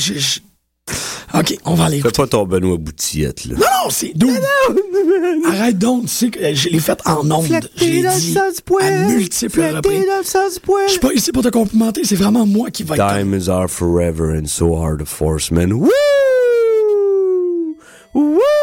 OK, 1.36 1.56
on 1.66 1.76
va 1.76 1.86
aller 1.86 2.02
Fais 2.02 2.10
écouter. 2.10 2.22
pas 2.24 2.28
ton 2.28 2.46
Benoît 2.48 2.78
Boutillette, 2.78 3.46
là. 3.46 3.54
Non, 3.56 3.62
non, 3.86 3.90
c'est 3.92 4.12
doux. 4.18 4.32
Arrête 5.48 5.78
donc. 5.78 6.04
Tu 6.04 6.08
sais 6.10 6.30
que 6.32 6.40
euh, 6.40 6.56
je 6.56 6.70
l'ai 6.70 6.80
fait 6.80 7.00
en 7.06 7.30
ondes. 7.30 7.46
Je 7.78 7.84
l'ai 7.86 8.02
dit 8.02 8.36
à 8.82 9.06
multiples 9.08 9.62
reprises. 9.76 10.04
Je 10.88 10.92
suis 10.92 11.00
pas 11.00 11.14
ici 11.14 11.32
pour 11.32 11.44
te 11.44 11.50
complimenter. 11.50 12.04
C'est 12.04 12.16
vraiment 12.16 12.46
moi 12.48 12.72
qui 12.72 12.82
va 12.84 12.96
être... 12.96 13.14
Diamonds 13.14 13.48
are 13.50 13.70
forever 13.70 14.36
and 14.36 14.48
so 14.48 14.76
are 14.76 14.98
the 14.98 15.06
forcemen. 15.06 15.72
Woo! 15.74 15.90
Woo! 18.12 18.59